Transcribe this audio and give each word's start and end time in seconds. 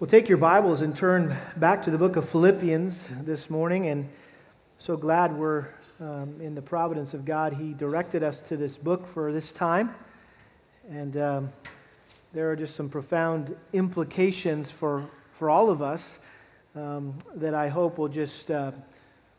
Well, 0.00 0.10
take 0.10 0.28
your 0.28 0.38
Bibles 0.38 0.82
and 0.82 0.96
turn 0.96 1.36
back 1.56 1.84
to 1.84 1.90
the 1.92 1.98
book 1.98 2.16
of 2.16 2.28
Philippians 2.28 3.08
this 3.22 3.48
morning. 3.48 3.86
And 3.86 4.08
so 4.80 4.96
glad 4.96 5.38
we're 5.38 5.68
um, 6.00 6.40
in 6.40 6.56
the 6.56 6.62
providence 6.62 7.14
of 7.14 7.24
God. 7.24 7.52
He 7.52 7.74
directed 7.74 8.24
us 8.24 8.40
to 8.48 8.56
this 8.56 8.76
book 8.76 9.06
for 9.06 9.32
this 9.32 9.52
time. 9.52 9.94
And 10.90 11.16
um, 11.16 11.52
there 12.32 12.50
are 12.50 12.56
just 12.56 12.74
some 12.74 12.88
profound 12.88 13.54
implications 13.72 14.68
for, 14.68 15.08
for 15.30 15.48
all 15.48 15.70
of 15.70 15.80
us 15.80 16.18
um, 16.74 17.16
that 17.36 17.54
I 17.54 17.68
hope 17.68 17.96
will 17.96 18.08
just 18.08 18.50
uh, 18.50 18.72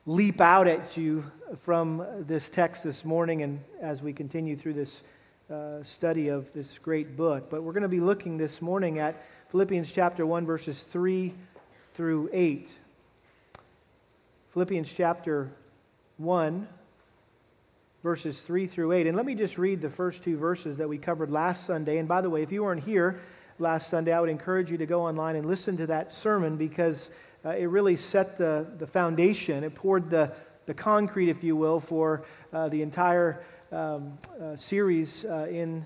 leap 0.05 0.39
out 0.39 0.69
at 0.69 0.95
you 0.95 1.29
from 1.63 2.01
this 2.17 2.47
text 2.47 2.81
this 2.81 3.03
morning 3.03 3.41
and 3.41 3.59
as 3.81 4.01
we 4.01 4.13
continue 4.13 4.55
through 4.55 4.75
this 4.75 5.03
uh, 5.51 5.83
study 5.83 6.29
of 6.29 6.51
this 6.53 6.77
great 6.77 7.17
book. 7.17 7.49
But 7.49 7.61
we're 7.61 7.73
going 7.73 7.83
to 7.83 7.89
be 7.89 7.99
looking 7.99 8.37
this 8.37 8.61
morning 8.61 8.99
at 8.99 9.21
Philippians 9.55 9.89
chapter 9.89 10.25
1, 10.25 10.45
verses 10.45 10.83
3 10.83 11.33
through 11.93 12.29
8. 12.33 12.69
Philippians 14.51 14.91
chapter 14.91 15.49
1, 16.17 16.67
verses 18.03 18.41
3 18.41 18.67
through 18.67 18.91
8. 18.91 19.07
And 19.07 19.15
let 19.15 19.25
me 19.25 19.33
just 19.33 19.57
read 19.57 19.79
the 19.79 19.89
first 19.89 20.25
two 20.25 20.35
verses 20.35 20.75
that 20.75 20.89
we 20.89 20.97
covered 20.97 21.31
last 21.31 21.65
Sunday. 21.65 21.99
And 21.99 22.05
by 22.05 22.19
the 22.19 22.29
way, 22.29 22.43
if 22.43 22.51
you 22.51 22.63
weren't 22.63 22.83
here 22.83 23.21
last 23.57 23.89
Sunday, 23.89 24.11
I 24.11 24.19
would 24.19 24.29
encourage 24.29 24.69
you 24.69 24.77
to 24.77 24.85
go 24.85 25.05
online 25.05 25.37
and 25.37 25.47
listen 25.47 25.77
to 25.77 25.87
that 25.87 26.11
sermon 26.11 26.57
because 26.57 27.09
uh, 27.45 27.51
it 27.51 27.67
really 27.67 27.95
set 27.95 28.37
the, 28.37 28.67
the 28.77 28.87
foundation. 28.87 29.63
It 29.63 29.73
poured 29.73 30.09
the, 30.09 30.33
the 30.65 30.73
concrete, 30.73 31.29
if 31.29 31.45
you 31.45 31.55
will, 31.55 31.79
for 31.79 32.25
uh, 32.51 32.67
the 32.67 32.81
entire 32.81 33.41
um, 33.71 34.17
uh, 34.37 34.57
series 34.57 35.23
uh, 35.23 35.47
in 35.49 35.85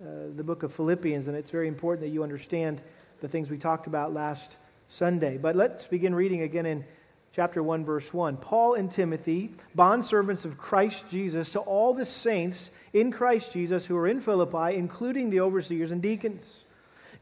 uh, 0.00 0.30
the 0.36 0.44
book 0.44 0.62
of 0.62 0.72
Philippians. 0.72 1.26
And 1.26 1.36
it's 1.36 1.50
very 1.50 1.66
important 1.66 2.06
that 2.06 2.14
you 2.14 2.22
understand 2.22 2.80
the 3.20 3.28
things 3.28 3.50
we 3.50 3.58
talked 3.58 3.86
about 3.86 4.12
last 4.12 4.56
Sunday. 4.88 5.38
But 5.38 5.56
let's 5.56 5.86
begin 5.86 6.14
reading 6.14 6.42
again 6.42 6.66
in 6.66 6.84
chapter 7.32 7.62
1, 7.62 7.84
verse 7.84 8.12
1. 8.12 8.36
Paul 8.38 8.74
and 8.74 8.90
Timothy, 8.90 9.52
bondservants 9.76 10.44
of 10.44 10.58
Christ 10.58 11.04
Jesus, 11.10 11.50
to 11.52 11.60
all 11.60 11.94
the 11.94 12.06
saints 12.06 12.70
in 12.92 13.12
Christ 13.12 13.52
Jesus 13.52 13.84
who 13.84 13.96
are 13.96 14.08
in 14.08 14.20
Philippi, 14.20 14.76
including 14.76 15.30
the 15.30 15.40
overseers 15.40 15.90
and 15.90 16.02
deacons. 16.02 16.64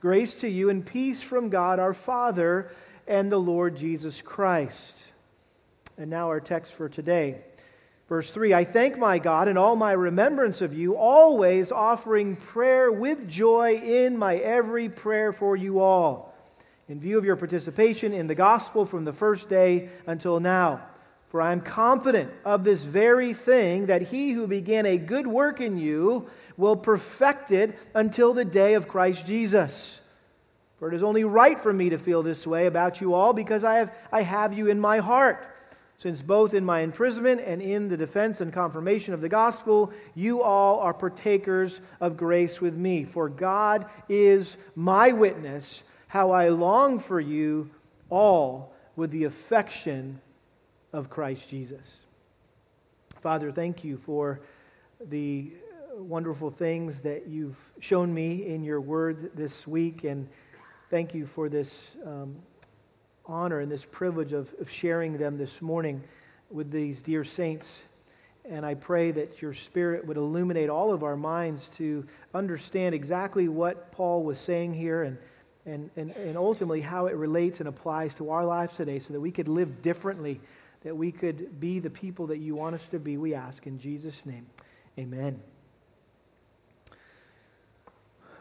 Grace 0.00 0.34
to 0.34 0.48
you 0.48 0.70
and 0.70 0.84
peace 0.84 1.22
from 1.22 1.48
God 1.48 1.78
our 1.78 1.94
Father 1.94 2.70
and 3.06 3.30
the 3.30 3.38
Lord 3.38 3.76
Jesus 3.76 4.22
Christ. 4.22 4.98
And 5.98 6.10
now 6.10 6.28
our 6.28 6.40
text 6.40 6.74
for 6.74 6.88
today. 6.88 7.40
Verse 8.08 8.30
3 8.30 8.54
I 8.54 8.64
thank 8.64 8.98
my 8.98 9.18
God 9.18 9.48
in 9.48 9.56
all 9.56 9.76
my 9.76 9.92
remembrance 9.92 10.62
of 10.62 10.72
you, 10.72 10.96
always 10.96 11.72
offering 11.72 12.36
prayer 12.36 12.90
with 12.90 13.28
joy 13.28 13.80
in 13.82 14.16
my 14.16 14.36
every 14.36 14.88
prayer 14.88 15.32
for 15.32 15.56
you 15.56 15.80
all, 15.80 16.34
in 16.88 17.00
view 17.00 17.18
of 17.18 17.24
your 17.24 17.36
participation 17.36 18.12
in 18.12 18.28
the 18.28 18.34
gospel 18.34 18.86
from 18.86 19.04
the 19.04 19.12
first 19.12 19.48
day 19.48 19.88
until 20.06 20.38
now. 20.38 20.82
For 21.30 21.42
I 21.42 21.50
am 21.50 21.60
confident 21.60 22.32
of 22.44 22.62
this 22.62 22.84
very 22.84 23.34
thing, 23.34 23.86
that 23.86 24.02
he 24.02 24.30
who 24.30 24.46
began 24.46 24.86
a 24.86 24.96
good 24.96 25.26
work 25.26 25.60
in 25.60 25.76
you 25.76 26.28
will 26.56 26.76
perfect 26.76 27.50
it 27.50 27.76
until 27.94 28.32
the 28.32 28.44
day 28.44 28.74
of 28.74 28.86
Christ 28.86 29.26
Jesus. 29.26 30.00
For 30.78 30.88
it 30.88 30.94
is 30.94 31.02
only 31.02 31.24
right 31.24 31.58
for 31.58 31.72
me 31.72 31.88
to 31.90 31.98
feel 31.98 32.22
this 32.22 32.46
way 32.46 32.66
about 32.66 33.00
you 33.00 33.14
all, 33.14 33.32
because 33.32 33.64
I 33.64 33.78
have, 33.78 33.92
I 34.12 34.22
have 34.22 34.52
you 34.52 34.68
in 34.68 34.78
my 34.78 34.98
heart 34.98 35.44
since 35.98 36.22
both 36.22 36.52
in 36.52 36.64
my 36.64 36.80
imprisonment 36.80 37.40
and 37.40 37.62
in 37.62 37.88
the 37.88 37.96
defense 37.96 38.40
and 38.40 38.52
confirmation 38.52 39.14
of 39.14 39.20
the 39.20 39.28
gospel, 39.28 39.92
you 40.14 40.42
all 40.42 40.80
are 40.80 40.92
partakers 40.92 41.80
of 42.00 42.16
grace 42.16 42.60
with 42.60 42.74
me. 42.74 43.04
For 43.04 43.28
God 43.28 43.86
is 44.08 44.56
my 44.74 45.12
witness, 45.12 45.82
how 46.08 46.32
I 46.32 46.48
long 46.48 46.98
for 46.98 47.18
you 47.18 47.70
all 48.10 48.74
with 48.94 49.10
the 49.10 49.24
affection 49.24 50.20
of 50.92 51.08
Christ 51.10 51.48
Jesus. 51.48 51.86
Father, 53.20 53.50
thank 53.50 53.82
you 53.82 53.96
for 53.96 54.40
the 55.08 55.52
wonderful 55.94 56.50
things 56.50 57.00
that 57.00 57.26
you've 57.26 57.58
shown 57.80 58.12
me 58.12 58.46
in 58.46 58.62
your 58.62 58.80
word 58.80 59.30
this 59.34 59.66
week, 59.66 60.04
and 60.04 60.28
thank 60.90 61.14
you 61.14 61.26
for 61.26 61.48
this. 61.48 61.74
Um, 62.04 62.36
honor 63.26 63.60
and 63.60 63.70
this 63.70 63.84
privilege 63.84 64.32
of, 64.32 64.52
of 64.60 64.70
sharing 64.70 65.18
them 65.18 65.36
this 65.36 65.60
morning 65.60 66.02
with 66.50 66.70
these 66.70 67.02
dear 67.02 67.24
saints. 67.24 67.82
And 68.48 68.64
I 68.64 68.74
pray 68.74 69.10
that 69.10 69.42
your 69.42 69.52
Spirit 69.52 70.06
would 70.06 70.16
illuminate 70.16 70.70
all 70.70 70.92
of 70.92 71.02
our 71.02 71.16
minds 71.16 71.68
to 71.78 72.06
understand 72.32 72.94
exactly 72.94 73.48
what 73.48 73.90
Paul 73.90 74.22
was 74.22 74.38
saying 74.38 74.74
here 74.74 75.02
and, 75.02 75.18
and, 75.64 75.90
and, 75.96 76.14
and 76.16 76.36
ultimately 76.36 76.80
how 76.80 77.06
it 77.06 77.16
relates 77.16 77.58
and 77.58 77.68
applies 77.68 78.14
to 78.16 78.30
our 78.30 78.44
lives 78.44 78.76
today 78.76 79.00
so 79.00 79.12
that 79.12 79.20
we 79.20 79.32
could 79.32 79.48
live 79.48 79.82
differently, 79.82 80.40
that 80.84 80.96
we 80.96 81.10
could 81.10 81.58
be 81.58 81.80
the 81.80 81.90
people 81.90 82.28
that 82.28 82.38
you 82.38 82.54
want 82.54 82.76
us 82.76 82.86
to 82.88 83.00
be, 83.00 83.16
we 83.16 83.34
ask. 83.34 83.66
In 83.66 83.80
Jesus' 83.80 84.24
name, 84.24 84.46
amen. 84.96 85.40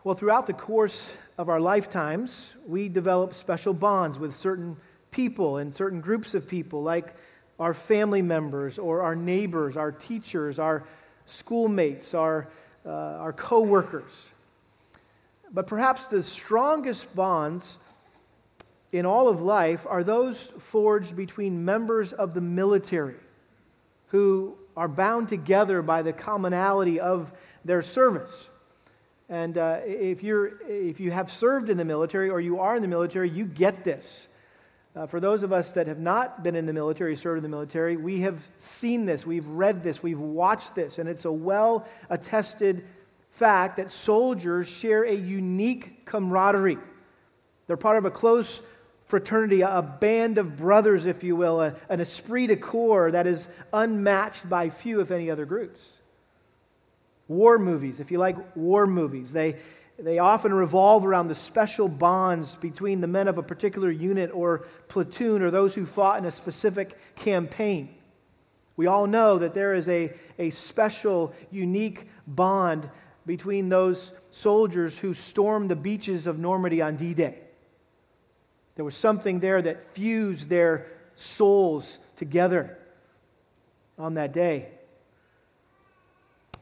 Well, 0.04 0.14
throughout 0.14 0.46
the 0.46 0.54
course 0.54 1.12
of 1.38 1.50
our 1.50 1.60
lifetimes, 1.60 2.54
we 2.68 2.90
develop 2.90 3.34
special 3.34 3.74
bonds 3.74 4.18
with 4.18 4.34
certain 4.34 4.78
people 5.12 5.58
and 5.58 5.74
certain 5.74 6.02
groups 6.02 6.34
of 6.34 6.48
people, 6.48 6.82
like 6.82 7.14
our 7.60 7.74
family 7.74 8.22
members 8.22 8.80
or 8.80 9.02
our 9.02 9.16
neighbors, 9.16 9.78
our 9.78 9.92
teachers, 9.92 10.60
our 10.60 10.84
schoolmates, 11.26 12.14
our, 12.14 12.48
uh, 12.86 12.90
our 12.90 13.34
co 13.34 13.62
workers. 13.62 14.12
But 15.52 15.68
perhaps 15.68 16.08
the 16.08 16.24
strongest 16.24 17.14
bonds 17.16 17.78
in 18.92 19.06
all 19.06 19.28
of 19.28 19.42
life 19.42 19.86
are 19.90 20.04
those 20.04 20.38
forged 20.60 21.16
between 21.16 21.66
members 21.66 22.14
of 22.14 22.34
the 22.34 22.42
military 22.42 23.16
who 24.08 24.58
are 24.78 24.88
bound 24.88 25.28
together 25.28 25.82
by 25.82 26.02
the 26.02 26.14
commonality 26.14 27.00
of 27.00 27.32
their 27.64 27.82
service. 27.82 28.50
And 29.30 29.58
uh, 29.58 29.80
if, 29.86 30.24
you're, 30.24 30.62
if 30.68 31.00
you 31.00 31.12
have 31.12 31.32
served 31.32 31.70
in 31.70 31.78
the 31.78 31.86
military 31.86 32.30
or 32.30 32.40
you 32.40 32.60
are 32.60 32.76
in 32.76 32.82
the 32.82 32.88
military, 32.88 33.30
you 33.30 33.46
get 33.46 33.84
this. 33.84 34.28
Uh, 34.96 35.06
for 35.08 35.20
those 35.20 35.44
of 35.44 35.52
us 35.52 35.72
that 35.72 35.88
have 35.88 36.00
not 36.00 36.44
been 36.44 36.56
in 36.56 36.66
the 36.66 36.74
military, 36.74 37.16
served 37.16 37.38
in 37.38 37.44
the 37.44 37.50
military, 37.50 37.98
we 37.98 38.22
have 38.22 38.48
seen 38.58 39.06
this, 39.06 39.26
we've 39.26 39.48
read 39.48 39.84
this, 39.84 40.02
we've 40.02 40.20
watched 40.20 40.74
this, 40.74 41.00
and 41.00 41.10
it's 41.10 41.26
a 41.26 41.32
well 41.32 41.86
attested 42.10 42.86
fact 43.32 43.76
that 43.76 43.92
soldiers 43.92 44.68
share 44.68 45.04
a 45.04 45.14
unique 45.14 46.06
camaraderie. 46.06 46.78
They're 47.68 47.76
part 47.76 47.98
of 47.98 48.06
a 48.06 48.12
close 48.12 48.62
fraternity, 49.08 49.62
a 49.62 49.82
band 49.82 50.38
of 50.38 50.56
brothers, 50.56 51.06
if 51.06 51.24
you 51.24 51.36
will, 51.36 51.60
an 51.62 52.00
esprit 52.00 52.48
de 52.48 52.56
corps 52.56 53.12
that 53.12 53.28
is 53.28 53.50
unmatched 53.74 54.48
by 54.50 54.70
few, 54.70 55.02
if 55.02 55.12
any, 55.12 55.30
other 55.30 55.46
groups. 55.46 55.98
War 57.28 57.58
movies, 57.58 58.00
if 58.00 58.12
you 58.12 58.20
like 58.20 58.38
war 58.56 58.86
movies, 58.86 59.32
they, 59.32 59.58
they 59.98 60.20
often 60.20 60.54
revolve 60.54 61.06
around 61.06 61.28
the 61.28 61.36
special 61.36 61.88
bonds 61.88 62.56
between 62.56 63.02
the 63.02 63.08
men 63.08 63.28
of 63.28 63.38
a 63.38 63.44
particular 63.44 63.90
unit 63.90 64.30
or 64.34 64.66
platoon 64.88 65.42
or 65.42 65.50
those 65.50 65.74
who 65.74 65.86
fought 65.86 66.20
in 66.20 66.26
a 66.26 66.32
specific 66.32 66.98
campaign. 67.16 67.90
We 68.78 68.88
all 68.88 69.08
know 69.08 69.40
that 69.40 69.54
there 69.54 69.74
is 69.74 69.88
a, 69.88 70.14
a 70.38 70.50
special, 70.50 71.34
unique 71.50 72.10
bond 72.28 72.90
between 73.26 73.70
those 73.70 74.12
soldiers 74.32 74.98
who 74.98 75.14
stormed 75.14 75.72
the 75.72 75.76
beaches 75.76 76.28
of 76.28 76.38
Normandy 76.38 76.82
on 76.82 76.96
D 76.96 77.14
Day. 77.14 77.40
There 78.76 78.86
was 78.86 78.96
something 78.96 79.40
there 79.40 79.62
that 79.62 79.94
fused 79.94 80.50
their 80.50 80.88
souls 81.16 81.98
together 82.18 82.78
on 83.98 84.16
that 84.16 84.34
day. 84.34 84.70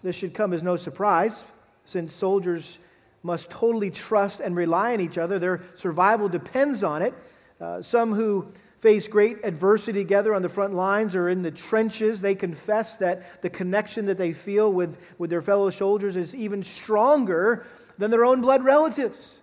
This 0.03 0.15
should 0.15 0.33
come 0.33 0.53
as 0.53 0.61
no 0.61 0.75
surprise, 0.75 1.33
since 1.85 2.13
soldiers 2.13 2.77
must 3.23 3.49
totally 3.49 3.89
trust 3.89 4.41
and 4.41 4.55
rely 4.55 4.93
on 4.93 4.99
each 4.99 5.17
other. 5.17 5.39
Their 5.39 5.61
survival 5.75 6.27
depends 6.27 6.83
on 6.83 7.01
it. 7.01 7.13
Uh, 7.59 7.81
some 7.81 8.13
who 8.13 8.47
face 8.81 9.07
great 9.07 9.37
adversity 9.45 9.99
together 9.99 10.35
on 10.35 10.41
the 10.41 10.49
front 10.49 10.73
lines 10.73 11.15
or 11.15 11.29
in 11.29 11.41
the 11.41 11.51
trenches, 11.51 12.19
they 12.19 12.35
confess 12.35 12.97
that 12.97 13.41
the 13.41 13.49
connection 13.49 14.07
that 14.07 14.17
they 14.17 14.33
feel 14.33 14.71
with, 14.73 14.97
with 15.17 15.29
their 15.29 15.41
fellow 15.41 15.69
soldiers 15.69 16.17
is 16.17 16.35
even 16.35 16.61
stronger 16.63 17.65
than 17.97 18.11
their 18.11 18.25
own 18.25 18.41
blood 18.41 18.61
relatives. 18.61 19.39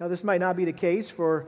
Now, 0.00 0.08
this 0.08 0.24
might 0.24 0.40
not 0.40 0.56
be 0.56 0.64
the 0.64 0.72
case 0.72 1.10
for 1.10 1.46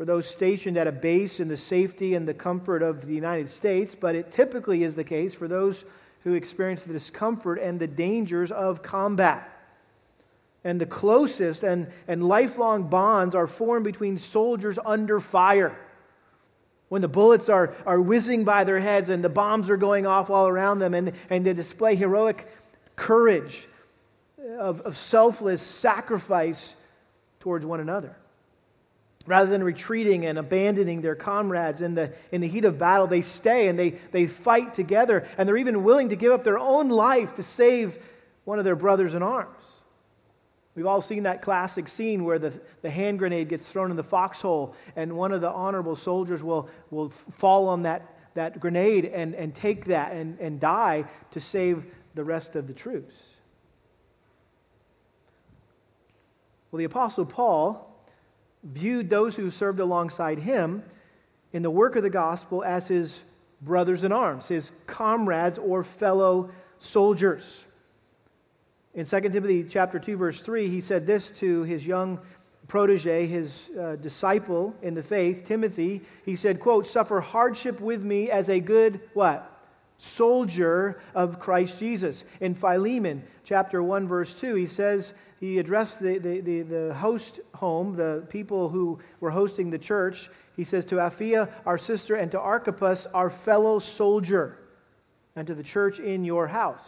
for 0.00 0.06
those 0.06 0.26
stationed 0.26 0.78
at 0.78 0.86
a 0.86 0.92
base 0.92 1.40
in 1.40 1.48
the 1.48 1.58
safety 1.58 2.14
and 2.14 2.26
the 2.26 2.32
comfort 2.32 2.82
of 2.82 3.06
the 3.06 3.12
United 3.12 3.50
States, 3.50 3.94
but 3.94 4.14
it 4.14 4.32
typically 4.32 4.82
is 4.82 4.94
the 4.94 5.04
case 5.04 5.34
for 5.34 5.46
those 5.46 5.84
who 6.24 6.32
experience 6.32 6.84
the 6.84 6.94
discomfort 6.94 7.58
and 7.60 7.78
the 7.78 7.86
dangers 7.86 8.50
of 8.50 8.82
combat. 8.82 9.46
And 10.64 10.80
the 10.80 10.86
closest 10.86 11.64
and, 11.64 11.86
and 12.08 12.26
lifelong 12.26 12.84
bonds 12.84 13.34
are 13.34 13.46
formed 13.46 13.84
between 13.84 14.18
soldiers 14.18 14.78
under 14.86 15.20
fire. 15.20 15.76
When 16.88 17.02
the 17.02 17.06
bullets 17.06 17.50
are, 17.50 17.74
are 17.84 18.00
whizzing 18.00 18.44
by 18.44 18.64
their 18.64 18.80
heads 18.80 19.10
and 19.10 19.22
the 19.22 19.28
bombs 19.28 19.68
are 19.68 19.76
going 19.76 20.06
off 20.06 20.30
all 20.30 20.48
around 20.48 20.78
them, 20.78 20.94
and, 20.94 21.12
and 21.28 21.44
they 21.44 21.52
display 21.52 21.94
heroic 21.94 22.48
courage 22.96 23.68
of, 24.58 24.80
of 24.80 24.96
selfless 24.96 25.60
sacrifice 25.60 26.74
towards 27.40 27.66
one 27.66 27.80
another. 27.80 28.16
Rather 29.26 29.50
than 29.50 29.62
retreating 29.62 30.24
and 30.24 30.38
abandoning 30.38 31.02
their 31.02 31.14
comrades 31.14 31.82
in 31.82 31.94
the, 31.94 32.12
in 32.32 32.40
the 32.40 32.48
heat 32.48 32.64
of 32.64 32.78
battle, 32.78 33.06
they 33.06 33.20
stay 33.20 33.68
and 33.68 33.78
they, 33.78 33.90
they 34.12 34.26
fight 34.26 34.72
together, 34.72 35.26
and 35.36 35.46
they're 35.48 35.58
even 35.58 35.84
willing 35.84 36.08
to 36.08 36.16
give 36.16 36.32
up 36.32 36.42
their 36.42 36.58
own 36.58 36.88
life 36.88 37.34
to 37.34 37.42
save 37.42 38.02
one 38.44 38.58
of 38.58 38.64
their 38.64 38.76
brothers 38.76 39.14
in 39.14 39.22
arms. 39.22 39.62
We've 40.74 40.86
all 40.86 41.02
seen 41.02 41.24
that 41.24 41.42
classic 41.42 41.88
scene 41.88 42.24
where 42.24 42.38
the, 42.38 42.58
the 42.80 42.88
hand 42.88 43.18
grenade 43.18 43.50
gets 43.50 43.68
thrown 43.68 43.90
in 43.90 43.96
the 43.96 44.02
foxhole, 44.04 44.74
and 44.96 45.12
one 45.12 45.32
of 45.32 45.42
the 45.42 45.50
honorable 45.50 45.96
soldiers 45.96 46.42
will, 46.42 46.70
will 46.90 47.10
fall 47.10 47.68
on 47.68 47.82
that, 47.82 48.16
that 48.34 48.58
grenade 48.58 49.04
and, 49.04 49.34
and 49.34 49.54
take 49.54 49.84
that 49.86 50.12
and, 50.12 50.38
and 50.40 50.60
die 50.60 51.04
to 51.32 51.40
save 51.40 51.84
the 52.14 52.24
rest 52.24 52.56
of 52.56 52.66
the 52.66 52.72
troops. 52.72 53.14
Well, 56.70 56.78
the 56.78 56.84
Apostle 56.84 57.26
Paul 57.26 57.89
viewed 58.62 59.08
those 59.08 59.36
who 59.36 59.50
served 59.50 59.80
alongside 59.80 60.38
him 60.38 60.82
in 61.52 61.62
the 61.62 61.70
work 61.70 61.96
of 61.96 62.02
the 62.02 62.10
gospel 62.10 62.62
as 62.62 62.88
his 62.88 63.18
brothers 63.62 64.04
in 64.04 64.12
arms, 64.12 64.48
his 64.48 64.70
comrades 64.86 65.58
or 65.58 65.82
fellow 65.82 66.50
soldiers. 66.78 67.66
In 68.94 69.06
2 69.06 69.20
Timothy 69.20 69.64
chapter 69.64 69.98
2 69.98 70.16
verse 70.16 70.42
3, 70.42 70.68
he 70.68 70.80
said 70.80 71.06
this 71.06 71.30
to 71.32 71.62
his 71.62 71.86
young 71.86 72.18
protege, 72.68 73.26
his 73.26 73.68
uh, 73.78 73.96
disciple 73.96 74.74
in 74.82 74.94
the 74.94 75.02
faith, 75.02 75.46
Timothy. 75.46 76.02
He 76.24 76.36
said, 76.36 76.60
quote, 76.60 76.86
"Suffer 76.86 77.20
hardship 77.20 77.80
with 77.80 78.02
me 78.02 78.30
as 78.30 78.48
a 78.48 78.60
good 78.60 79.00
what? 79.14 79.46
Soldier 79.98 81.00
of 81.14 81.40
Christ 81.40 81.78
Jesus." 81.78 82.24
In 82.40 82.54
Philemon 82.54 83.22
chapter 83.44 83.82
1 83.82 84.08
verse 84.08 84.34
2, 84.34 84.54
he 84.54 84.66
says, 84.66 85.12
he 85.40 85.58
addressed 85.58 86.00
the, 86.00 86.18
the, 86.18 86.40
the, 86.40 86.62
the, 86.62 86.94
host 86.94 87.40
home, 87.54 87.96
the 87.96 88.26
people 88.28 88.68
who 88.68 88.98
were 89.20 89.30
hosting 89.30 89.70
the 89.70 89.78
church. 89.78 90.28
He 90.54 90.64
says, 90.64 90.84
To 90.86 90.96
Apphia, 90.96 91.50
our 91.64 91.78
sister, 91.78 92.14
and 92.14 92.30
to 92.32 92.38
Archippus, 92.38 93.06
our 93.14 93.30
fellow 93.30 93.78
soldier, 93.78 94.58
and 95.34 95.46
to 95.46 95.54
the 95.54 95.62
church 95.62 95.98
in 95.98 96.24
your 96.24 96.46
house. 96.46 96.86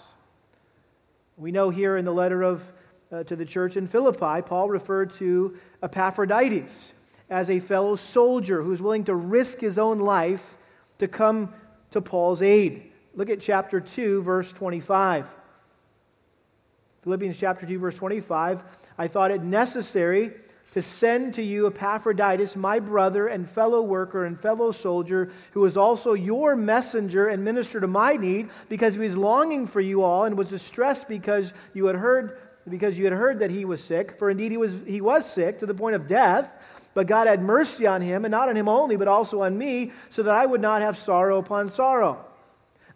We 1.38 1.50
know 1.50 1.70
here 1.70 1.96
in 1.96 2.04
the 2.04 2.12
letter 2.12 2.43
of, 2.43 2.70
uh, 3.10 3.25
to 3.25 3.37
the 3.37 3.46
church 3.46 3.78
in 3.78 3.87
Philippi, 3.87 4.43
Paul 4.43 4.69
referred 4.69 5.14
to 5.14 5.56
Epaphroditus 5.82 6.93
as 7.31 7.48
a 7.48 7.58
fellow 7.58 7.96
soldier 7.96 8.62
who's 8.62 8.82
willing 8.82 9.05
to 9.05 9.14
risk 9.14 9.60
his 9.60 9.78
own 9.78 9.98
life 9.98 10.58
to 10.98 11.08
come 11.08 11.55
to 11.93 12.02
Paul's 12.02 12.43
aid. 12.43 12.93
Look 13.14 13.31
at 13.31 13.40
chapter 13.40 13.81
2, 13.81 14.20
verse 14.22 14.52
25. 14.52 15.26
Philippians 17.02 17.37
chapter 17.37 17.66
2, 17.66 17.81
verse 17.81 17.96
25. 17.96 18.62
I 18.96 19.08
thought 19.08 19.32
it 19.32 19.43
necessary 19.43 20.32
to 20.70 20.81
send 20.81 21.34
to 21.34 21.43
you 21.43 21.66
Epaphroditus, 21.66 22.54
my 22.54 22.78
brother 22.78 23.26
and 23.26 23.49
fellow 23.49 23.82
worker 23.82 24.25
and 24.25 24.38
fellow 24.38 24.70
soldier, 24.70 25.31
who 25.50 25.60
was 25.60 25.76
also 25.76 26.14
your 26.14 26.54
messenger 26.54 27.26
and 27.26 27.44
minister 27.44 27.81
to 27.81 27.88
my 27.88 28.14
need, 28.14 28.50
because 28.69 28.94
he 28.94 29.00
was 29.00 29.16
longing 29.16 29.66
for 29.66 29.81
you 29.81 30.02
all 30.02 30.25
and 30.25 30.38
was 30.38 30.49
distressed 30.49 31.08
because 31.08 31.52
you 31.75 31.87
had 31.87 31.96
heard 31.96 32.38
because 32.69 32.96
you 32.96 33.02
had 33.02 33.12
heard 33.12 33.40
that 33.40 33.50
he 33.50 33.64
was 33.64 33.82
sick. 33.82 34.16
For 34.16 34.31
indeed 34.31 34.52
he 34.52 34.56
was 34.56 34.81
he 34.87 35.00
was 35.00 35.28
sick 35.28 35.58
to 35.58 35.66
the 35.66 35.75
point 35.75 35.96
of 35.96 36.06
death. 36.06 36.52
But 36.94 37.08
God 37.08 37.26
had 37.26 37.43
mercy 37.43 37.87
on 37.87 38.00
him, 38.00 38.25
and 38.25 38.31
not 38.31 38.48
on 38.48 38.56
him 38.56 38.69
only, 38.69 38.96
but 38.96 39.08
also 39.08 39.43
on 39.43 39.58
me, 39.58 39.90
so 40.10 40.22
that 40.22 40.34
I 40.34 40.46
would 40.46 40.60
not 40.60 40.82
have 40.82 40.96
sorrow 40.96 41.38
upon 41.38 41.69
sorrow. 41.69 42.25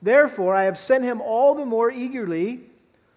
Therefore, 0.00 0.54
I 0.54 0.64
have 0.64 0.78
sent 0.78 1.02
him 1.02 1.20
all 1.20 1.56
the 1.56 1.66
more 1.66 1.90
eagerly 1.90 2.70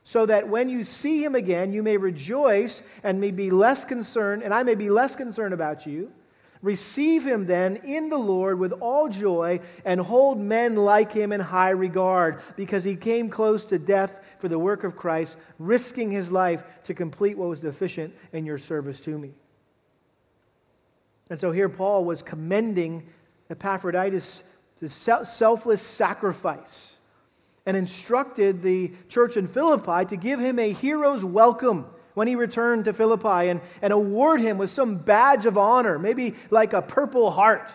so 0.09 0.25
that 0.25 0.47
when 0.47 0.69
you 0.69 0.83
see 0.83 1.23
him 1.23 1.35
again, 1.35 1.71
you 1.71 1.83
may 1.83 1.95
rejoice 1.95 2.81
and 3.03 3.21
may 3.21 3.29
be 3.29 3.51
less 3.51 3.85
concerned, 3.85 4.41
and 4.41 4.51
I 4.51 4.63
may 4.63 4.73
be 4.73 4.89
less 4.89 5.15
concerned 5.15 5.53
about 5.53 5.85
you. 5.85 6.11
Receive 6.63 7.23
him 7.23 7.45
then 7.45 7.75
in 7.75 8.09
the 8.09 8.17
Lord 8.17 8.57
with 8.57 8.71
all 8.71 9.07
joy 9.07 9.59
and 9.85 10.01
hold 10.01 10.39
men 10.39 10.75
like 10.75 11.11
him 11.11 11.31
in 11.31 11.39
high 11.39 11.69
regard, 11.69 12.39
because 12.55 12.83
he 12.83 12.95
came 12.95 13.29
close 13.29 13.65
to 13.65 13.77
death 13.77 14.19
for 14.39 14.47
the 14.47 14.57
work 14.57 14.83
of 14.83 14.95
Christ, 14.95 15.37
risking 15.59 16.09
his 16.09 16.31
life 16.31 16.63
to 16.85 16.95
complete 16.95 17.37
what 17.37 17.49
was 17.49 17.59
deficient 17.59 18.15
in 18.33 18.47
your 18.47 18.57
service 18.57 18.99
to 19.01 19.15
me. 19.15 19.35
And 21.29 21.39
so 21.39 21.51
here 21.51 21.69
Paul 21.69 22.03
was 22.03 22.23
commending 22.23 23.05
Epaphroditus 23.51 24.41
to 24.79 24.89
selfless 24.89 25.83
sacrifice 25.83 26.88
and 27.69 27.77
instructed 27.77 28.63
the 28.63 28.91
church 29.09 29.37
in 29.37 29.47
Philippi 29.47 30.03
to 30.03 30.17
give 30.17 30.39
him 30.39 30.57
a 30.57 30.71
hero's 30.71 31.23
welcome 31.23 31.85
when 32.15 32.27
he 32.27 32.33
returned 32.33 32.85
to 32.85 32.93
Philippi 32.93 33.49
and, 33.49 33.61
and 33.83 33.93
award 33.93 34.41
him 34.41 34.57
with 34.57 34.71
some 34.71 34.97
badge 34.97 35.45
of 35.45 35.55
honor, 35.55 35.99
maybe 35.99 36.33
like 36.49 36.73
a 36.73 36.81
purple 36.81 37.29
heart 37.29 37.69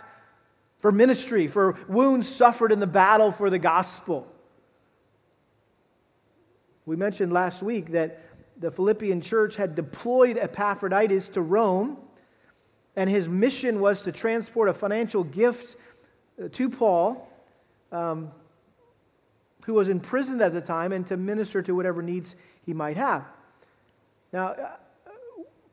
for 0.81 0.91
ministry, 0.91 1.46
for 1.46 1.76
wounds 1.87 2.29
suffered 2.29 2.73
in 2.73 2.81
the 2.81 2.88
battle 2.88 3.31
for 3.31 3.50
the 3.50 3.58
gospel. 3.61 4.26
We 6.87 6.96
mentioned 6.96 7.32
last 7.32 7.62
week 7.62 7.93
that 7.93 8.19
the 8.58 8.73
Philippian 8.73 9.20
church 9.20 9.55
had 9.55 9.76
deployed 9.76 10.37
Epaphroditus 10.37 11.29
to 11.29 11.41
Rome, 11.41 11.99
and 12.96 13.08
his 13.08 13.29
mission 13.29 13.79
was 13.79 14.00
to 14.00 14.11
transport 14.11 14.69
a 14.69 14.75
financial 14.75 15.23
gift 15.23 15.76
uh, 16.43 16.49
to 16.50 16.69
Paul. 16.69 17.31
Um, 17.93 18.32
who 19.66 19.75
was 19.75 19.88
imprisoned 19.88 20.40
at 20.43 20.52
the 20.52 20.61
time 20.61 20.93
and 20.93 21.06
to 21.06 21.16
minister 21.16 21.62
to 21.62 21.75
whatever 21.75 22.02
needs 22.02 22.34
he 22.64 22.72
might 22.72 22.96
have. 22.96 23.25
Now, 24.32 24.49
uh, 24.49 24.76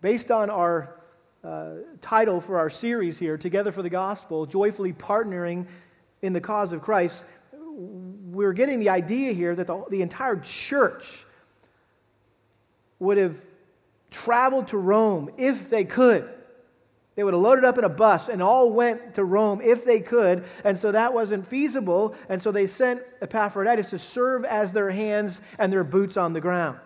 based 0.01 0.31
on 0.31 0.49
our 0.49 1.01
uh, 1.43 1.71
title 2.01 2.39
for 2.39 2.57
our 2.57 2.69
series 2.69 3.17
here, 3.17 3.37
Together 3.37 3.71
for 3.71 3.81
the 3.81 3.89
Gospel, 3.89 4.45
joyfully 4.45 4.93
partnering 4.93 5.65
in 6.21 6.33
the 6.33 6.41
cause 6.41 6.71
of 6.71 6.81
Christ, 6.81 7.23
we're 7.53 8.53
getting 8.53 8.79
the 8.79 8.89
idea 8.89 9.33
here 9.33 9.55
that 9.55 9.67
the, 9.67 9.83
the 9.89 10.01
entire 10.01 10.37
church 10.37 11.25
would 12.99 13.17
have 13.17 13.37
traveled 14.11 14.67
to 14.69 14.77
Rome 14.77 15.31
if 15.37 15.69
they 15.69 15.83
could 15.83 16.29
they 17.15 17.23
would 17.23 17.33
have 17.33 17.43
loaded 17.43 17.65
up 17.65 17.77
in 17.77 17.83
a 17.83 17.89
bus 17.89 18.29
and 18.29 18.41
all 18.41 18.71
went 18.71 19.15
to 19.15 19.23
Rome 19.23 19.59
if 19.61 19.83
they 19.83 19.99
could. 19.99 20.45
And 20.63 20.77
so 20.77 20.91
that 20.91 21.13
wasn't 21.13 21.45
feasible. 21.45 22.15
And 22.29 22.41
so 22.41 22.51
they 22.51 22.67
sent 22.67 23.01
Epaphroditus 23.21 23.89
to 23.89 23.99
serve 23.99 24.45
as 24.45 24.71
their 24.71 24.89
hands 24.89 25.41
and 25.59 25.73
their 25.73 25.83
boots 25.83 26.15
on 26.15 26.33
the 26.33 26.41
ground. 26.41 26.79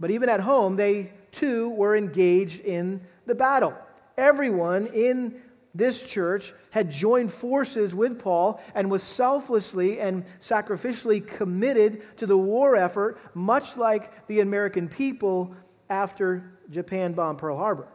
But 0.00 0.10
even 0.10 0.28
at 0.28 0.40
home, 0.40 0.76
they 0.76 1.12
too 1.30 1.70
were 1.70 1.94
engaged 1.94 2.60
in 2.60 3.02
the 3.26 3.34
battle. 3.34 3.74
Everyone 4.18 4.86
in 4.86 5.40
this 5.72 6.02
church 6.02 6.52
had 6.70 6.90
joined 6.90 7.32
forces 7.32 7.94
with 7.94 8.18
Paul 8.18 8.60
and 8.74 8.90
was 8.90 9.04
selflessly 9.04 10.00
and 10.00 10.24
sacrificially 10.40 11.24
committed 11.24 12.02
to 12.18 12.26
the 12.26 12.36
war 12.36 12.74
effort, 12.74 13.20
much 13.34 13.76
like 13.76 14.26
the 14.26 14.40
American 14.40 14.88
people 14.88 15.54
after 15.88 16.58
Japan 16.70 17.12
bombed 17.12 17.38
Pearl 17.38 17.56
Harbor. 17.56 17.88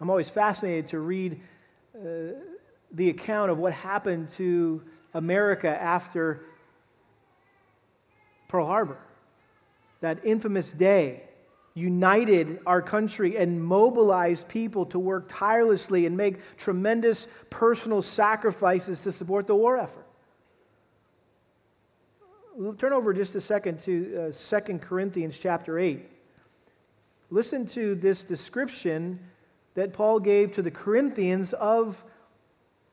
I'm 0.00 0.10
always 0.10 0.28
fascinated 0.28 0.88
to 0.88 0.98
read 0.98 1.40
uh, 1.94 2.32
the 2.92 3.08
account 3.10 3.50
of 3.50 3.58
what 3.58 3.72
happened 3.72 4.30
to 4.36 4.82
America 5.14 5.68
after 5.68 6.44
Pearl 8.48 8.66
Harbor. 8.66 8.98
That 10.00 10.18
infamous 10.24 10.70
day 10.70 11.22
united 11.74 12.58
our 12.66 12.82
country 12.82 13.36
and 13.36 13.62
mobilized 13.62 14.48
people 14.48 14.86
to 14.86 14.98
work 14.98 15.26
tirelessly 15.28 16.06
and 16.06 16.16
make 16.16 16.40
tremendous 16.56 17.26
personal 17.50 18.02
sacrifices 18.02 19.00
to 19.00 19.12
support 19.12 19.46
the 19.46 19.54
war 19.54 19.78
effort 19.78 20.05
turn 22.78 22.92
over 22.92 23.12
just 23.12 23.34
a 23.34 23.40
second 23.40 23.82
to 23.82 24.32
uh, 24.50 24.60
2 24.60 24.78
Corinthians 24.78 25.38
chapter 25.38 25.78
8. 25.78 26.08
Listen 27.30 27.66
to 27.68 27.94
this 27.96 28.24
description 28.24 29.18
that 29.74 29.92
Paul 29.92 30.20
gave 30.20 30.52
to 30.52 30.62
the 30.62 30.70
Corinthians 30.70 31.52
of 31.52 32.02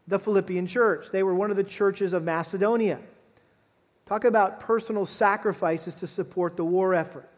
the 0.08 0.20
Philippian 0.20 0.68
church. 0.68 1.08
They 1.12 1.24
were 1.24 1.34
one 1.34 1.50
of 1.50 1.56
the 1.56 1.64
churches 1.64 2.12
of 2.14 2.24
Macedonia. 2.24 3.00
Talk 4.06 4.26
about 4.26 4.60
personal 4.60 5.06
sacrifices 5.06 5.94
to 5.96 6.08
support 6.08 6.58
the 6.58 6.66
war 6.66 6.94
effort. 6.94 7.30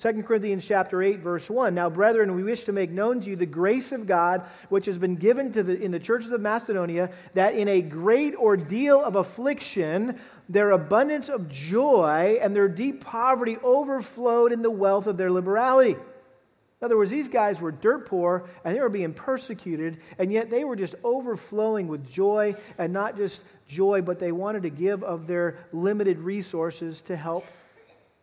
2 0.00 0.22
Corinthians 0.22 0.64
chapter 0.64 1.02
8 1.02 1.18
verse 1.18 1.50
1 1.50 1.74
Now 1.74 1.90
brethren 1.90 2.34
we 2.34 2.42
wish 2.42 2.62
to 2.62 2.72
make 2.72 2.90
known 2.90 3.20
to 3.20 3.28
you 3.28 3.36
the 3.36 3.44
grace 3.44 3.92
of 3.92 4.06
God 4.06 4.46
which 4.70 4.86
has 4.86 4.96
been 4.96 5.16
given 5.16 5.52
to 5.52 5.62
the 5.62 5.78
in 5.78 5.90
the 5.90 5.98
churches 5.98 6.32
of 6.32 6.40
Macedonia 6.40 7.10
that 7.34 7.54
in 7.54 7.68
a 7.68 7.82
great 7.82 8.34
ordeal 8.34 9.02
of 9.02 9.16
affliction 9.16 10.18
their 10.48 10.70
abundance 10.70 11.28
of 11.28 11.50
joy 11.50 12.38
and 12.40 12.56
their 12.56 12.68
deep 12.68 13.04
poverty 13.04 13.58
overflowed 13.62 14.52
in 14.52 14.62
the 14.62 14.70
wealth 14.70 15.06
of 15.06 15.18
their 15.18 15.30
liberality. 15.30 15.92
In 15.92 16.84
other 16.86 16.96
words, 16.96 17.10
these 17.10 17.28
guys 17.28 17.60
were 17.60 17.70
dirt 17.70 18.06
poor 18.06 18.48
and 18.64 18.74
they 18.74 18.80
were 18.80 18.88
being 18.88 19.12
persecuted, 19.12 19.98
and 20.18 20.32
yet 20.32 20.48
they 20.48 20.64
were 20.64 20.76
just 20.76 20.94
overflowing 21.04 21.88
with 21.88 22.10
joy, 22.10 22.54
and 22.78 22.90
not 22.90 23.18
just 23.18 23.42
joy, 23.68 24.00
but 24.00 24.18
they 24.18 24.32
wanted 24.32 24.62
to 24.62 24.70
give 24.70 25.04
of 25.04 25.26
their 25.26 25.58
limited 25.72 26.18
resources 26.18 27.02
to 27.02 27.16
help 27.16 27.44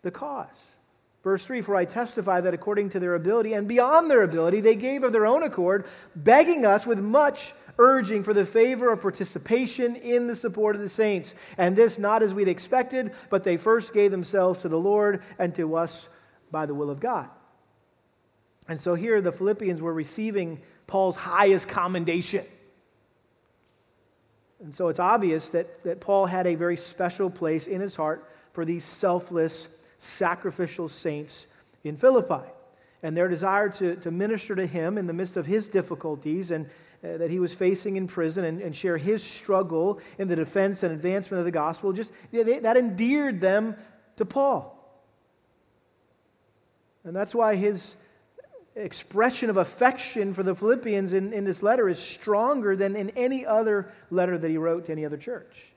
the 0.02 0.10
cause. 0.10 0.77
Verse 1.28 1.44
3 1.44 1.60
For 1.60 1.76
I 1.76 1.84
testify 1.84 2.40
that 2.40 2.54
according 2.54 2.92
to 2.92 3.02
their 3.02 3.14
ability 3.14 3.52
and 3.52 3.68
beyond 3.68 4.10
their 4.10 4.24
ability, 4.24 4.62
they 4.62 4.76
gave 4.76 5.04
of 5.04 5.12
their 5.12 5.26
own 5.26 5.44
accord, 5.44 5.86
begging 6.16 6.66
us 6.66 6.88
with 6.88 7.00
much 7.00 7.54
urging 7.78 8.24
for 8.24 8.34
the 8.34 8.46
favor 8.46 8.94
of 8.94 9.02
participation 9.02 9.98
in 9.98 10.28
the 10.28 10.38
support 10.38 10.78
of 10.78 10.82
the 10.82 10.88
saints. 10.88 11.36
And 11.58 11.76
this 11.76 11.98
not 11.98 12.24
as 12.24 12.34
we'd 12.34 12.48
expected, 12.48 13.12
but 13.30 13.44
they 13.44 13.58
first 13.58 13.94
gave 13.94 14.10
themselves 14.10 14.60
to 14.60 14.70
the 14.70 14.80
Lord 14.80 15.22
and 15.38 15.54
to 15.56 15.76
us 15.76 16.08
by 16.50 16.66
the 16.66 16.74
will 16.74 16.90
of 16.90 17.02
God. 17.02 17.28
And 18.70 18.80
so 18.80 18.96
here 18.96 19.20
the 19.20 19.34
Philippians 19.34 19.82
were 19.82 19.94
receiving 19.94 20.62
Paul's 20.88 21.18
highest 21.18 21.68
commendation. 21.68 22.46
And 24.62 24.74
so 24.74 24.88
it's 24.88 25.02
obvious 25.02 25.50
that, 25.50 25.84
that 25.84 26.00
Paul 26.00 26.26
had 26.26 26.48
a 26.48 26.56
very 26.56 26.78
special 26.78 27.30
place 27.30 27.68
in 27.68 27.82
his 27.82 27.98
heart 27.98 28.32
for 28.54 28.64
these 28.64 28.86
selfless, 28.86 29.68
sacrificial 29.98 30.90
saints 30.90 31.48
in 31.84 31.98
Philippi. 31.98 32.46
And 33.04 33.16
their 33.16 33.28
desire 33.28 33.70
to, 33.70 33.96
to 33.98 34.12
minister 34.12 34.56
to 34.56 34.66
him 34.66 34.98
in 34.98 35.08
the 35.08 35.14
midst 35.14 35.38
of 35.38 35.46
his 35.46 35.68
difficulties 35.68 36.52
and 36.52 36.66
uh, 37.04 37.18
that 37.18 37.30
he 37.30 37.40
was 37.40 37.54
facing 37.54 37.96
in 37.96 38.08
prison 38.08 38.44
and, 38.44 38.60
and, 38.60 38.76
share 38.76 38.98
his 38.98 39.24
struggle 39.24 40.00
in 40.18 40.28
the 40.28 40.36
defense 40.36 40.82
and 40.82 40.92
advancement 40.92 41.38
of 41.38 41.46
the 41.46 41.52
gospel, 41.52 41.94
just 41.94 42.12
they, 42.32 42.58
that 42.58 42.76
endeared 42.76 43.40
them 43.40 43.76
to 44.16 44.26
Paul. 44.26 44.74
And 47.04 47.16
that's 47.16 47.36
why 47.36 47.56
his 47.56 47.96
expression 48.76 49.50
of 49.50 49.58
affection 49.58 50.34
for 50.34 50.44
the 50.44 50.56
Philippians 50.56 51.14
in, 51.14 51.34
in 51.34 51.46
this 51.46 51.62
letter 51.62 51.88
is 51.88 52.00
stronger 52.00 52.76
than 52.76 52.96
in 52.96 53.12
any 53.12 53.46
other 53.46 53.92
letter 54.10 54.38
that 54.38 54.50
he 54.50 54.58
wrote 54.58 54.86
to 54.86 54.92
any 54.92 55.06
other 55.06 55.18
church. 55.18 55.72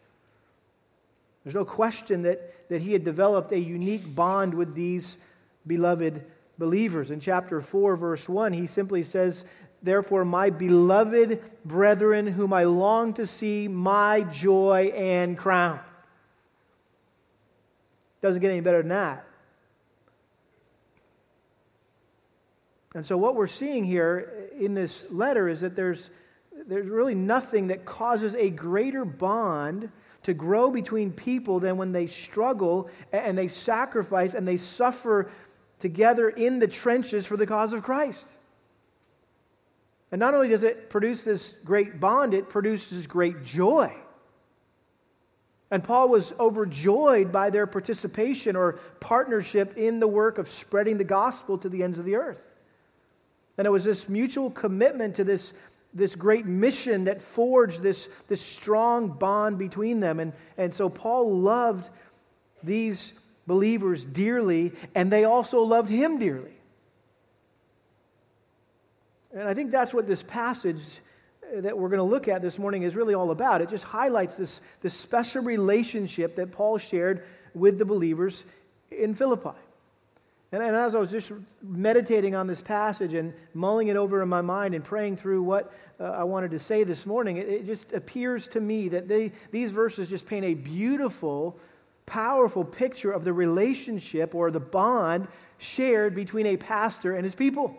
There's 1.44 1.54
no 1.54 1.64
question 1.64 2.22
that, 2.22 2.68
that 2.68 2.82
he 2.82 2.92
had 2.92 3.04
developed 3.04 3.52
a 3.52 3.58
unique 3.58 4.14
bond 4.14 4.52
with 4.54 4.74
these 4.74 5.16
beloved 5.66 6.24
believers. 6.58 7.10
In 7.10 7.20
chapter 7.20 7.60
4, 7.60 7.96
verse 7.96 8.28
1, 8.28 8.52
he 8.52 8.66
simply 8.66 9.02
says, 9.02 9.44
Therefore, 9.82 10.26
my 10.26 10.50
beloved 10.50 11.40
brethren, 11.64 12.26
whom 12.26 12.52
I 12.52 12.64
long 12.64 13.14
to 13.14 13.26
see, 13.26 13.66
my 13.66 14.20
joy 14.22 14.92
and 14.94 15.38
crown. 15.38 15.80
Doesn't 18.20 18.42
get 18.42 18.50
any 18.50 18.60
better 18.60 18.82
than 18.82 18.88
that. 18.88 19.24
And 22.94 23.06
so, 23.06 23.16
what 23.16 23.36
we're 23.36 23.46
seeing 23.46 23.84
here 23.84 24.50
in 24.58 24.74
this 24.74 25.06
letter 25.10 25.48
is 25.48 25.62
that 25.62 25.76
there's, 25.76 26.10
there's 26.66 26.88
really 26.88 27.14
nothing 27.14 27.68
that 27.68 27.86
causes 27.86 28.34
a 28.34 28.50
greater 28.50 29.06
bond 29.06 29.90
to 30.22 30.34
grow 30.34 30.70
between 30.70 31.12
people 31.12 31.60
than 31.60 31.76
when 31.76 31.92
they 31.92 32.06
struggle 32.06 32.90
and 33.12 33.36
they 33.36 33.48
sacrifice 33.48 34.34
and 34.34 34.46
they 34.46 34.56
suffer 34.56 35.30
together 35.78 36.28
in 36.28 36.58
the 36.58 36.68
trenches 36.68 37.26
for 37.26 37.36
the 37.36 37.46
cause 37.46 37.72
of 37.72 37.82
Christ. 37.82 38.24
And 40.12 40.18
not 40.18 40.34
only 40.34 40.48
does 40.48 40.62
it 40.62 40.90
produce 40.90 41.22
this 41.22 41.54
great 41.64 42.00
bond, 42.00 42.34
it 42.34 42.48
produces 42.48 43.06
great 43.06 43.44
joy. 43.44 43.94
And 45.70 45.84
Paul 45.84 46.08
was 46.08 46.32
overjoyed 46.40 47.30
by 47.30 47.50
their 47.50 47.66
participation 47.66 48.56
or 48.56 48.80
partnership 48.98 49.76
in 49.76 50.00
the 50.00 50.08
work 50.08 50.38
of 50.38 50.48
spreading 50.48 50.98
the 50.98 51.04
gospel 51.04 51.56
to 51.58 51.68
the 51.68 51.82
ends 51.82 51.96
of 51.96 52.04
the 52.04 52.16
earth. 52.16 52.44
And 53.56 53.66
it 53.66 53.70
was 53.70 53.84
this 53.84 54.08
mutual 54.08 54.50
commitment 54.50 55.16
to 55.16 55.24
this, 55.24 55.52
this 55.92 56.14
great 56.14 56.46
mission 56.46 57.04
that 57.04 57.20
forged 57.20 57.82
this, 57.82 58.08
this 58.28 58.40
strong 58.40 59.08
bond 59.08 59.58
between 59.58 60.00
them. 60.00 60.20
And, 60.20 60.32
and 60.56 60.72
so 60.72 60.88
Paul 60.88 61.40
loved 61.40 61.88
these 62.62 63.12
believers 63.46 64.04
dearly, 64.04 64.72
and 64.94 65.10
they 65.10 65.24
also 65.24 65.62
loved 65.62 65.90
him 65.90 66.18
dearly. 66.18 66.52
And 69.32 69.48
I 69.48 69.54
think 69.54 69.70
that's 69.70 69.94
what 69.94 70.06
this 70.06 70.22
passage 70.22 70.80
uh, 71.56 71.60
that 71.60 71.76
we're 71.76 71.88
going 71.88 71.98
to 71.98 72.04
look 72.04 72.28
at 72.28 72.42
this 72.42 72.58
morning 72.58 72.82
is 72.82 72.94
really 72.94 73.14
all 73.14 73.30
about. 73.30 73.60
It 73.60 73.68
just 73.68 73.84
highlights 73.84 74.34
this, 74.34 74.60
this 74.82 74.94
special 74.94 75.42
relationship 75.42 76.36
that 76.36 76.52
Paul 76.52 76.78
shared 76.78 77.24
with 77.54 77.78
the 77.78 77.84
believers 77.84 78.44
in 78.90 79.14
Philippi. 79.14 79.56
And, 80.52 80.62
and, 80.62 80.74
as 80.74 80.94
I 80.94 80.98
was 80.98 81.10
just 81.10 81.30
meditating 81.62 82.34
on 82.34 82.46
this 82.48 82.60
passage 82.60 83.14
and 83.14 83.32
mulling 83.54 83.88
it 83.88 83.96
over 83.96 84.20
in 84.20 84.28
my 84.28 84.40
mind 84.40 84.74
and 84.74 84.82
praying 84.82 85.16
through 85.16 85.42
what 85.42 85.72
uh, 86.00 86.04
I 86.04 86.24
wanted 86.24 86.50
to 86.50 86.58
say 86.58 86.82
this 86.82 87.06
morning, 87.06 87.36
it, 87.36 87.48
it 87.48 87.66
just 87.66 87.92
appears 87.92 88.48
to 88.48 88.60
me 88.60 88.88
that 88.88 89.06
they, 89.06 89.32
these 89.52 89.70
verses 89.70 90.08
just 90.08 90.26
paint 90.26 90.44
a 90.44 90.54
beautiful, 90.54 91.56
powerful 92.04 92.64
picture 92.64 93.12
of 93.12 93.22
the 93.22 93.32
relationship 93.32 94.34
or 94.34 94.50
the 94.50 94.60
bond 94.60 95.28
shared 95.58 96.16
between 96.16 96.46
a 96.46 96.56
pastor 96.56 97.14
and 97.14 97.24
his 97.24 97.36
people. 97.36 97.76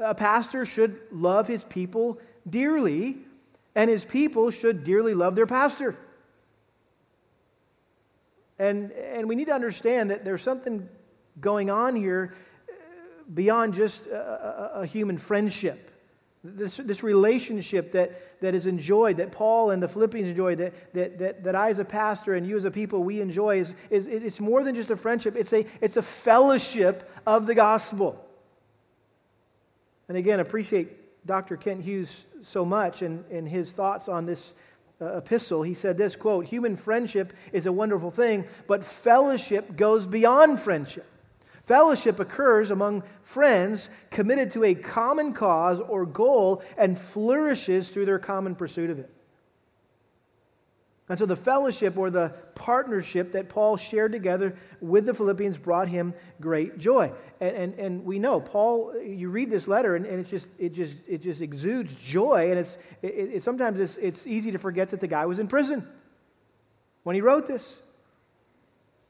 A 0.00 0.14
pastor 0.14 0.64
should 0.64 1.00
love 1.12 1.46
his 1.46 1.62
people 1.64 2.20
dearly, 2.48 3.18
and 3.74 3.90
his 3.90 4.04
people 4.04 4.50
should 4.50 4.82
dearly 4.82 5.14
love 5.14 5.36
their 5.36 5.46
pastor. 5.46 5.96
And, 8.58 8.92
and 8.92 9.28
we 9.28 9.34
need 9.34 9.46
to 9.46 9.54
understand 9.54 10.10
that 10.10 10.24
there's 10.24 10.42
something 10.42 10.88
going 11.40 11.70
on 11.70 11.94
here 11.94 12.34
uh, 12.68 12.72
beyond 13.32 13.74
just 13.74 14.06
a, 14.06 14.74
a, 14.76 14.80
a 14.80 14.86
human 14.86 15.16
friendship. 15.16 15.90
This, 16.42 16.76
this 16.76 17.02
relationship 17.02 17.92
that, 17.92 18.40
that 18.40 18.54
is 18.54 18.66
enjoyed, 18.66 19.16
that 19.18 19.32
Paul 19.32 19.70
and 19.70 19.82
the 19.82 19.88
Philippians 19.88 20.28
enjoy, 20.28 20.54
that, 20.56 20.94
that, 20.94 21.18
that, 21.18 21.44
that 21.44 21.54
I 21.54 21.68
as 21.68 21.78
a 21.78 21.84
pastor 21.84 22.34
and 22.34 22.46
you 22.46 22.56
as 22.56 22.64
a 22.64 22.70
people, 22.70 23.02
we 23.02 23.20
enjoy, 23.20 23.60
is, 23.60 23.74
is 23.90 24.06
it's 24.06 24.40
more 24.40 24.62
than 24.62 24.74
just 24.74 24.90
a 24.90 24.96
friendship. 24.96 25.36
It's 25.36 25.52
a, 25.52 25.66
it's 25.80 25.96
a 25.96 26.02
fellowship 26.02 27.10
of 27.26 27.46
the 27.46 27.54
gospel. 27.54 28.24
And 30.08 30.16
again, 30.16 30.40
appreciate 30.40 31.26
Dr. 31.26 31.56
Kent 31.56 31.82
Hughes 31.84 32.12
so 32.42 32.64
much 32.64 33.02
and, 33.02 33.24
and 33.30 33.48
his 33.48 33.72
thoughts 33.72 34.08
on 34.08 34.24
this 34.24 34.52
Uh, 35.00 35.18
epistle, 35.18 35.62
he 35.62 35.74
said 35.74 35.96
this 35.96 36.16
quote, 36.16 36.46
human 36.46 36.76
friendship 36.76 37.32
is 37.52 37.66
a 37.66 37.72
wonderful 37.72 38.10
thing, 38.10 38.44
but 38.66 38.82
fellowship 38.82 39.76
goes 39.76 40.08
beyond 40.08 40.58
friendship. 40.58 41.06
Fellowship 41.66 42.18
occurs 42.18 42.72
among 42.72 43.04
friends 43.22 43.90
committed 44.10 44.50
to 44.50 44.64
a 44.64 44.74
common 44.74 45.34
cause 45.34 45.80
or 45.80 46.04
goal 46.04 46.62
and 46.76 46.98
flourishes 46.98 47.90
through 47.90 48.06
their 48.06 48.18
common 48.18 48.56
pursuit 48.56 48.90
of 48.90 48.98
it. 48.98 49.10
And 51.08 51.18
so 51.18 51.24
the 51.24 51.36
fellowship 51.36 51.96
or 51.96 52.10
the 52.10 52.34
partnership 52.54 53.32
that 53.32 53.48
Paul 53.48 53.76
shared 53.76 54.12
together 54.12 54.56
with 54.80 55.06
the 55.06 55.14
Philippians 55.14 55.56
brought 55.56 55.88
him 55.88 56.12
great 56.40 56.78
joy. 56.78 57.12
And, 57.40 57.56
and, 57.56 57.78
and 57.78 58.04
we 58.04 58.18
know, 58.18 58.40
Paul, 58.40 58.94
you 59.02 59.30
read 59.30 59.50
this 59.50 59.66
letter 59.66 59.96
and, 59.96 60.04
and 60.04 60.20
it's 60.20 60.30
just, 60.30 60.48
it, 60.58 60.74
just, 60.74 60.96
it 61.06 61.22
just 61.22 61.40
exudes 61.40 61.94
joy. 61.94 62.50
And 62.50 62.58
it's, 62.58 62.76
it, 63.00 63.06
it, 63.08 63.42
sometimes 63.42 63.80
it's, 63.80 63.96
it's 63.96 64.26
easy 64.26 64.50
to 64.52 64.58
forget 64.58 64.90
that 64.90 65.00
the 65.00 65.06
guy 65.06 65.24
was 65.24 65.38
in 65.38 65.48
prison 65.48 65.86
when 67.04 67.14
he 67.14 67.22
wrote 67.22 67.46
this. 67.46 67.76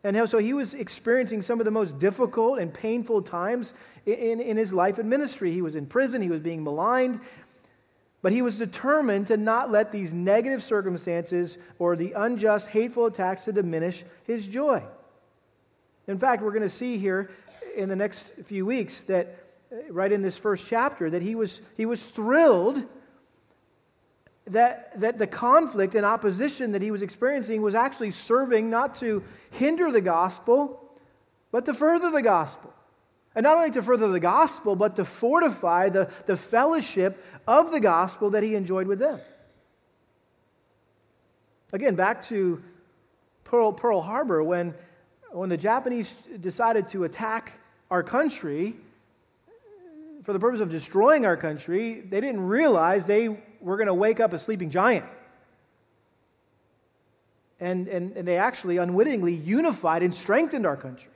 And 0.05 0.31
so 0.31 0.39
he 0.39 0.55
was 0.55 0.75
experiencing 0.75 1.43
some 1.43 1.59
of 1.59 1.65
the 1.65 1.73
most 1.73 1.99
difficult 1.99 2.61
and 2.61 2.73
painful 2.73 3.23
times 3.23 3.73
in, 4.07 4.41
in 4.41 4.57
his 4.57 4.73
life 4.73 4.99
and 4.99 5.11
ministry. 5.11 5.53
He 5.53 5.63
was 5.63 5.75
in 5.75 5.87
prison, 5.87 6.23
he 6.23 6.29
was 6.29 6.41
being 6.41 6.63
maligned, 6.63 7.21
but 8.21 8.33
he 8.33 8.43
was 8.43 8.59
determined 8.59 9.29
to 9.29 9.37
not 9.37 9.71
let 9.71 9.93
these 9.93 10.13
negative 10.13 10.63
circumstances 10.63 11.57
or 11.79 11.95
the 11.95 12.13
unjust, 12.13 12.67
hateful 12.69 13.07
attacks 13.07 13.45
to 13.45 13.53
diminish 13.53 14.05
his 14.25 14.47
joy. 14.47 14.83
In 16.07 16.19
fact, 16.19 16.43
we're 16.43 16.53
going 16.53 16.63
to 16.63 16.69
see 16.69 16.99
here 16.99 17.31
in 17.77 17.89
the 17.89 17.97
next 17.97 18.33
few 18.47 18.67
weeks 18.67 19.03
that 19.05 19.45
uh, 19.71 19.77
right 19.93 20.11
in 20.11 20.23
this 20.23 20.37
first 20.37 20.67
chapter 20.67 21.11
that 21.11 21.23
he 21.23 21.35
was, 21.35 21.61
he 21.77 21.87
was 21.87 22.03
thrilled 22.03 22.83
that, 24.47 24.99
that 25.01 25.19
the 25.19 25.27
conflict 25.27 25.95
and 25.95 26.05
opposition 26.05 26.73
that 26.73 26.83
he 26.83 26.91
was 26.91 27.03
experiencing 27.03 27.63
was 27.63 27.75
actually 27.75 28.11
serving 28.11 28.71
not 28.71 28.97
to 28.97 29.23
hinder 29.51 29.93
the 29.93 30.01
gospel, 30.01 30.91
but 31.53 31.67
to 31.67 31.75
further 31.75 32.11
the 32.11 32.23
gospel. 32.23 32.73
And 33.35 33.45
not 33.45 33.57
only 33.57 33.71
to 33.73 33.83
further 33.83 34.09
the 34.09 34.21
gospel, 34.21 34.75
but 34.75 34.97
to 34.97 35.05
fortify 35.05 35.91
the, 35.91 36.11
the 36.27 36.37
fellowship 36.37 37.23
of 37.47 37.71
the 37.71 37.81
gospel 37.81 38.31
that 38.31 38.43
he 38.43 38.55
enjoyed 38.55 38.87
with 38.87 38.99
them. 38.99 39.21
Again, 41.73 41.95
back 41.95 42.27
to 42.29 42.63
Pearl, 43.45 43.73
Pearl 43.73 44.01
Harbor, 44.01 44.43
when, 44.43 44.75
when 45.31 45.51
the 45.51 45.57
Japanese 45.57 46.13
decided 46.41 46.89
to 46.89 47.05
attack 47.05 47.53
our 47.91 48.03
country 48.03 48.77
for 50.25 50.33
the 50.33 50.41
purpose 50.41 50.61
of 50.61 50.71
destroying 50.71 51.25
our 51.25 51.37
country, 51.37 52.01
they 52.01 52.21
didn't 52.21 52.47
realize 52.47 53.07
they 53.07 53.29
were 53.61 53.77
going 53.77 53.87
to 53.87 53.95
wake 53.95 54.21
up 54.21 54.33
a 54.33 54.39
sleeping 54.39 54.71
giant. 54.71 55.07
And, 57.61 57.89
and, 57.89 58.17
and 58.17 58.27
they 58.29 58.37
actually 58.37 58.77
unwittingly 58.77 59.35
unified 59.35 60.03
and 60.03 60.15
strengthened 60.15 60.67
our 60.67 60.77
country. 60.77 61.11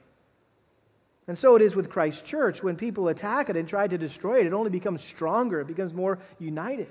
And 1.28 1.38
so 1.38 1.54
it 1.54 1.62
is 1.62 1.76
with 1.76 1.88
Christ's 1.88 2.22
church. 2.22 2.62
When 2.62 2.76
people 2.76 3.08
attack 3.08 3.48
it 3.48 3.56
and 3.56 3.68
try 3.68 3.86
to 3.86 3.96
destroy 3.96 4.40
it, 4.40 4.46
it 4.46 4.52
only 4.52 4.70
becomes 4.70 5.02
stronger, 5.02 5.60
it 5.60 5.66
becomes 5.66 5.94
more 5.94 6.18
united. 6.38 6.88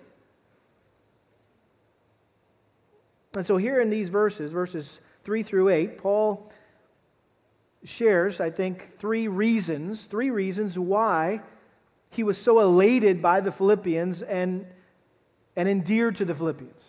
And 3.33 3.45
so 3.45 3.57
here 3.57 3.79
in 3.79 3.89
these 3.89 4.09
verses, 4.09 4.51
verses 4.51 4.99
3 5.23 5.43
through 5.43 5.69
8, 5.69 5.97
Paul 5.97 6.51
shares, 7.83 8.39
I 8.39 8.49
think, 8.49 8.97
three 8.99 9.27
reasons, 9.27 10.05
three 10.05 10.29
reasons 10.29 10.77
why 10.77 11.41
he 12.09 12.23
was 12.23 12.37
so 12.37 12.59
elated 12.59 13.21
by 13.21 13.39
the 13.39 13.51
Philippians 13.51 14.21
and, 14.21 14.65
and 15.55 15.69
endeared 15.69 16.17
to 16.17 16.25
the 16.25 16.35
Philippians. 16.35 16.85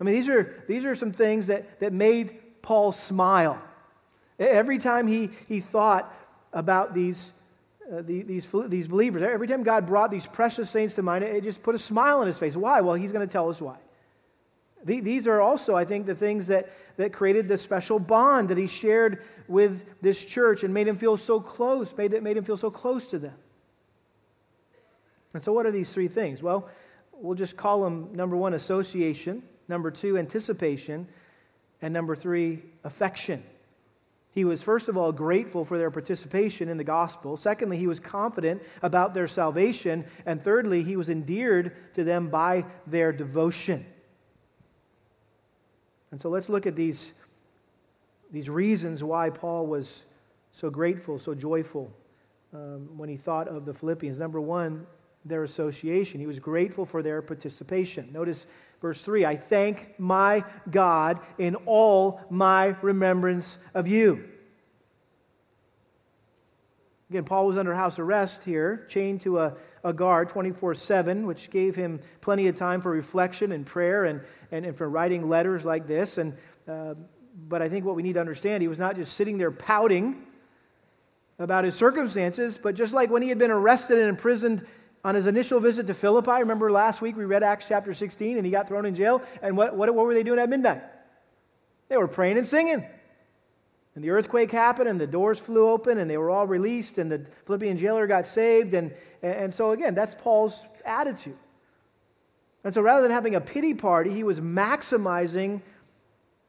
I 0.00 0.04
mean, 0.04 0.14
these 0.14 0.28
are, 0.28 0.62
these 0.68 0.84
are 0.84 0.94
some 0.94 1.12
things 1.12 1.46
that, 1.46 1.80
that 1.80 1.92
made 1.92 2.38
Paul 2.62 2.92
smile. 2.92 3.60
Every 4.38 4.78
time 4.78 5.06
he, 5.06 5.30
he 5.48 5.60
thought 5.60 6.14
about 6.52 6.94
these, 6.94 7.32
uh, 7.92 8.02
the, 8.02 8.22
these, 8.22 8.46
these 8.66 8.88
believers, 8.88 9.22
every 9.22 9.46
time 9.46 9.62
God 9.62 9.86
brought 9.86 10.10
these 10.10 10.26
precious 10.26 10.70
saints 10.70 10.94
to 10.94 11.02
mind, 11.02 11.24
it 11.24 11.42
just 11.42 11.62
put 11.62 11.74
a 11.74 11.78
smile 11.78 12.20
on 12.20 12.26
his 12.26 12.38
face. 12.38 12.56
Why? 12.56 12.80
Well, 12.80 12.94
he's 12.94 13.12
going 13.12 13.26
to 13.26 13.32
tell 13.32 13.48
us 13.48 13.60
why. 13.60 13.76
These 14.84 15.26
are 15.26 15.40
also, 15.40 15.74
I 15.74 15.84
think, 15.84 16.06
the 16.06 16.14
things 16.14 16.46
that, 16.46 16.70
that 16.96 17.12
created 17.12 17.48
the 17.48 17.58
special 17.58 17.98
bond 17.98 18.48
that 18.50 18.58
he 18.58 18.68
shared 18.68 19.24
with 19.48 19.84
this 20.00 20.24
church 20.24 20.62
and 20.62 20.72
made 20.72 20.86
him 20.86 20.96
feel 20.96 21.16
so 21.16 21.40
close, 21.40 21.92
made, 21.96 22.14
it, 22.14 22.22
made 22.22 22.36
him 22.36 22.44
feel 22.44 22.56
so 22.56 22.70
close 22.70 23.06
to 23.08 23.18
them. 23.18 23.34
And 25.34 25.42
so, 25.42 25.52
what 25.52 25.66
are 25.66 25.72
these 25.72 25.90
three 25.92 26.08
things? 26.08 26.42
Well, 26.42 26.68
we'll 27.12 27.34
just 27.34 27.56
call 27.56 27.82
them 27.82 28.10
number 28.12 28.36
one, 28.36 28.54
association, 28.54 29.42
number 29.66 29.90
two, 29.90 30.16
anticipation, 30.16 31.08
and 31.82 31.92
number 31.92 32.14
three, 32.16 32.62
affection. 32.84 33.42
He 34.38 34.44
was, 34.44 34.62
first 34.62 34.88
of 34.88 34.96
all, 34.96 35.10
grateful 35.10 35.64
for 35.64 35.78
their 35.78 35.90
participation 35.90 36.68
in 36.68 36.76
the 36.76 36.84
gospel. 36.84 37.36
Secondly, 37.36 37.76
he 37.76 37.88
was 37.88 37.98
confident 37.98 38.62
about 38.82 39.12
their 39.12 39.26
salvation. 39.26 40.04
And 40.26 40.40
thirdly, 40.40 40.84
he 40.84 40.94
was 40.94 41.08
endeared 41.08 41.74
to 41.94 42.04
them 42.04 42.28
by 42.28 42.64
their 42.86 43.10
devotion. 43.10 43.84
And 46.12 46.22
so 46.22 46.28
let's 46.28 46.48
look 46.48 46.68
at 46.68 46.76
these, 46.76 47.14
these 48.30 48.48
reasons 48.48 49.02
why 49.02 49.30
Paul 49.30 49.66
was 49.66 50.04
so 50.52 50.70
grateful, 50.70 51.18
so 51.18 51.34
joyful 51.34 51.92
um, 52.54 52.96
when 52.96 53.08
he 53.08 53.16
thought 53.16 53.48
of 53.48 53.64
the 53.64 53.74
Philippians. 53.74 54.20
Number 54.20 54.40
one, 54.40 54.86
their 55.28 55.44
association. 55.44 56.20
He 56.20 56.26
was 56.26 56.38
grateful 56.38 56.84
for 56.84 57.02
their 57.02 57.22
participation. 57.22 58.10
Notice 58.12 58.46
verse 58.80 59.00
3 59.00 59.24
I 59.24 59.36
thank 59.36 59.98
my 59.98 60.44
God 60.70 61.20
in 61.38 61.54
all 61.66 62.20
my 62.30 62.76
remembrance 62.82 63.58
of 63.74 63.86
you. 63.86 64.24
Again, 67.10 67.24
Paul 67.24 67.46
was 67.46 67.56
under 67.56 67.74
house 67.74 67.98
arrest 67.98 68.44
here, 68.44 68.84
chained 68.88 69.22
to 69.22 69.38
a, 69.38 69.54
a 69.82 69.94
guard 69.94 70.28
24 70.28 70.74
7, 70.74 71.26
which 71.26 71.50
gave 71.50 71.74
him 71.74 72.00
plenty 72.20 72.48
of 72.48 72.56
time 72.56 72.82
for 72.82 72.90
reflection 72.90 73.52
and 73.52 73.64
prayer 73.64 74.04
and, 74.04 74.20
and, 74.52 74.66
and 74.66 74.76
for 74.76 74.88
writing 74.90 75.26
letters 75.26 75.64
like 75.64 75.86
this. 75.86 76.18
And, 76.18 76.36
uh, 76.68 76.94
but 77.48 77.62
I 77.62 77.68
think 77.70 77.86
what 77.86 77.96
we 77.96 78.02
need 78.02 78.14
to 78.14 78.20
understand, 78.20 78.60
he 78.60 78.68
was 78.68 78.78
not 78.78 78.96
just 78.96 79.14
sitting 79.14 79.38
there 79.38 79.50
pouting 79.50 80.22
about 81.38 81.64
his 81.64 81.74
circumstances, 81.74 82.58
but 82.62 82.74
just 82.74 82.92
like 82.92 83.10
when 83.10 83.22
he 83.22 83.28
had 83.28 83.38
been 83.38 83.50
arrested 83.50 83.98
and 83.98 84.08
imprisoned 84.08 84.66
on 85.04 85.14
his 85.14 85.26
initial 85.26 85.60
visit 85.60 85.86
to 85.86 85.94
Philippi, 85.94 86.32
remember 86.32 86.70
last 86.70 87.00
week 87.00 87.16
we 87.16 87.24
read 87.24 87.42
Acts 87.42 87.66
chapter 87.68 87.94
16 87.94 88.36
and 88.36 88.44
he 88.44 88.50
got 88.50 88.68
thrown 88.68 88.84
in 88.84 88.94
jail. 88.94 89.22
And 89.42 89.56
what, 89.56 89.76
what, 89.76 89.92
what 89.94 90.06
were 90.06 90.14
they 90.14 90.22
doing 90.22 90.38
at 90.38 90.48
midnight? 90.48 90.82
They 91.88 91.96
were 91.96 92.08
praying 92.08 92.38
and 92.38 92.46
singing. 92.46 92.84
And 93.94 94.04
the 94.04 94.10
earthquake 94.10 94.52
happened, 94.52 94.88
and 94.88 95.00
the 95.00 95.08
doors 95.08 95.40
flew 95.40 95.68
open, 95.68 95.98
and 95.98 96.08
they 96.08 96.18
were 96.18 96.30
all 96.30 96.46
released, 96.46 96.98
and 96.98 97.10
the 97.10 97.26
Philippian 97.46 97.76
jailer 97.76 98.06
got 98.06 98.26
saved. 98.26 98.72
And, 98.74 98.94
and 99.22 99.52
so, 99.52 99.72
again, 99.72 99.92
that's 99.92 100.14
Paul's 100.14 100.62
attitude. 100.84 101.36
And 102.62 102.72
so, 102.72 102.80
rather 102.80 103.02
than 103.02 103.10
having 103.10 103.34
a 103.34 103.40
pity 103.40 103.74
party, 103.74 104.10
he 104.10 104.22
was 104.22 104.38
maximizing 104.38 105.62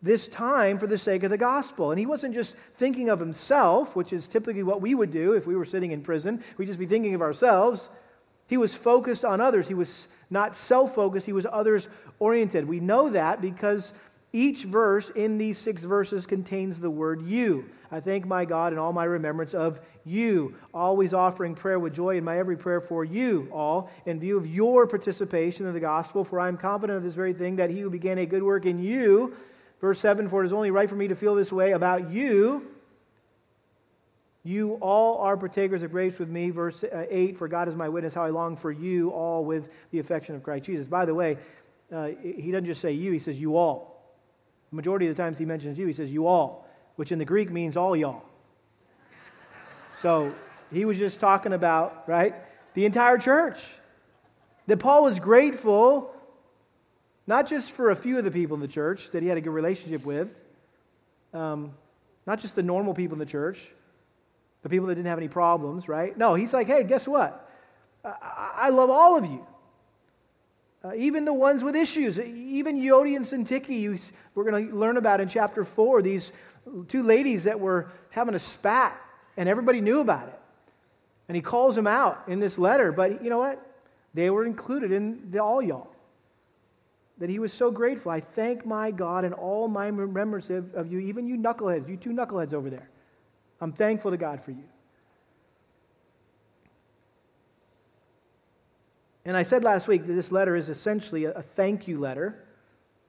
this 0.01 0.27
time 0.27 0.77
for 0.77 0.85
the 0.85 0.97
sake 0.97 1.23
of 1.23 1.31
the 1.31 1.37
gospel. 1.37 1.89
And 1.89 1.99
he 1.99 2.05
wasn't 2.05 2.35
just 2.35 2.55
thinking 2.75 3.09
of 3.09 3.19
himself, 3.19 3.95
which 3.95 4.13
is 4.13 4.27
typically 4.27 4.63
what 4.63 4.81
we 4.81 4.93
would 4.93 5.11
do 5.11 5.33
if 5.33 5.47
we 5.47 5.55
were 5.55 5.65
sitting 5.65 5.91
in 5.91 6.01
prison. 6.01 6.43
We'd 6.57 6.67
just 6.67 6.77
be 6.77 6.85
thinking 6.85 7.15
of 7.15 7.21
ourselves. 7.23 7.89
He 8.49 8.57
was 8.57 8.73
focused 8.73 9.23
on 9.23 9.39
others. 9.39 9.67
He 9.67 9.73
was 9.73 10.07
not 10.29 10.55
self 10.55 10.95
focused, 10.95 11.25
he 11.25 11.33
was 11.33 11.45
others 11.51 11.87
oriented. 12.19 12.67
We 12.67 12.79
know 12.79 13.09
that 13.09 13.41
because 13.41 13.93
each 14.31 14.63
verse 14.63 15.09
in 15.11 15.37
these 15.37 15.57
six 15.57 15.81
verses 15.81 16.25
contains 16.25 16.79
the 16.79 16.89
word 16.89 17.23
you. 17.23 17.65
I 17.91 17.99
thank 17.99 18.27
my 18.27 18.45
God 18.45 18.71
in 18.71 18.77
all 18.77 18.93
my 18.93 19.05
remembrance 19.05 19.55
of 19.55 19.79
you, 20.05 20.55
always 20.71 21.13
offering 21.15 21.55
prayer 21.55 21.79
with 21.79 21.95
joy 21.95 22.17
in 22.17 22.23
my 22.23 22.37
every 22.37 22.55
prayer 22.55 22.81
for 22.81 23.03
you 23.03 23.49
all, 23.51 23.89
in 24.05 24.19
view 24.19 24.37
of 24.37 24.45
your 24.45 24.85
participation 24.85 25.65
in 25.65 25.73
the 25.73 25.79
gospel. 25.79 26.23
For 26.23 26.39
I 26.39 26.47
am 26.47 26.57
confident 26.57 26.97
of 26.97 27.03
this 27.03 27.15
very 27.15 27.33
thing, 27.33 27.55
that 27.55 27.71
he 27.71 27.79
who 27.79 27.89
began 27.89 28.19
a 28.19 28.25
good 28.27 28.43
work 28.43 28.67
in 28.67 28.77
you, 28.77 29.35
verse 29.81 29.99
7, 29.99 30.29
for 30.29 30.43
it 30.43 30.45
is 30.45 30.53
only 30.53 30.69
right 30.69 30.89
for 30.89 30.95
me 30.95 31.07
to 31.07 31.15
feel 31.15 31.33
this 31.33 31.51
way 31.51 31.71
about 31.71 32.11
you. 32.11 32.67
You 34.43 34.75
all 34.75 35.17
are 35.19 35.35
partakers 35.35 35.83
of 35.83 35.91
grace 35.91 36.17
with 36.17 36.29
me. 36.29 36.49
Verse 36.49 36.83
uh, 36.83 37.05
8, 37.09 37.37
for 37.37 37.47
God 37.47 37.67
is 37.67 37.75
my 37.75 37.89
witness, 37.89 38.13
how 38.13 38.23
I 38.23 38.29
long 38.29 38.55
for 38.55 38.71
you 38.71 39.09
all 39.09 39.43
with 39.43 39.69
the 39.91 39.99
affection 39.99 40.35
of 40.35 40.43
Christ 40.43 40.65
Jesus. 40.65 40.87
By 40.87 41.05
the 41.05 41.13
way, 41.13 41.37
uh, 41.91 42.09
he 42.21 42.51
doesn't 42.51 42.65
just 42.65 42.81
say 42.81 42.91
you, 42.91 43.11
he 43.11 43.19
says 43.19 43.39
you 43.39 43.57
all. 43.57 43.89
The 44.69 44.75
majority 44.75 45.07
of 45.07 45.15
the 45.15 45.21
times 45.21 45.37
he 45.37 45.45
mentions 45.45 45.77
you, 45.77 45.87
he 45.87 45.93
says 45.93 46.11
you 46.11 46.27
all, 46.27 46.67
which 46.95 47.11
in 47.11 47.19
the 47.19 47.25
Greek 47.25 47.51
means 47.51 47.75
all 47.75 47.95
y'all. 47.95 48.23
So 50.01 50.33
he 50.71 50.85
was 50.85 50.97
just 50.97 51.19
talking 51.19 51.51
about, 51.51 52.03
right, 52.07 52.35
the 52.75 52.85
entire 52.85 53.17
church. 53.17 53.59
That 54.67 54.77
Paul 54.77 55.03
was 55.03 55.19
grateful, 55.19 56.13
not 57.25 57.47
just 57.47 57.71
for 57.71 57.89
a 57.89 57.95
few 57.95 58.19
of 58.19 58.23
the 58.23 58.31
people 58.31 58.53
in 58.53 58.61
the 58.61 58.67
church 58.67 59.09
that 59.11 59.23
he 59.23 59.29
had 59.29 59.37
a 59.37 59.41
good 59.41 59.49
relationship 59.49 60.05
with, 60.05 60.29
um, 61.33 61.73
not 62.27 62.39
just 62.39 62.55
the 62.55 62.63
normal 62.63 62.93
people 62.93 63.15
in 63.15 63.19
the 63.19 63.25
church, 63.25 63.59
the 64.63 64.69
people 64.69 64.87
that 64.87 64.95
didn't 64.95 65.07
have 65.07 65.17
any 65.17 65.27
problems, 65.27 65.87
right? 65.87 66.17
No, 66.17 66.33
he's 66.33 66.53
like, 66.53 66.67
hey, 66.67 66.83
guess 66.83 67.07
what? 67.07 67.49
I, 68.03 68.53
I 68.55 68.69
love 68.69 68.89
all 68.89 69.17
of 69.17 69.25
you. 69.25 69.45
Uh, 70.83 70.93
even 70.95 71.25
the 71.25 71.33
ones 71.33 71.63
with 71.63 71.75
issues, 71.75 72.17
even 72.19 72.77
Euodia 72.77 73.17
and 73.17 73.25
Syntyche, 73.25 74.01
we're 74.33 74.49
going 74.49 74.69
to 74.69 74.75
learn 74.75 74.95
about 74.95 75.19
in 75.19 75.27
chapter 75.27 75.65
4, 75.65 76.01
these 76.01 76.31
two 76.87 77.03
ladies 77.03 77.43
that 77.43 77.59
were 77.59 77.89
having 78.11 78.33
a 78.33 78.39
spat, 78.39 78.97
and 79.35 79.49
everybody 79.49 79.81
knew 79.81 79.99
about 79.99 80.27
it. 80.29 80.39
And 81.27 81.35
he 81.35 81.41
calls 81.41 81.75
them 81.75 81.87
out 81.87 82.23
in 82.27 82.39
this 82.39 82.57
letter, 82.57 82.91
but 82.91 83.23
you 83.23 83.29
know 83.29 83.39
what? 83.39 83.65
They 84.13 84.29
were 84.29 84.45
included 84.45 84.91
in 84.91 85.29
the 85.31 85.43
all 85.43 85.61
y'all. 85.61 85.91
That 87.17 87.29
he 87.29 87.39
was 87.39 87.51
so 87.51 87.69
grateful. 87.69 88.11
I 88.11 88.21
thank 88.21 88.65
my 88.65 88.91
God 88.91 89.25
and 89.25 89.33
all 89.33 89.67
my 89.67 89.87
remembrance 89.87 90.49
of, 90.49 90.73
of 90.73 90.91
you, 90.91 90.99
even 90.99 91.27
you 91.27 91.35
knuckleheads, 91.35 91.89
you 91.89 91.97
two 91.97 92.11
knuckleheads 92.11 92.53
over 92.53 92.69
there. 92.69 92.89
I'm 93.61 93.73
thankful 93.73 94.11
to 94.11 94.17
God 94.17 94.41
for 94.41 94.51
you. 94.51 94.63
And 99.25 99.35
I 99.35 99.43
said 99.43 99.63
last 99.63 99.87
week 99.87 100.07
that 100.07 100.13
this 100.13 100.31
letter 100.31 100.55
is 100.55 100.69
essentially 100.69 101.25
a, 101.25 101.41
thank 101.41 101.87
you 101.87 101.99
letter. 101.99 102.43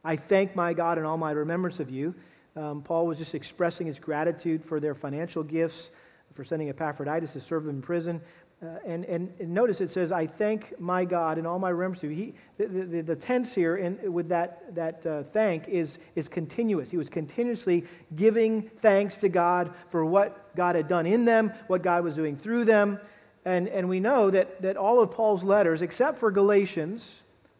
I 0.05 0.17
thank 0.17 0.57
my 0.57 0.73
God 0.73 0.99
in 0.99 1.05
all 1.05 1.17
my 1.17 1.31
remembrance 1.31 1.81
of 1.81 1.91
you. 1.91 2.15
Um, 2.57 2.83
Paul 2.83 3.07
was 3.07 3.17
just 3.17 3.35
expressing 3.35 3.87
his 3.87 3.99
gratitude 3.99 4.65
for 4.65 4.81
their 4.81 4.95
financial 4.95 5.43
gifts, 5.43 5.91
for 6.33 6.45
sending 6.45 6.69
Epaphroditus 6.69 7.33
to 7.33 7.41
serve 7.41 7.65
them 7.65 7.77
in 7.77 7.83
prison. 7.83 8.21
Uh, 8.63 8.77
and, 8.85 9.07
and, 9.07 9.31
notice 9.41 9.81
it 9.81 9.91
says, 9.91 10.13
I 10.13 10.27
thank 10.27 10.79
my 10.79 11.07
God 11.07 11.39
in 11.39 11.47
all 11.47 11.59
my 11.59 11.71
remembrance 11.71 12.05
of 12.05 12.11
you. 12.11 12.17
He, 12.17 12.35
the, 12.59 12.67
the, 12.67 13.01
the, 13.01 13.17
tense 13.17 13.55
here 13.55 13.79
in, 13.79 14.13
with 14.13 14.29
that, 14.29 14.75
that 14.75 15.07
uh, 15.07 15.23
thank 15.33 15.67
is, 15.67 15.97
is 16.15 16.29
continuous. 16.29 16.91
He 16.91 16.99
was 16.99 17.09
continuously 17.09 17.87
giving 18.17 18.71
thanks 18.83 19.17
to 19.19 19.31
God 19.31 19.73
for 19.89 20.05
what 20.05 20.55
God 20.57 20.77
had 20.77 20.89
done 20.89 21.07
in 21.07 21.25
them, 21.25 21.55
what 21.69 21.81
God 21.81 22.05
was 22.05 22.15
doing 22.15 22.37
through 22.37 22.67
them. 22.67 23.01
And, 23.47 23.67
and 23.67 23.89
we 23.89 23.99
know 23.99 24.31
that, 24.31 24.61
that 24.61 24.77
all 24.77 25.01
of 25.01 25.11
Paul's 25.11 25.43
letters, 25.43 25.81
except 25.81 26.19
for 26.19 26.31
Galatians, 26.31 27.15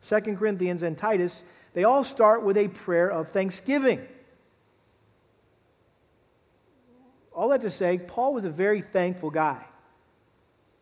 2 0.07 0.21
Corinthians, 0.37 0.83
and 0.83 0.99
Titus, 0.99 1.43
they 1.73 1.85
all 1.85 2.05
start 2.05 2.43
with 2.43 2.59
a 2.59 2.69
prayer 2.69 3.11
of 3.11 3.31
thanksgiving. 3.31 4.07
All 7.33 7.49
that 7.49 7.63
to 7.63 7.71
say, 7.71 7.97
Paul 7.97 8.35
was 8.35 8.45
a 8.45 8.51
very 8.51 8.83
thankful 8.83 9.31
guy. 9.31 9.65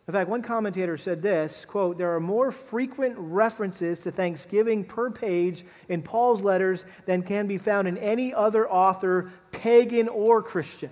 In 0.08 0.14
fact, 0.14 0.30
one 0.30 0.40
commentator 0.40 0.96
said 0.96 1.20
this 1.20 1.66
quote, 1.66 1.98
There 1.98 2.14
are 2.14 2.20
more 2.20 2.50
frequent 2.50 3.14
references 3.18 4.00
to 4.00 4.10
thanksgiving 4.10 4.82
per 4.82 5.10
page 5.10 5.66
in 5.90 6.02
Paul's 6.02 6.40
letters 6.40 6.86
than 7.04 7.22
can 7.22 7.46
be 7.46 7.58
found 7.58 7.86
in 7.86 7.98
any 7.98 8.32
other 8.32 8.68
author, 8.68 9.30
pagan 9.52 10.08
or 10.08 10.42
Christian. 10.42 10.90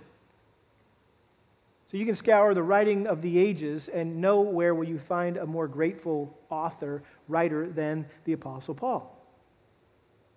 So 1.91 1.97
you 1.97 2.05
can 2.05 2.15
scour 2.15 2.53
the 2.53 2.63
writing 2.63 3.07
of 3.07 3.23
the 3.23 3.39
ages, 3.39 3.89
and 3.89 4.21
nowhere 4.21 4.75
will 4.75 4.87
you 4.87 4.99
find 4.99 5.39
a 5.39 5.47
more 5.47 5.67
grateful 5.67 6.37
author, 6.51 7.03
writer 7.27 7.71
than 7.71 8.05
the 8.25 8.35
Apostle 8.35 8.75
Paul. 8.75 9.17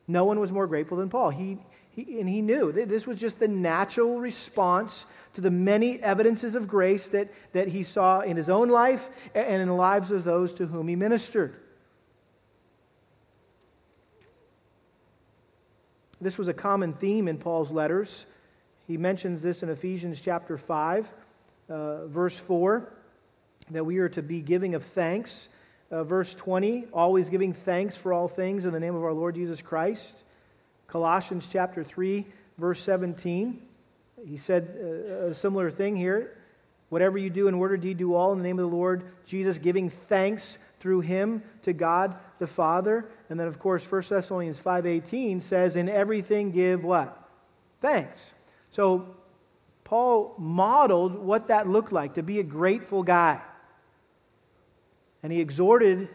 No 0.07 0.23
one 0.23 0.39
was 0.39 0.53
more 0.53 0.67
grateful 0.67 0.97
than 0.97 1.09
Paul. 1.09 1.31
He, 1.31 1.57
he, 2.05 2.19
and 2.19 2.29
he 2.29 2.41
knew 2.41 2.71
that 2.71 2.89
this 2.89 3.05
was 3.05 3.19
just 3.19 3.39
the 3.39 3.47
natural 3.47 4.19
response 4.19 5.05
to 5.33 5.41
the 5.41 5.51
many 5.51 6.01
evidences 6.01 6.55
of 6.55 6.67
grace 6.67 7.07
that, 7.07 7.29
that 7.53 7.67
he 7.67 7.83
saw 7.83 8.21
in 8.21 8.37
his 8.37 8.49
own 8.49 8.69
life 8.69 9.09
and 9.35 9.61
in 9.61 9.67
the 9.67 9.73
lives 9.73 10.11
of 10.11 10.23
those 10.23 10.53
to 10.53 10.65
whom 10.65 10.87
he 10.87 10.95
ministered. 10.95 11.55
This 16.21 16.37
was 16.37 16.47
a 16.47 16.53
common 16.53 16.93
theme 16.93 17.27
in 17.27 17.37
Paul's 17.37 17.71
letters. 17.71 18.25
He 18.87 18.97
mentions 18.97 19.41
this 19.41 19.63
in 19.63 19.69
Ephesians 19.69 20.19
chapter 20.21 20.57
5, 20.57 21.11
uh, 21.69 22.07
verse 22.07 22.35
4, 22.35 22.91
that 23.71 23.85
we 23.85 23.99
are 23.99 24.09
to 24.09 24.21
be 24.21 24.41
giving 24.41 24.75
of 24.75 24.83
thanks. 24.83 25.47
Uh, 25.91 26.03
verse 26.03 26.35
20, 26.35 26.87
always 26.93 27.29
giving 27.29 27.51
thanks 27.51 27.95
for 27.95 28.13
all 28.13 28.27
things 28.27 28.65
in 28.65 28.71
the 28.71 28.79
name 28.79 28.95
of 28.95 29.03
our 29.03 29.13
Lord 29.13 29.33
Jesus 29.35 29.61
Christ. 29.61 30.23
Colossians 30.91 31.47
chapter 31.51 31.83
3, 31.83 32.25
verse 32.57 32.81
17, 32.83 33.61
he 34.25 34.37
said 34.37 34.77
uh, 34.81 35.27
a 35.27 35.33
similar 35.33 35.69
thing 35.71 35.95
here. 35.95 36.35
Whatever 36.89 37.17
you 37.17 37.29
do 37.29 37.47
in 37.47 37.59
word 37.59 37.71
or 37.71 37.77
deed, 37.77 37.97
do 37.97 38.15
all 38.15 38.31
in 38.31 38.39
the 38.39 38.43
name 38.43 38.57
of 38.57 38.69
the 38.69 38.75
Lord 38.75 39.03
Jesus, 39.25 39.59
giving 39.59 39.89
thanks 39.89 40.57
through 40.79 41.01
him 41.01 41.43
to 41.61 41.73
God 41.73 42.15
the 42.39 42.47
Father. 42.47 43.05
And 43.29 43.39
then, 43.39 43.47
of 43.47 43.59
course, 43.59 43.89
1 43.89 44.03
Thessalonians 44.09 44.59
5.18 44.59 45.41
says, 45.41 45.75
in 45.75 45.87
everything 45.87 46.51
give 46.51 46.83
what? 46.83 47.29
Thanks. 47.81 48.33
So 48.71 49.15
Paul 49.83 50.33
modeled 50.39 51.15
what 51.19 51.47
that 51.47 51.67
looked 51.67 51.91
like 51.91 52.15
to 52.15 52.23
be 52.23 52.39
a 52.39 52.43
grateful 52.43 53.03
guy. 53.03 53.41
And 55.21 55.31
he 55.31 55.39
exhorted 55.39 56.09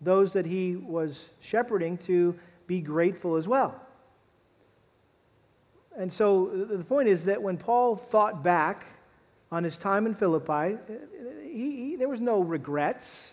those 0.00 0.34
that 0.34 0.46
he 0.46 0.76
was 0.76 1.30
shepherding 1.40 1.98
to 1.98 2.38
be 2.68 2.80
grateful 2.80 3.34
as 3.34 3.48
well. 3.48 3.74
And 5.96 6.12
so 6.12 6.46
the 6.46 6.84
point 6.84 7.08
is 7.08 7.24
that 7.24 7.42
when 7.42 7.56
Paul 7.56 7.96
thought 7.96 8.44
back 8.44 8.86
on 9.50 9.64
his 9.64 9.76
time 9.76 10.06
in 10.06 10.14
Philippi, 10.14 10.78
he, 11.42 11.76
he, 11.76 11.96
there 11.96 12.08
was 12.08 12.20
no 12.20 12.40
regrets. 12.40 13.32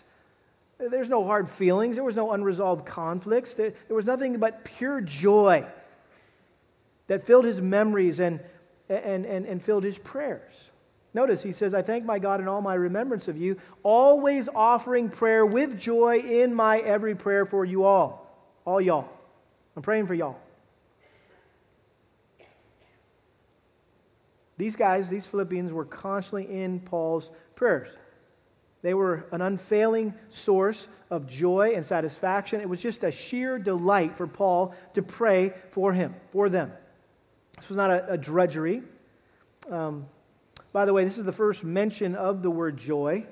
There's 0.78 1.08
no 1.08 1.24
hard 1.24 1.48
feelings. 1.48 1.94
There 1.94 2.02
was 2.02 2.16
no 2.16 2.32
unresolved 2.32 2.84
conflicts. 2.84 3.54
There, 3.54 3.72
there 3.86 3.94
was 3.94 4.04
nothing 4.04 4.38
but 4.38 4.64
pure 4.64 5.00
joy 5.00 5.64
that 7.06 7.22
filled 7.22 7.44
his 7.44 7.60
memories 7.60 8.18
and, 8.18 8.40
and, 8.88 9.24
and, 9.24 9.46
and 9.46 9.62
filled 9.62 9.84
his 9.84 9.98
prayers. 9.98 10.52
Notice 11.14 11.42
he 11.42 11.52
says, 11.52 11.72
I 11.72 11.82
thank 11.82 12.04
my 12.04 12.18
God 12.18 12.40
in 12.40 12.48
all 12.48 12.60
my 12.60 12.74
remembrance 12.74 13.28
of 13.28 13.38
you, 13.38 13.58
always 13.84 14.48
offering 14.54 15.08
prayer 15.08 15.46
with 15.46 15.78
joy 15.78 16.18
in 16.18 16.52
my 16.52 16.80
every 16.80 17.14
prayer 17.14 17.46
for 17.46 17.64
you 17.64 17.84
all. 17.84 18.26
All 18.64 18.80
y'all. 18.80 19.08
I'm 19.76 19.82
praying 19.82 20.06
for 20.06 20.14
y'all. 20.14 20.38
These 24.56 24.74
guys, 24.74 25.08
these 25.08 25.26
Philippians, 25.26 25.70
were 25.70 25.84
constantly 25.84 26.62
in 26.62 26.80
Paul's 26.80 27.30
prayers. 27.54 27.90
They 28.80 28.94
were 28.94 29.26
an 29.32 29.42
unfailing 29.42 30.14
source 30.30 30.88
of 31.10 31.26
joy 31.26 31.72
and 31.74 31.84
satisfaction. 31.84 32.60
It 32.60 32.68
was 32.68 32.80
just 32.80 33.04
a 33.04 33.10
sheer 33.10 33.58
delight 33.58 34.16
for 34.16 34.26
Paul 34.26 34.74
to 34.94 35.02
pray 35.02 35.52
for 35.70 35.92
him, 35.92 36.14
for 36.30 36.48
them. 36.48 36.72
This 37.56 37.68
was 37.68 37.76
not 37.76 37.90
a, 37.90 38.12
a 38.12 38.18
drudgery. 38.18 38.82
Um, 39.70 40.06
by 40.72 40.84
the 40.84 40.92
way, 40.92 41.04
this 41.04 41.18
is 41.18 41.24
the 41.24 41.32
first 41.32 41.64
mention 41.64 42.14
of 42.14 42.42
the 42.42 42.50
word 42.50 42.76
joy 42.78 43.26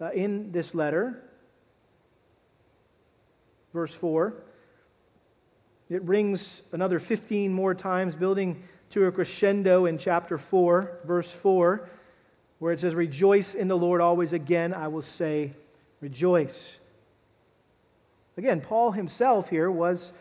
uh, 0.00 0.10
in 0.10 0.50
this 0.50 0.74
letter. 0.74 1.22
Verse 3.72 3.94
4. 3.94 4.34
It 5.90 6.02
rings 6.02 6.62
another 6.72 6.98
15 6.98 7.52
more 7.52 7.74
times, 7.74 8.16
building 8.16 8.62
to 8.90 9.04
a 9.06 9.12
crescendo 9.12 9.86
in 9.86 9.98
chapter 9.98 10.38
4, 10.38 11.00
verse 11.04 11.30
4, 11.32 11.88
where 12.58 12.72
it 12.72 12.80
says, 12.80 12.94
Rejoice 12.94 13.54
in 13.54 13.68
the 13.68 13.76
Lord 13.76 14.00
always. 14.00 14.32
Again, 14.32 14.72
I 14.72 14.88
will 14.88 15.02
say, 15.02 15.52
Rejoice. 16.00 16.78
Again, 18.36 18.60
Paul 18.60 18.92
himself 18.92 19.48
here 19.48 19.70
was 19.70 20.12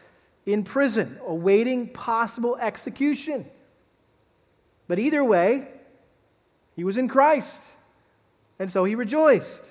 in 0.45 0.63
prison, 0.63 1.19
awaiting 1.25 1.87
possible 1.87 2.57
execution. 2.57 3.45
But 4.87 4.99
either 4.99 5.23
way, 5.23 5.67
he 6.75 6.83
was 6.83 6.97
in 6.97 7.07
Christ, 7.07 7.61
and 8.59 8.71
so 8.71 8.83
he 8.83 8.95
rejoiced. 8.95 9.65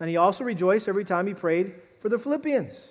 And 0.00 0.10
he 0.10 0.16
also 0.16 0.44
rejoiced 0.44 0.88
every 0.88 1.04
time 1.04 1.26
he 1.26 1.34
prayed 1.34 1.74
for 2.00 2.08
the 2.08 2.18
Philippians. 2.18 2.88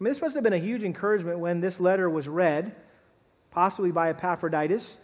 I 0.00 0.04
mean, 0.04 0.12
this 0.12 0.20
must 0.20 0.34
have 0.34 0.42
been 0.42 0.52
a 0.52 0.58
huge 0.58 0.84
encouragement 0.84 1.38
when 1.38 1.60
this 1.60 1.78
letter 1.78 2.10
was 2.10 2.26
read, 2.26 2.74
possibly 3.50 3.92
by 3.92 4.10
Epaphroditus, 4.10 4.96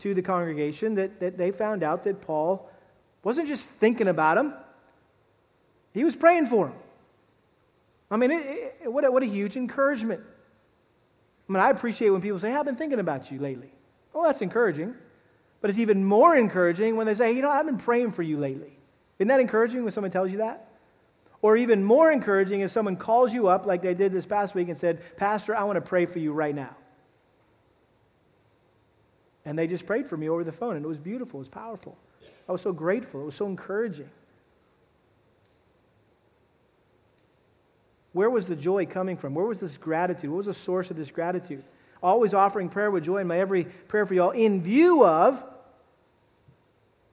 to 0.00 0.14
the 0.14 0.22
congregation, 0.22 0.94
that, 0.94 1.20
that 1.20 1.36
they 1.36 1.50
found 1.50 1.82
out 1.82 2.04
that 2.04 2.20
Paul 2.20 2.70
wasn't 3.22 3.48
just 3.48 3.68
thinking 3.68 4.06
about 4.08 4.38
him, 4.38 4.54
he 5.92 6.04
was 6.04 6.16
praying 6.16 6.46
for 6.46 6.68
him. 6.68 6.74
I 8.10 8.16
mean, 8.16 8.30
it, 8.30 8.76
it, 8.82 8.92
what, 8.92 9.04
a, 9.04 9.10
what 9.10 9.22
a 9.22 9.26
huge 9.26 9.56
encouragement. 9.56 10.22
I 11.48 11.52
mean, 11.52 11.62
I 11.62 11.70
appreciate 11.70 12.10
when 12.10 12.22
people 12.22 12.38
say, 12.38 12.52
I've 12.52 12.64
been 12.64 12.76
thinking 12.76 13.00
about 13.00 13.30
you 13.30 13.38
lately. 13.38 13.70
Well, 14.12 14.24
that's 14.24 14.40
encouraging. 14.40 14.94
But 15.60 15.70
it's 15.70 15.78
even 15.78 16.04
more 16.04 16.36
encouraging 16.36 16.96
when 16.96 17.06
they 17.06 17.14
say, 17.14 17.32
you 17.32 17.42
know, 17.42 17.50
I've 17.50 17.66
been 17.66 17.78
praying 17.78 18.12
for 18.12 18.22
you 18.22 18.38
lately. 18.38 18.78
Isn't 19.18 19.28
that 19.28 19.40
encouraging 19.40 19.82
when 19.82 19.92
someone 19.92 20.10
tells 20.10 20.30
you 20.30 20.38
that? 20.38 20.67
Or 21.40 21.56
even 21.56 21.84
more 21.84 22.10
encouraging 22.10 22.62
is 22.62 22.72
someone 22.72 22.96
calls 22.96 23.32
you 23.32 23.48
up, 23.48 23.64
like 23.64 23.82
they 23.82 23.94
did 23.94 24.12
this 24.12 24.26
past 24.26 24.54
week, 24.54 24.68
and 24.68 24.76
said, 24.76 25.00
Pastor, 25.16 25.54
I 25.54 25.64
want 25.64 25.76
to 25.76 25.80
pray 25.80 26.04
for 26.04 26.18
you 26.18 26.32
right 26.32 26.54
now. 26.54 26.74
And 29.44 29.58
they 29.58 29.66
just 29.66 29.86
prayed 29.86 30.08
for 30.08 30.16
me 30.16 30.28
over 30.28 30.42
the 30.42 30.52
phone, 30.52 30.76
and 30.76 30.84
it 30.84 30.88
was 30.88 30.98
beautiful, 30.98 31.38
it 31.38 31.42
was 31.42 31.48
powerful. 31.48 31.96
I 32.48 32.52
was 32.52 32.60
so 32.60 32.72
grateful, 32.72 33.22
it 33.22 33.26
was 33.26 33.36
so 33.36 33.46
encouraging. 33.46 34.10
Where 38.12 38.30
was 38.30 38.46
the 38.46 38.56
joy 38.56 38.86
coming 38.86 39.16
from? 39.16 39.34
Where 39.34 39.46
was 39.46 39.60
this 39.60 39.78
gratitude? 39.78 40.30
What 40.30 40.38
was 40.38 40.46
the 40.46 40.54
source 40.54 40.90
of 40.90 40.96
this 40.96 41.10
gratitude? 41.10 41.62
Always 42.02 42.34
offering 42.34 42.68
prayer 42.68 42.90
with 42.90 43.04
joy 43.04 43.18
in 43.18 43.26
my 43.26 43.38
every 43.38 43.64
prayer 43.64 44.06
for 44.06 44.14
y'all 44.14 44.30
in 44.30 44.60
view 44.60 45.04
of 45.04 45.44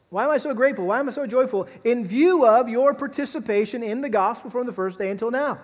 why 0.09 0.23
am 0.23 0.29
I 0.29 0.37
so 0.37 0.53
grateful? 0.53 0.85
Why 0.85 0.99
am 0.99 1.09
I 1.09 1.11
so 1.11 1.25
joyful? 1.25 1.67
In 1.83 2.05
view 2.05 2.45
of 2.45 2.69
your 2.69 2.93
participation 2.93 3.83
in 3.83 4.01
the 4.01 4.09
gospel 4.09 4.49
from 4.49 4.65
the 4.65 4.73
first 4.73 4.97
day 4.97 5.09
until 5.09 5.31
now. 5.31 5.59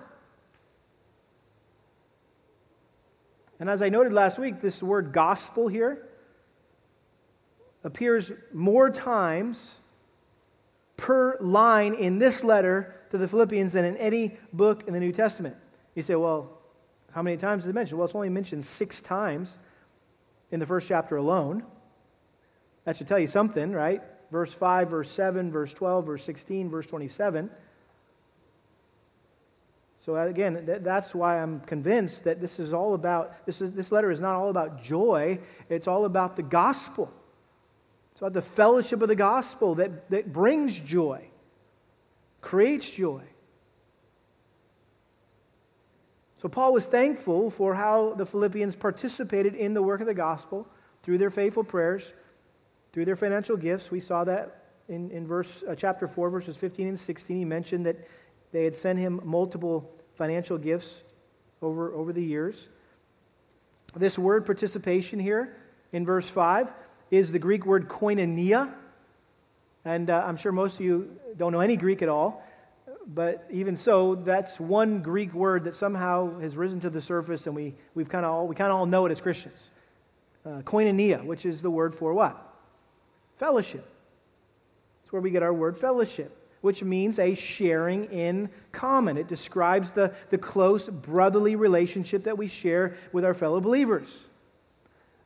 And 3.59 3.69
as 3.69 3.81
I 3.81 3.89
noted 3.89 4.11
last 4.11 4.39
week, 4.39 4.59
this 4.59 4.81
word 4.81 5.13
gospel 5.13 5.67
here 5.67 6.07
appears 7.83 8.31
more 8.51 8.89
times 8.89 9.63
per 10.97 11.37
line 11.39 11.93
in 11.93 12.17
this 12.17 12.43
letter 12.43 12.95
to 13.11 13.17
the 13.17 13.27
Philippians 13.27 13.73
than 13.73 13.85
in 13.85 13.97
any 13.97 14.37
book 14.51 14.87
in 14.87 14.93
the 14.93 14.99
New 14.99 15.11
Testament. 15.11 15.55
You 15.95 16.01
say, 16.01 16.15
well, 16.15 16.61
how 17.11 17.21
many 17.21 17.37
times 17.37 17.63
is 17.63 17.69
it 17.69 17.75
mentioned? 17.75 17.99
Well, 17.99 18.05
it's 18.05 18.15
only 18.15 18.29
mentioned 18.29 18.65
six 18.65 18.99
times 18.99 19.49
in 20.49 20.59
the 20.59 20.65
first 20.65 20.87
chapter 20.87 21.17
alone. 21.17 21.63
That 22.85 22.97
should 22.97 23.07
tell 23.07 23.19
you 23.19 23.27
something, 23.27 23.71
right? 23.71 24.01
Verse 24.31 24.53
5, 24.53 24.89
verse 24.89 25.11
7, 25.11 25.51
verse 25.51 25.73
12, 25.73 26.05
verse 26.05 26.23
16, 26.23 26.69
verse 26.69 26.87
27. 26.87 27.49
So 30.05 30.15
again, 30.15 30.63
that's 30.81 31.13
why 31.13 31.37
I'm 31.37 31.59
convinced 31.61 32.23
that 32.23 32.41
this 32.41 32.59
is 32.59 32.73
all 32.73 32.95
about, 32.95 33.45
this, 33.45 33.61
is, 33.61 33.71
this 33.73 33.91
letter 33.91 34.09
is 34.09 34.19
not 34.19 34.35
all 34.35 34.49
about 34.49 34.81
joy, 34.81 35.39
it's 35.69 35.87
all 35.87 36.05
about 36.05 36.35
the 36.35 36.43
gospel. 36.43 37.11
It's 38.11 38.21
about 38.21 38.33
the 38.33 38.41
fellowship 38.41 39.01
of 39.01 39.09
the 39.09 39.15
gospel 39.15 39.75
that, 39.75 40.09
that 40.09 40.33
brings 40.33 40.79
joy, 40.79 41.27
creates 42.41 42.89
joy. 42.89 43.21
So 46.41 46.49
Paul 46.49 46.73
was 46.73 46.87
thankful 46.87 47.51
for 47.51 47.75
how 47.75 48.15
the 48.15 48.25
Philippians 48.25 48.75
participated 48.75 49.53
in 49.53 49.75
the 49.75 49.83
work 49.83 50.01
of 50.01 50.07
the 50.07 50.15
gospel 50.15 50.67
through 51.03 51.19
their 51.19 51.29
faithful 51.29 51.63
prayers, 51.63 52.13
through 52.93 53.05
their 53.05 53.15
financial 53.15 53.57
gifts. 53.57 53.91
We 53.91 53.99
saw 53.99 54.23
that 54.25 54.61
in, 54.87 55.09
in 55.11 55.25
verse, 55.25 55.47
uh, 55.67 55.75
chapter 55.75 56.07
4, 56.07 56.29
verses 56.29 56.57
15 56.57 56.87
and 56.87 56.99
16. 56.99 57.37
He 57.37 57.45
mentioned 57.45 57.85
that 57.85 57.97
they 58.51 58.63
had 58.65 58.75
sent 58.75 58.99
him 58.99 59.21
multiple 59.23 59.89
financial 60.15 60.57
gifts 60.57 61.01
over, 61.61 61.93
over 61.93 62.11
the 62.11 62.23
years. 62.23 62.67
This 63.95 64.17
word 64.17 64.45
participation 64.45 65.19
here 65.19 65.55
in 65.91 66.05
verse 66.05 66.29
5 66.29 66.71
is 67.09 67.31
the 67.31 67.39
Greek 67.39 67.65
word 67.65 67.87
koinonia. 67.87 68.73
And 69.83 70.09
uh, 70.09 70.23
I'm 70.25 70.37
sure 70.37 70.51
most 70.51 70.75
of 70.75 70.81
you 70.81 71.17
don't 71.37 71.51
know 71.51 71.61
any 71.61 71.77
Greek 71.77 72.01
at 72.01 72.09
all. 72.09 72.43
But 73.07 73.45
even 73.49 73.77
so, 73.77 74.15
that's 74.15 74.59
one 74.59 75.01
Greek 75.01 75.33
word 75.33 75.63
that 75.63 75.75
somehow 75.75 76.39
has 76.39 76.55
risen 76.55 76.81
to 76.81 76.89
the 76.89 77.01
surface, 77.01 77.47
and 77.47 77.55
we, 77.55 77.73
we've 77.95 78.07
kind 78.07 78.25
of 78.25 78.31
all, 78.31 78.47
we 78.47 78.55
kind 78.55 78.71
of 78.71 78.77
all 78.77 78.85
know 78.85 79.05
it 79.05 79.11
as 79.11 79.19
Christians. 79.19 79.69
Uh, 80.45 80.61
koinonia, 80.61 81.23
which 81.23 81.45
is 81.45 81.61
the 81.61 81.71
word 81.71 81.95
for 81.95 82.13
what? 82.13 82.50
Fellowship. 83.41 83.83
That's 85.01 85.11
where 85.11 85.19
we 85.19 85.31
get 85.31 85.41
our 85.41 85.51
word 85.51 85.75
fellowship, 85.75 86.31
which 86.61 86.83
means 86.83 87.17
a 87.17 87.33
sharing 87.33 88.05
in 88.11 88.51
common. 88.71 89.17
It 89.17 89.27
describes 89.27 89.93
the, 89.93 90.13
the 90.29 90.37
close 90.37 90.87
brotherly 90.87 91.55
relationship 91.55 92.25
that 92.25 92.37
we 92.37 92.45
share 92.45 92.97
with 93.11 93.25
our 93.25 93.33
fellow 93.33 93.59
believers. 93.59 94.07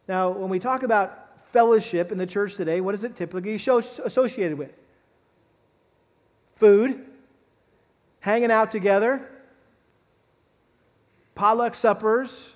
Now, 0.07 0.29
when 0.29 0.49
we 0.49 0.59
talk 0.59 0.83
about 0.83 1.49
fellowship 1.49 2.09
in 2.09 2.17
the 2.17 2.25
church 2.25 2.55
today, 2.55 2.79
what 2.79 2.95
is 2.95 3.03
it 3.03 3.17
typically 3.17 3.55
associated 3.55 4.57
with? 4.57 4.71
Food, 6.55 7.05
hanging 8.21 8.49
out 8.49 8.71
together, 8.71 9.27
potluck 11.35 11.75
suppers, 11.75 12.51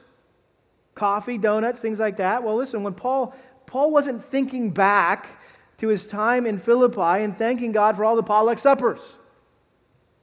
coffee, 0.96 1.38
donuts, 1.38 1.80
things 1.82 2.00
like 2.00 2.16
that. 2.16 2.44
Well, 2.44 2.56
listen, 2.56 2.82
when 2.82 2.94
Paul, 2.94 3.36
Paul 3.66 3.92
wasn't 3.92 4.24
thinking 4.24 4.70
back 4.70 5.36
to 5.80 5.88
his 5.88 6.06
time 6.06 6.46
in 6.46 6.58
Philippi 6.58 7.24
and 7.24 7.38
thanking 7.38 7.72
God 7.72 7.96
for 7.96 8.06
all 8.06 8.16
the 8.16 8.24
potluck 8.24 8.60
suppers. 8.60 9.00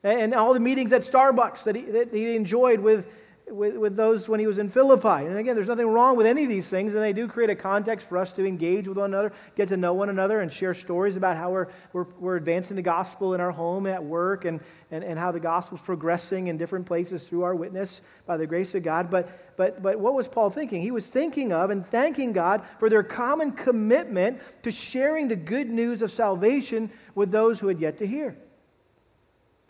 And 0.03 0.35
all 0.35 0.55
the 0.55 0.61
meetings 0.61 0.93
at 0.93 1.03
Starbucks 1.03 1.65
that 1.65 1.75
he, 1.75 1.83
that 1.83 2.13
he 2.13 2.37
enjoyed 2.37 2.81
with 2.81 3.09
with, 3.51 3.77
with 3.77 3.97
those 3.97 4.29
when 4.29 4.41
he 4.41 4.47
was 4.47 4.59
in 4.59 4.69
Philippi. 4.69 5.25
And 5.27 5.39
again, 5.39 5.55
there's 5.55 5.69
nothing 5.69 5.87
wrong 5.87 6.17
with 6.17 6.27
any 6.27 6.43
of 6.43 6.49
these 6.49 6.67
things, 6.67 6.95
and 6.95 7.03
they 7.03 7.13
do 7.13 7.29
create 7.29 7.51
a 7.51 7.55
context 7.55 8.09
for 8.09 8.19
us 8.19 8.33
to 8.33 8.45
engage 8.45 8.89
with 8.89 8.99
one 8.99 9.13
another, 9.13 9.33
get 9.55 9.69
to 9.69 9.77
know 9.77 9.95
one 9.95 10.09
another, 10.09 10.41
and 10.41 10.53
share 10.53 10.75
stories 10.75 11.17
about 11.17 11.37
how 11.37 11.51
we're, 11.51 11.69
we're, 11.93 12.07
we're 12.19 12.37
advancing 12.37 12.77
the 12.77 12.83
gospel 12.83 13.35
in 13.35 13.41
our 13.41 13.53
home, 13.53 13.87
at 13.87 14.03
work, 14.03 14.45
and, 14.45 14.61
and, 14.91 15.05
and 15.05 15.19
how 15.19 15.31
the 15.31 15.41
gospel's 15.41 15.81
progressing 15.81 16.49
in 16.49 16.57
different 16.57 16.87
places 16.87 17.25
through 17.25 17.43
our 17.43 17.55
witness 17.55 18.01
by 18.27 18.37
the 18.37 18.47
grace 18.47 18.75
of 18.75 18.83
God. 18.83 19.11
But, 19.11 19.57
but, 19.57 19.83
but 19.83 19.99
what 20.01 20.15
was 20.15 20.27
Paul 20.27 20.51
thinking? 20.51 20.81
He 20.81 20.91
was 20.91 21.07
thinking 21.07 21.53
of 21.53 21.71
and 21.71 21.87
thanking 21.87 22.33
God 22.33 22.63
for 22.81 22.91
their 22.91 23.05
common 23.05 23.53
commitment 23.53 24.41
to 24.65 24.73
sharing 24.73 25.29
the 25.29 25.37
good 25.37 25.71
news 25.71 26.03
of 26.03 26.11
salvation 26.11 26.91
with 27.15 27.31
those 27.31 27.61
who 27.61 27.69
had 27.69 27.81
yet 27.81 27.99
to 27.99 28.07
hear. 28.07 28.37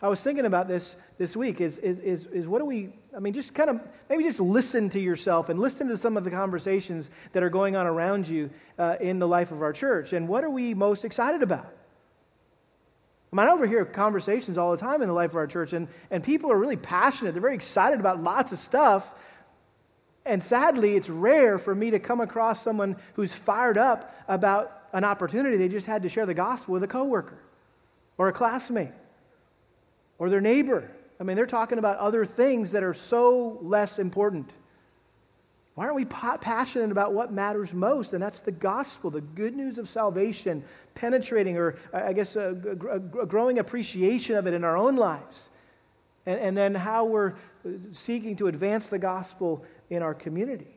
I 0.01 0.09
was 0.09 0.21
thinking 0.21 0.45
about 0.45 0.67
this 0.67 0.95
this 1.17 1.35
week 1.35 1.59
is, 1.59 1.79
is, 1.79 1.97
is, 1.99 2.25
is 2.27 2.47
what 2.47 2.59
do 2.59 2.65
we, 2.65 2.89
I 3.15 3.19
mean, 3.19 3.33
just 3.33 3.55
kind 3.55 3.71
of 3.71 3.81
maybe 4.09 4.23
just 4.23 4.39
listen 4.39 4.89
to 4.91 4.99
yourself 4.99 5.49
and 5.49 5.59
listen 5.59 5.87
to 5.87 5.97
some 5.97 6.17
of 6.17 6.23
the 6.23 6.29
conversations 6.29 7.09
that 7.33 7.41
are 7.41 7.49
going 7.49 7.75
on 7.75 7.87
around 7.87 8.27
you 8.27 8.51
uh, 8.77 8.97
in 9.01 9.17
the 9.17 9.27
life 9.27 9.51
of 9.51 9.63
our 9.63 9.73
church. 9.73 10.13
And 10.13 10.27
what 10.27 10.43
are 10.43 10.51
we 10.51 10.75
most 10.75 11.03
excited 11.03 11.41
about? 11.41 11.73
I 13.33 13.35
mean, 13.35 13.47
I 13.47 13.51
overhear 13.51 13.85
conversations 13.85 14.57
all 14.57 14.71
the 14.71 14.77
time 14.77 15.01
in 15.01 15.07
the 15.07 15.13
life 15.13 15.31
of 15.31 15.37
our 15.37 15.47
church, 15.47 15.73
and, 15.73 15.87
and 16.11 16.23
people 16.23 16.51
are 16.51 16.57
really 16.57 16.77
passionate. 16.77 17.31
They're 17.31 17.41
very 17.41 17.55
excited 17.55 17.99
about 17.99 18.21
lots 18.21 18.51
of 18.51 18.59
stuff. 18.59 19.15
And 20.25 20.43
sadly, 20.43 20.95
it's 20.95 21.09
rare 21.09 21.57
for 21.57 21.73
me 21.73 21.89
to 21.91 21.99
come 21.99 22.21
across 22.21 22.63
someone 22.63 22.97
who's 23.15 23.33
fired 23.33 23.77
up 23.77 24.15
about 24.27 24.83
an 24.93 25.03
opportunity 25.03 25.57
they 25.57 25.67
just 25.67 25.87
had 25.87 26.03
to 26.03 26.09
share 26.09 26.25
the 26.27 26.33
gospel 26.35 26.73
with 26.73 26.83
a 26.83 26.87
coworker 26.87 27.39
or 28.17 28.29
a 28.29 28.33
classmate 28.33 28.91
or 30.19 30.29
their 30.29 30.41
neighbor. 30.41 30.89
I 31.19 31.23
mean, 31.23 31.35
they're 31.35 31.45
talking 31.45 31.79
about 31.79 31.97
other 31.97 32.25
things 32.25 32.71
that 32.71 32.83
are 32.83 32.93
so 32.93 33.59
less 33.61 33.99
important. 33.99 34.49
Why 35.75 35.85
aren't 35.85 35.95
we 35.95 36.05
passionate 36.05 36.91
about 36.91 37.13
what 37.13 37.31
matters 37.31 37.71
most? 37.71 38.13
And 38.13 38.21
that's 38.21 38.39
the 38.39 38.51
gospel, 38.51 39.11
the 39.11 39.21
good 39.21 39.55
news 39.55 39.77
of 39.77 39.87
salvation, 39.87 40.63
penetrating, 40.95 41.57
or 41.57 41.75
I 41.93 42.13
guess 42.13 42.35
a, 42.35 42.53
growing 42.53 43.59
appreciation 43.59 44.35
of 44.35 44.47
it 44.47 44.55
in 44.55 44.63
our 44.63 44.75
own 44.75 44.95
lives. 44.95 45.49
And, 46.25 46.39
and 46.39 46.57
then 46.57 46.73
how 46.73 47.05
we're 47.05 47.33
uh, 47.63 47.69
seeking 47.91 48.35
to 48.37 48.47
advance 48.47 48.87
the 48.87 48.97
gospel 48.97 49.63
in 49.91 50.01
our 50.01 50.15
community. 50.15 50.76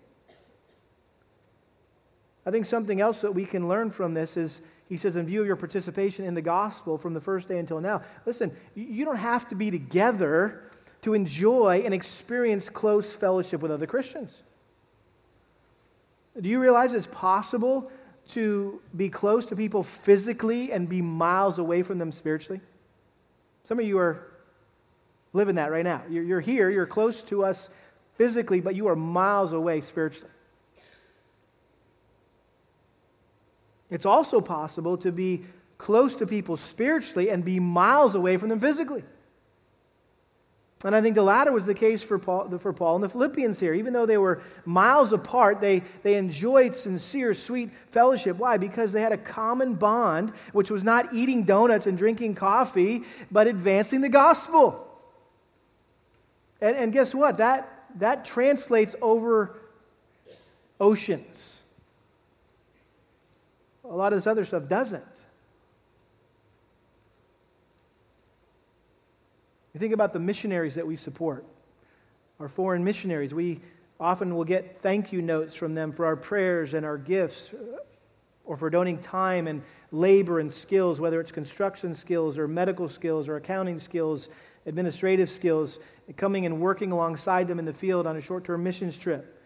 I 2.46 2.50
think 2.50 2.66
something 2.66 3.00
else 3.00 3.20
that 3.20 3.33
we 3.33 3.44
can 3.44 3.68
learn 3.68 3.90
from 3.90 4.14
this 4.14 4.37
is 4.37 4.61
he 4.88 4.96
says, 4.96 5.14
in 5.14 5.24
view 5.24 5.40
of 5.40 5.46
your 5.46 5.55
participation 5.55 6.24
in 6.24 6.35
the 6.35 6.42
gospel 6.42 6.98
from 6.98 7.14
the 7.14 7.20
first 7.20 7.46
day 7.46 7.59
until 7.59 7.81
now, 7.81 8.03
listen, 8.26 8.50
you 8.74 9.05
don't 9.05 9.16
have 9.16 9.46
to 9.48 9.55
be 9.55 9.70
together 9.70 10.64
to 11.03 11.14
enjoy 11.14 11.83
and 11.85 11.94
experience 11.94 12.68
close 12.68 13.12
fellowship 13.12 13.61
with 13.61 13.70
other 13.70 13.87
Christians. 13.87 14.33
Do 16.40 16.48
you 16.48 16.59
realize 16.59 16.92
it's 16.92 17.07
possible 17.12 17.90
to 18.31 18.81
be 18.96 19.09
close 19.09 19.46
to 19.46 19.57
people 19.57 19.85
physically 19.85 20.72
and 20.72 20.88
be 20.88 21.03
miles 21.03 21.59
away 21.59 21.83
from 21.83 21.98
them 21.98 22.11
spiritually? 22.11 22.61
Some 23.64 23.79
of 23.79 23.87
you 23.87 23.98
are 23.98 24.26
living 25.33 25.55
that 25.55 25.70
right 25.70 25.85
now. 25.85 26.03
You're, 26.11 26.40
here, 26.40 26.68
you're 26.68 26.87
close 26.87 27.22
to 27.24 27.44
us 27.44 27.68
physically, 28.16 28.61
but 28.61 28.74
you 28.74 28.88
are 28.88 28.96
miles 28.96 29.53
away 29.53 29.83
spiritually. 29.83 30.33
It's 33.90 34.07
also 34.07 34.40
possible 34.40 34.96
to 34.98 35.12
be 35.12 35.44
close 35.79 36.14
to 36.16 36.26
people 36.26 36.57
spiritually 36.57 37.31
and 37.31 37.44
be 37.44 37.59
miles 37.59 38.14
away 38.14 38.37
from 38.37 38.48
them 38.48 38.61
physically. 38.61 39.03
And 40.83 40.96
I 40.96 41.03
think 41.03 41.14
the 41.14 41.22
latter 41.22 41.53
was 41.53 41.66
the 41.66 41.74
case 41.74 42.03
for 42.03 42.18
Paul, 42.18 42.57
for 42.59 42.72
Paul 42.72 42.94
and 42.94 43.05
the 43.05 43.09
Philippians 43.09 43.61
here. 43.61 43.74
Even 43.74 43.92
though 43.92 44.07
they 44.07 44.16
were 44.16 44.40
miles 44.64 45.12
apart, 45.12 45.61
they, 45.61 45.83
they 46.03 46.14
enjoyed 46.14 46.74
sincere, 46.74 47.35
sweet 47.35 47.70
fellowship. 47.90 48.38
Why? 48.38 48.57
Because 48.57 48.90
they 48.92 49.03
had 49.03 49.12
a 49.12 49.18
common 49.18 49.74
bond, 49.74 50.33
which 50.53 50.70
was 50.70 50.83
not 50.83 51.12
eating 51.12 51.42
donuts 51.44 51.87
and 51.87 51.98
drinking 51.98 52.35
coffee, 52.35 53.05
but 53.31 53.46
advancing 53.46 54.00
the 54.00 54.09
gospel. 54.09 54.87
And, 56.62 56.76
and 56.76 56.92
guess 56.94 57.14
what? 57.14 57.37
That, 57.38 57.87
that 57.98 58.24
translates 58.24 58.96
over 59.03 59.59
oceans. 60.81 61.60
A 63.90 63.94
lot 63.94 64.12
of 64.12 64.18
this 64.18 64.26
other 64.26 64.44
stuff 64.44 64.68
doesn't. 64.68 65.05
You 69.74 69.81
think 69.81 69.92
about 69.92 70.12
the 70.12 70.20
missionaries 70.20 70.76
that 70.76 70.87
we 70.87 70.96
support, 70.96 71.44
our 72.38 72.48
foreign 72.48 72.85
missionaries. 72.85 73.35
We 73.35 73.61
often 73.98 74.35
will 74.35 74.44
get 74.44 74.81
thank 74.81 75.12
you 75.12 75.22
notes 75.22 75.55
from 75.55 75.74
them 75.74 75.92
for 75.92 76.07
our 76.07 76.16
prayers 76.16 76.74
and 76.74 76.87
our 76.87 76.96
gifts, 76.96 77.50
or 78.44 78.57
for 78.57 78.70
donating 78.70 79.00
time 79.00 79.46
and 79.46 79.62
labor 79.92 80.40
and 80.40 80.53
skills, 80.53 81.00
whether 81.00 81.20
it's 81.20 81.33
construction 81.33 81.94
skills 81.94 82.38
or 82.38 82.48
medical 82.48 82.88
skills 82.88 83.29
or 83.29 83.37
accounting 83.37 83.79
skills, 83.79 84.29
administrative 84.66 85.29
skills, 85.29 85.79
coming 86.16 86.46
and 86.46 86.61
working 86.61 86.92
alongside 86.92 87.46
them 87.46 87.59
in 87.59 87.64
the 87.64 87.72
field 87.72 88.07
on 88.07 88.16
a 88.16 88.20
short 88.20 88.44
term 88.44 88.62
missions 88.62 88.96
trip. 88.96 89.39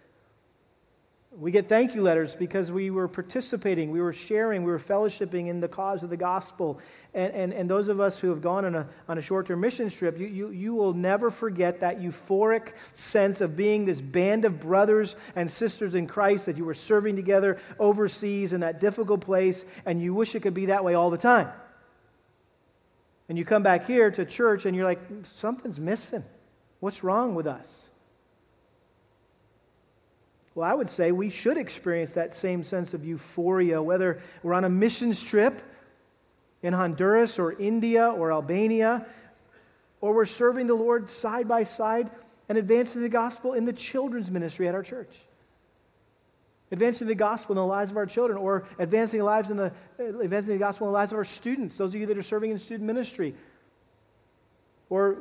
We 1.37 1.51
get 1.51 1.67
thank 1.67 1.97
you 1.97 2.03
letters 2.03 2.37
because 2.37 2.71
we 2.71 2.91
were 2.91 3.09
participating, 3.09 3.91
we 3.91 4.01
were 4.01 4.13
sharing, 4.13 4.63
we 4.63 4.71
were 4.71 4.79
fellowshipping 4.79 5.49
in 5.49 5.59
the 5.59 5.67
cause 5.67 6.05
of 6.05 6.11
the 6.11 6.17
gospel. 6.17 6.79
And, 7.13 7.33
and, 7.33 7.53
and 7.53 7.69
those 7.69 7.89
of 7.89 7.99
us 7.99 8.21
who 8.21 8.29
have 8.29 8.41
gone 8.41 8.65
on 8.65 8.77
a, 8.77 8.89
on 9.09 9.19
a 9.19 9.23
short 9.23 9.49
term 9.49 9.61
mission 9.61 9.91
trip, 9.91 10.17
you, 10.17 10.27
you, 10.29 10.51
you 10.51 10.75
will 10.75 10.93
never 10.93 11.33
forget 11.33 11.81
that 11.81 12.01
euphoric 12.01 12.75
sense 12.93 13.41
of 13.41 13.57
being 13.57 13.85
this 13.85 14.01
band 14.01 14.45
of 14.45 14.61
brothers 14.61 15.17
and 15.35 15.51
sisters 15.51 15.97
in 15.97 16.07
Christ 16.07 16.47
that 16.47 16.57
you 16.57 16.65
were 16.65 16.75
serving 16.75 17.17
together 17.17 17.59
overseas 17.81 18.53
in 18.53 18.61
that 18.61 18.79
difficult 18.79 19.21
place, 19.21 19.65
and 19.87 20.01
you 20.01 20.15
wish 20.15 20.37
it 20.37 20.41
could 20.41 20.55
be 20.55 20.67
that 20.67 20.85
way 20.85 20.95
all 20.95 21.11
the 21.11 21.19
time. 21.19 21.51
And 23.29 23.37
you 23.37 23.45
come 23.45 23.65
back 23.65 23.87
here 23.87 24.11
to 24.13 24.25
church 24.25 24.67
and 24.67 24.77
you're 24.77 24.85
like, 24.85 25.01
something's 25.25 25.81
missing. 25.81 26.23
What's 26.79 27.03
wrong 27.03 27.35
with 27.35 27.49
us? 27.49 27.84
Well, 30.55 30.71
I 30.71 30.75
would 30.75 30.91
say 30.91 31.11
we 31.11 31.31
should 31.31 31.57
experience 31.57 32.15
that 32.15 32.35
same 32.35 32.63
sense 32.63 32.95
of 32.95 33.05
euphoria, 33.05 33.83
whether 33.83 34.21
we're 34.43 34.55
on 34.55 34.65
a 34.65 34.69
missions 34.69 35.21
trip 35.21 35.61
in 36.63 36.73
Honduras 36.73 37.39
or 37.39 37.53
India 37.53 38.09
or 38.09 38.33
Albania, 38.33 39.05
or 40.01 40.15
we're 40.15 40.27
serving 40.27 40.67
the 40.67 40.75
Lord 40.75 41.11
side 41.11 41.49
by 41.49 41.65
side 41.65 42.11
and 42.49 42.57
advancing 42.57 43.03
the 43.03 43.09
gospel 43.09 43.55
in 43.55 43.65
the 43.65 43.73
children's 43.73 44.31
ministry 44.31 44.69
at 44.69 44.75
our 44.75 44.83
church. 44.83 45.13
Advancing 46.71 47.09
the 47.09 47.15
gospel 47.15 47.53
in 47.53 47.57
the 47.57 47.67
lives 47.67 47.91
of 47.91 47.97
our 47.97 48.07
children, 48.07 48.39
or 48.39 48.67
advancing 48.79 49.19
the 49.19 49.25
lives 49.25 49.51
in 49.51 49.57
the 49.57 49.73
uh, 49.99 50.19
advancing 50.21 50.53
the 50.53 50.59
gospel 50.59 50.87
in 50.87 50.93
the 50.93 50.99
lives 50.99 51.13
of 51.13 51.19
our 51.19 51.25
students, 51.25 51.77
those 51.77 51.95
of 51.95 52.01
you 52.01 52.07
that 52.07 52.17
are 52.17 52.23
serving 52.23 52.51
in 52.51 52.59
student 52.59 52.87
ministry, 52.87 53.35
or 54.89 55.19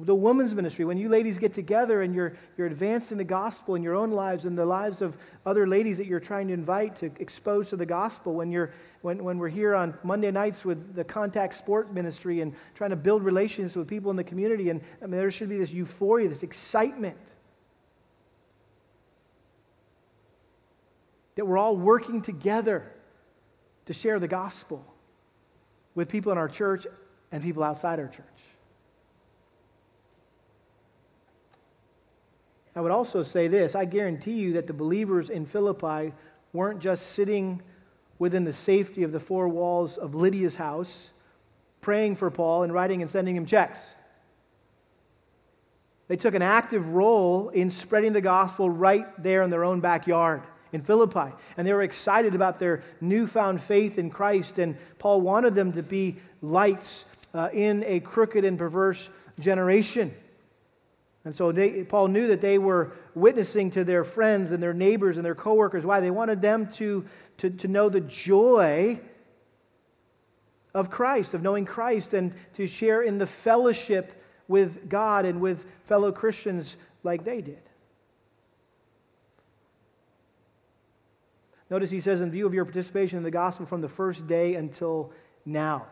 the 0.00 0.14
women's 0.14 0.54
ministry, 0.54 0.84
when 0.84 0.96
you 0.96 1.08
ladies 1.08 1.38
get 1.38 1.52
together 1.52 2.02
and 2.02 2.14
you're, 2.14 2.34
you're 2.56 2.68
advancing 2.68 3.18
the 3.18 3.24
gospel 3.24 3.74
in 3.74 3.82
your 3.82 3.96
own 3.96 4.12
lives 4.12 4.44
and 4.44 4.56
the 4.56 4.64
lives 4.64 5.02
of 5.02 5.16
other 5.44 5.66
ladies 5.66 5.96
that 5.96 6.06
you're 6.06 6.20
trying 6.20 6.46
to 6.48 6.54
invite 6.54 6.94
to 6.96 7.10
expose 7.18 7.70
to 7.70 7.76
the 7.76 7.84
gospel, 7.84 8.34
when, 8.34 8.52
you're, 8.52 8.72
when, 9.02 9.24
when 9.24 9.38
we're 9.38 9.48
here 9.48 9.74
on 9.74 9.98
Monday 10.04 10.30
nights 10.30 10.64
with 10.64 10.94
the 10.94 11.02
contact 11.02 11.54
sport 11.54 11.92
ministry 11.92 12.42
and 12.42 12.54
trying 12.76 12.90
to 12.90 12.96
build 12.96 13.24
relations 13.24 13.74
with 13.74 13.88
people 13.88 14.12
in 14.12 14.16
the 14.16 14.22
community, 14.22 14.70
and 14.70 14.80
I 15.02 15.06
mean, 15.06 15.18
there 15.18 15.32
should 15.32 15.48
be 15.48 15.58
this 15.58 15.72
euphoria, 15.72 16.28
this 16.28 16.44
excitement 16.44 17.18
that 21.34 21.44
we're 21.44 21.58
all 21.58 21.76
working 21.76 22.22
together 22.22 22.92
to 23.86 23.92
share 23.92 24.20
the 24.20 24.28
gospel 24.28 24.84
with 25.96 26.08
people 26.08 26.30
in 26.30 26.38
our 26.38 26.48
church 26.48 26.86
and 27.32 27.42
people 27.42 27.64
outside 27.64 27.98
our 27.98 28.06
church. 28.06 28.24
I 32.78 32.80
would 32.80 32.92
also 32.92 33.24
say 33.24 33.48
this 33.48 33.74
I 33.74 33.86
guarantee 33.86 34.34
you 34.34 34.52
that 34.52 34.68
the 34.68 34.72
believers 34.72 35.30
in 35.30 35.46
Philippi 35.46 36.12
weren't 36.52 36.78
just 36.78 37.08
sitting 37.08 37.60
within 38.20 38.44
the 38.44 38.52
safety 38.52 39.02
of 39.02 39.10
the 39.10 39.18
four 39.18 39.48
walls 39.48 39.98
of 39.98 40.14
Lydia's 40.14 40.54
house, 40.54 41.10
praying 41.80 42.14
for 42.14 42.30
Paul 42.30 42.62
and 42.62 42.72
writing 42.72 43.02
and 43.02 43.10
sending 43.10 43.34
him 43.34 43.46
checks. 43.46 43.84
They 46.06 46.14
took 46.14 46.36
an 46.36 46.42
active 46.42 46.90
role 46.90 47.48
in 47.48 47.72
spreading 47.72 48.12
the 48.12 48.20
gospel 48.20 48.70
right 48.70 49.08
there 49.20 49.42
in 49.42 49.50
their 49.50 49.64
own 49.64 49.80
backyard 49.80 50.42
in 50.70 50.82
Philippi. 50.82 51.34
And 51.56 51.66
they 51.66 51.72
were 51.72 51.82
excited 51.82 52.36
about 52.36 52.60
their 52.60 52.84
newfound 53.00 53.60
faith 53.60 53.98
in 53.98 54.08
Christ. 54.08 54.60
And 54.60 54.76
Paul 55.00 55.20
wanted 55.20 55.56
them 55.56 55.72
to 55.72 55.82
be 55.82 56.18
lights 56.42 57.06
uh, 57.34 57.48
in 57.52 57.82
a 57.88 57.98
crooked 57.98 58.44
and 58.44 58.56
perverse 58.56 59.08
generation. 59.40 60.14
And 61.24 61.34
so 61.34 61.52
they, 61.52 61.84
Paul 61.84 62.08
knew 62.08 62.28
that 62.28 62.40
they 62.40 62.58
were 62.58 62.92
witnessing 63.14 63.70
to 63.72 63.84
their 63.84 64.04
friends 64.04 64.52
and 64.52 64.62
their 64.62 64.72
neighbors 64.72 65.16
and 65.16 65.26
their 65.26 65.34
coworkers. 65.34 65.84
Why? 65.84 66.00
They 66.00 66.10
wanted 66.10 66.40
them 66.40 66.70
to, 66.74 67.04
to, 67.38 67.50
to 67.50 67.68
know 67.68 67.88
the 67.88 68.00
joy 68.00 69.00
of 70.74 70.90
Christ, 70.90 71.34
of 71.34 71.42
knowing 71.42 71.64
Christ, 71.64 72.14
and 72.14 72.32
to 72.54 72.66
share 72.66 73.02
in 73.02 73.18
the 73.18 73.26
fellowship 73.26 74.22
with 74.46 74.88
God 74.88 75.24
and 75.24 75.40
with 75.40 75.66
fellow 75.84 76.12
Christians 76.12 76.76
like 77.02 77.24
they 77.24 77.42
did. 77.42 77.60
Notice 81.70 81.90
he 81.90 82.00
says, 82.00 82.20
in 82.20 82.30
view 82.30 82.46
of 82.46 82.54
your 82.54 82.64
participation 82.64 83.18
in 83.18 83.24
the 83.24 83.30
gospel 83.30 83.66
from 83.66 83.82
the 83.82 83.88
first 83.88 84.26
day 84.26 84.54
until 84.54 85.12
now. 85.44 85.86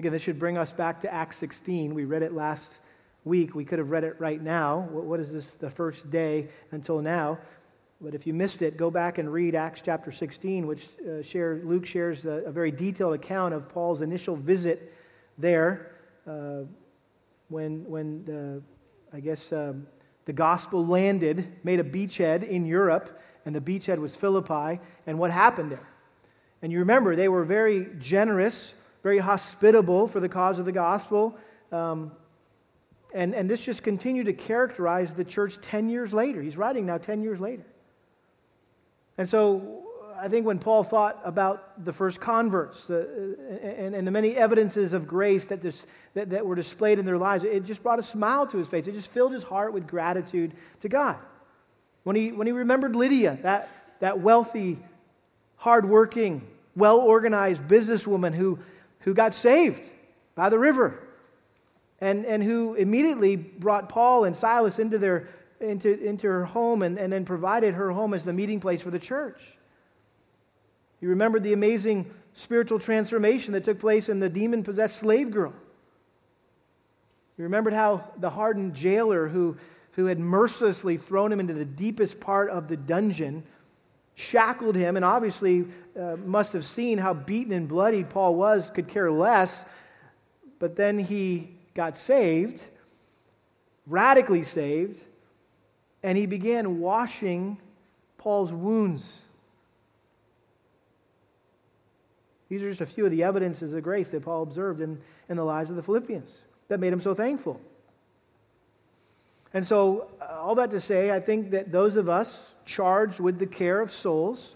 Again, 0.00 0.12
this 0.12 0.22
should 0.22 0.38
bring 0.38 0.56
us 0.56 0.72
back 0.72 1.02
to 1.02 1.12
Acts 1.12 1.36
16. 1.36 1.92
We 1.92 2.06
read 2.06 2.22
it 2.22 2.32
last 2.32 2.78
week. 3.24 3.54
We 3.54 3.66
could 3.66 3.78
have 3.78 3.90
read 3.90 4.02
it 4.02 4.16
right 4.18 4.40
now. 4.40 4.88
What 4.90 5.20
is 5.20 5.30
this, 5.30 5.50
the 5.50 5.68
first 5.68 6.10
day 6.10 6.48
until 6.70 7.02
now? 7.02 7.38
But 8.00 8.14
if 8.14 8.26
you 8.26 8.32
missed 8.32 8.62
it, 8.62 8.78
go 8.78 8.90
back 8.90 9.18
and 9.18 9.30
read 9.30 9.54
Acts 9.54 9.82
chapter 9.84 10.10
16, 10.10 10.66
which 10.66 10.88
uh, 11.06 11.20
share, 11.20 11.60
Luke 11.64 11.84
shares 11.84 12.24
a, 12.24 12.44
a, 12.46 12.50
very 12.50 12.70
detailed 12.70 13.12
account 13.12 13.52
of 13.52 13.68
Paul's 13.68 14.00
initial 14.00 14.36
visit 14.36 14.94
there 15.36 15.90
uh, 16.26 16.60
when, 17.50 17.84
when 17.84 18.62
uh, 19.12 19.14
I 19.14 19.20
guess, 19.20 19.52
um, 19.52 19.86
the 20.24 20.32
gospel 20.32 20.86
landed, 20.86 21.46
made 21.62 21.78
a 21.78 21.84
beachhead 21.84 22.48
in 22.48 22.64
Europe, 22.64 23.20
and 23.44 23.54
the 23.54 23.60
beachhead 23.60 23.98
was 23.98 24.16
Philippi, 24.16 24.80
and 25.06 25.18
what 25.18 25.30
happened 25.30 25.70
there. 25.70 25.86
And 26.62 26.72
you 26.72 26.78
remember, 26.78 27.16
they 27.16 27.28
were 27.28 27.44
very 27.44 27.86
generous 27.98 28.72
very 29.02 29.18
hospitable 29.18 30.08
for 30.08 30.20
the 30.20 30.28
cause 30.28 30.58
of 30.58 30.64
the 30.64 30.72
gospel. 30.72 31.36
Um, 31.72 32.12
and, 33.14 33.34
and 33.34 33.48
this 33.48 33.60
just 33.60 33.82
continued 33.82 34.26
to 34.26 34.32
characterize 34.32 35.14
the 35.14 35.24
church 35.24 35.58
10 35.60 35.88
years 35.88 36.12
later. 36.12 36.40
He's 36.42 36.56
writing 36.56 36.86
now 36.86 36.98
10 36.98 37.22
years 37.22 37.40
later. 37.40 37.64
And 39.18 39.28
so 39.28 39.84
I 40.20 40.28
think 40.28 40.46
when 40.46 40.58
Paul 40.58 40.84
thought 40.84 41.20
about 41.24 41.84
the 41.84 41.92
first 41.92 42.20
converts 42.20 42.90
uh, 42.90 43.06
and, 43.62 43.94
and 43.94 44.06
the 44.06 44.10
many 44.10 44.36
evidences 44.36 44.92
of 44.92 45.06
grace 45.06 45.46
that, 45.46 45.62
this, 45.62 45.86
that, 46.14 46.30
that 46.30 46.44
were 46.46 46.54
displayed 46.54 46.98
in 46.98 47.06
their 47.06 47.18
lives, 47.18 47.42
it 47.44 47.64
just 47.64 47.82
brought 47.82 47.98
a 47.98 48.02
smile 48.02 48.46
to 48.46 48.58
his 48.58 48.68
face. 48.68 48.86
It 48.86 48.92
just 48.92 49.10
filled 49.10 49.32
his 49.32 49.42
heart 49.42 49.72
with 49.72 49.86
gratitude 49.86 50.52
to 50.80 50.88
God. 50.88 51.16
When 52.04 52.16
he, 52.16 52.32
when 52.32 52.46
he 52.46 52.52
remembered 52.52 52.94
Lydia, 52.94 53.38
that, 53.42 53.68
that 54.00 54.20
wealthy, 54.20 54.78
hardworking, 55.56 56.46
well 56.76 56.98
organized 56.98 57.64
businesswoman 57.64 58.34
who 58.34 58.58
who 59.00 59.14
got 59.14 59.34
saved 59.34 59.90
by 60.34 60.48
the 60.48 60.58
river 60.58 60.98
and, 62.00 62.24
and 62.24 62.42
who 62.42 62.74
immediately 62.74 63.36
brought 63.36 63.88
Paul 63.88 64.24
and 64.24 64.34
Silas 64.34 64.78
into, 64.78 64.98
their, 64.98 65.28
into, 65.60 66.02
into 66.02 66.26
her 66.26 66.44
home 66.44 66.82
and, 66.82 66.98
and 66.98 67.12
then 67.12 67.24
provided 67.24 67.74
her 67.74 67.90
home 67.90 68.14
as 68.14 68.24
the 68.24 68.32
meeting 68.32 68.60
place 68.60 68.80
for 68.80 68.90
the 68.90 68.98
church. 68.98 69.40
You 71.00 71.08
remember 71.08 71.40
the 71.40 71.52
amazing 71.52 72.10
spiritual 72.34 72.78
transformation 72.78 73.52
that 73.54 73.64
took 73.64 73.78
place 73.78 74.08
in 74.08 74.20
the 74.20 74.28
demon 74.28 74.62
possessed 74.62 74.96
slave 74.96 75.30
girl. 75.30 75.54
You 77.36 77.44
remembered 77.44 77.72
how 77.72 78.04
the 78.18 78.30
hardened 78.30 78.74
jailer 78.74 79.28
who, 79.28 79.56
who 79.92 80.06
had 80.06 80.18
mercilessly 80.18 80.98
thrown 80.98 81.32
him 81.32 81.40
into 81.40 81.54
the 81.54 81.64
deepest 81.64 82.20
part 82.20 82.50
of 82.50 82.68
the 82.68 82.76
dungeon 82.76 83.44
shackled 84.14 84.76
him, 84.76 84.96
and 84.96 85.04
obviously 85.04 85.66
uh, 85.98 86.16
must 86.16 86.52
have 86.52 86.64
seen 86.64 86.98
how 86.98 87.14
beaten 87.14 87.52
and 87.52 87.68
bloodied 87.68 88.10
Paul 88.10 88.34
was, 88.34 88.70
could 88.70 88.88
care 88.88 89.10
less. 89.10 89.64
But 90.58 90.76
then 90.76 90.98
he 90.98 91.56
got 91.74 91.98
saved, 91.98 92.62
radically 93.86 94.42
saved, 94.42 95.02
and 96.02 96.16
he 96.16 96.26
began 96.26 96.80
washing 96.80 97.58
Paul's 98.18 98.52
wounds. 98.52 99.22
These 102.50 102.62
are 102.62 102.68
just 102.68 102.80
a 102.80 102.86
few 102.86 103.04
of 103.04 103.12
the 103.12 103.22
evidences 103.22 103.72
of 103.72 103.82
grace 103.82 104.08
that 104.08 104.22
Paul 104.22 104.42
observed 104.42 104.80
in, 104.80 105.00
in 105.28 105.36
the 105.36 105.44
lives 105.44 105.70
of 105.70 105.76
the 105.76 105.82
Philippians 105.82 106.28
that 106.68 106.80
made 106.80 106.92
him 106.92 107.00
so 107.00 107.14
thankful. 107.14 107.60
And 109.54 109.66
so, 109.66 110.08
uh, 110.20 110.40
all 110.40 110.54
that 110.56 110.70
to 110.70 110.80
say, 110.80 111.10
I 111.10 111.20
think 111.20 111.50
that 111.50 111.72
those 111.72 111.96
of 111.96 112.08
us 112.08 112.54
charged 112.70 113.18
with 113.18 113.38
the 113.38 113.46
care 113.46 113.80
of 113.80 113.90
souls 113.90 114.54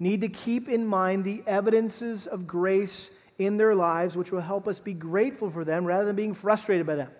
need 0.00 0.20
to 0.22 0.28
keep 0.28 0.68
in 0.68 0.84
mind 0.84 1.24
the 1.24 1.42
evidences 1.46 2.26
of 2.26 2.46
grace 2.46 3.10
in 3.38 3.56
their 3.56 3.74
lives, 3.74 4.16
which 4.16 4.32
will 4.32 4.40
help 4.40 4.66
us 4.66 4.80
be 4.80 4.92
grateful 4.92 5.48
for 5.48 5.64
them 5.64 5.84
rather 5.84 6.04
than 6.04 6.16
being 6.16 6.34
frustrated 6.34 6.86
by 6.86 6.96
them. 6.96 7.10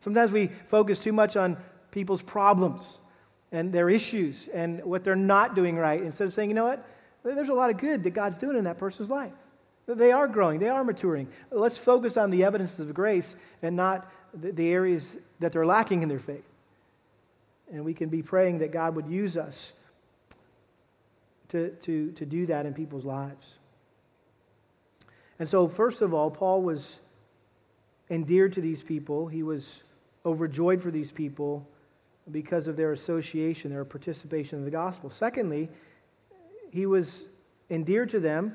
Sometimes 0.00 0.30
we 0.30 0.48
focus 0.68 1.00
too 1.00 1.12
much 1.12 1.36
on 1.36 1.56
people's 1.90 2.22
problems 2.22 2.98
and 3.50 3.72
their 3.72 3.88
issues 3.88 4.48
and 4.52 4.84
what 4.84 5.02
they're 5.02 5.16
not 5.16 5.54
doing 5.54 5.76
right 5.76 6.02
instead 6.02 6.26
of 6.26 6.34
saying, 6.34 6.50
you 6.50 6.54
know 6.54 6.66
what? 6.66 6.86
There's 7.24 7.48
a 7.48 7.54
lot 7.54 7.70
of 7.70 7.78
good 7.78 8.04
that 8.04 8.10
God's 8.10 8.36
doing 8.36 8.58
in 8.58 8.64
that 8.64 8.78
person's 8.78 9.08
life. 9.08 9.32
They 9.88 10.12
are 10.12 10.28
growing, 10.28 10.58
they 10.60 10.68
are 10.68 10.84
maturing. 10.84 11.28
Let's 11.50 11.78
focus 11.78 12.16
on 12.16 12.30
the 12.30 12.44
evidences 12.44 12.80
of 12.80 12.92
grace 12.92 13.34
and 13.62 13.74
not 13.74 14.12
the 14.34 14.68
areas 14.68 15.16
that 15.40 15.52
they're 15.52 15.64
lacking 15.66 16.02
in 16.02 16.08
their 16.08 16.18
faith. 16.18 16.44
And 17.72 17.84
we 17.84 17.94
can 17.94 18.08
be 18.08 18.22
praying 18.22 18.58
that 18.58 18.72
God 18.72 18.94
would 18.94 19.06
use 19.08 19.36
us 19.36 19.72
to, 21.48 21.70
to, 21.70 22.12
to 22.12 22.26
do 22.26 22.46
that 22.46 22.66
in 22.66 22.74
people's 22.74 23.04
lives. 23.04 23.54
And 25.38 25.48
so, 25.48 25.68
first 25.68 26.00
of 26.00 26.14
all, 26.14 26.30
Paul 26.30 26.62
was 26.62 26.96
endeared 28.08 28.52
to 28.54 28.60
these 28.60 28.82
people. 28.82 29.26
He 29.26 29.42
was 29.42 29.82
overjoyed 30.24 30.82
for 30.82 30.90
these 30.90 31.10
people 31.10 31.66
because 32.30 32.66
of 32.66 32.76
their 32.76 32.92
association, 32.92 33.70
their 33.70 33.84
participation 33.84 34.58
in 34.58 34.64
the 34.64 34.70
gospel. 34.70 35.10
Secondly, 35.10 35.68
he 36.72 36.86
was 36.86 37.24
endeared 37.70 38.10
to 38.10 38.20
them 38.20 38.54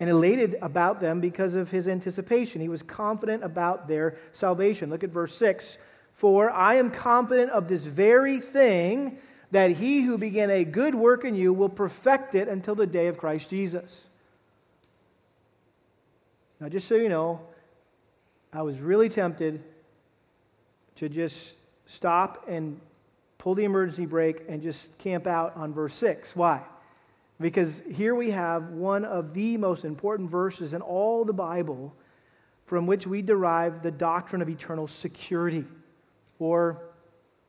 and 0.00 0.10
elated 0.10 0.56
about 0.62 1.00
them 1.00 1.20
because 1.20 1.54
of 1.54 1.70
his 1.70 1.88
anticipation. 1.88 2.60
He 2.60 2.68
was 2.68 2.82
confident 2.82 3.44
about 3.44 3.88
their 3.88 4.16
salvation. 4.32 4.90
Look 4.90 5.04
at 5.04 5.10
verse 5.10 5.36
6. 5.36 5.78
For 6.14 6.50
I 6.50 6.74
am 6.74 6.90
confident 6.90 7.50
of 7.50 7.68
this 7.68 7.86
very 7.86 8.40
thing, 8.40 9.18
that 9.54 9.70
he 9.70 10.02
who 10.02 10.18
began 10.18 10.50
a 10.50 10.64
good 10.64 10.96
work 10.96 11.24
in 11.24 11.36
you 11.36 11.52
will 11.52 11.68
perfect 11.68 12.34
it 12.34 12.48
until 12.48 12.74
the 12.74 12.88
day 12.88 13.06
of 13.06 13.16
Christ 13.16 13.50
Jesus. 13.50 14.02
Now, 16.60 16.68
just 16.68 16.88
so 16.88 16.96
you 16.96 17.08
know, 17.08 17.40
I 18.52 18.62
was 18.62 18.80
really 18.80 19.08
tempted 19.08 19.62
to 20.96 21.08
just 21.08 21.54
stop 21.86 22.46
and 22.48 22.80
pull 23.38 23.54
the 23.54 23.64
emergency 23.64 24.06
brake 24.06 24.42
and 24.48 24.60
just 24.60 24.96
camp 24.98 25.26
out 25.26 25.56
on 25.56 25.72
verse 25.72 25.94
6. 25.96 26.34
Why? 26.34 26.62
Because 27.40 27.80
here 27.92 28.14
we 28.14 28.30
have 28.30 28.70
one 28.70 29.04
of 29.04 29.34
the 29.34 29.56
most 29.56 29.84
important 29.84 30.30
verses 30.30 30.72
in 30.72 30.80
all 30.80 31.24
the 31.24 31.32
Bible 31.32 31.94
from 32.66 32.86
which 32.86 33.06
we 33.06 33.22
derive 33.22 33.82
the 33.82 33.90
doctrine 33.90 34.42
of 34.42 34.48
eternal 34.48 34.88
security 34.88 35.64
or 36.38 36.82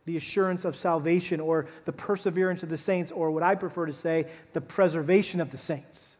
the 0.05 0.17
assurance 0.17 0.65
of 0.65 0.75
salvation 0.75 1.39
or 1.39 1.65
the 1.85 1.91
perseverance 1.91 2.63
of 2.63 2.69
the 2.69 2.77
saints, 2.77 3.11
or 3.11 3.31
what 3.31 3.43
I 3.43 3.55
prefer 3.55 3.87
to 3.87 3.93
say, 3.93 4.27
the 4.53 4.61
preservation 4.61 5.41
of 5.41 5.51
the 5.51 5.57
saints. 5.57 6.15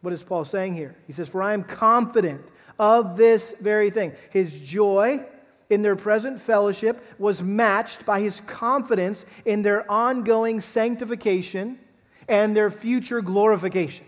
What 0.00 0.14
is 0.14 0.22
Paul 0.22 0.44
saying 0.44 0.74
here? 0.74 0.96
He 1.06 1.12
says, 1.12 1.28
For 1.28 1.42
I 1.42 1.52
am 1.52 1.62
confident 1.62 2.42
of 2.78 3.16
this 3.16 3.54
very 3.60 3.90
thing. 3.90 4.12
His 4.30 4.58
joy 4.60 5.22
in 5.68 5.82
their 5.82 5.96
present 5.96 6.40
fellowship 6.40 7.04
was 7.18 7.42
matched 7.42 8.06
by 8.06 8.20
his 8.20 8.40
confidence 8.40 9.26
in 9.44 9.62
their 9.62 9.88
ongoing 9.90 10.60
sanctification 10.60 11.78
and 12.26 12.56
their 12.56 12.70
future 12.70 13.20
glorification. 13.20 14.06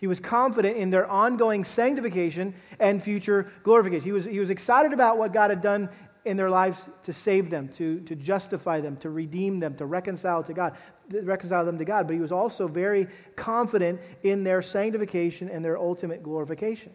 He 0.00 0.06
was 0.06 0.18
confident 0.18 0.78
in 0.78 0.88
their 0.88 1.06
ongoing 1.06 1.62
sanctification 1.62 2.54
and 2.78 3.02
future 3.02 3.52
glorification. 3.62 4.04
He 4.04 4.12
was, 4.12 4.24
he 4.24 4.40
was 4.40 4.48
excited 4.48 4.94
about 4.94 5.18
what 5.18 5.34
God 5.34 5.50
had 5.50 5.60
done 5.60 5.90
in 6.24 6.38
their 6.38 6.48
lives 6.48 6.78
to 7.02 7.12
save 7.12 7.50
them, 7.50 7.68
to, 7.68 8.00
to 8.00 8.14
justify 8.14 8.80
them, 8.80 8.96
to 8.96 9.10
redeem 9.10 9.60
them, 9.60 9.74
to 9.74 9.84
reconcile 9.84 10.42
to 10.44 10.54
God, 10.54 10.76
reconcile 11.10 11.66
them 11.66 11.76
to 11.76 11.84
God. 11.84 12.06
But 12.06 12.14
he 12.14 12.20
was 12.20 12.32
also 12.32 12.66
very 12.66 13.08
confident 13.36 14.00
in 14.22 14.42
their 14.42 14.62
sanctification 14.62 15.50
and 15.50 15.62
their 15.62 15.76
ultimate 15.76 16.22
glorification. 16.22 16.92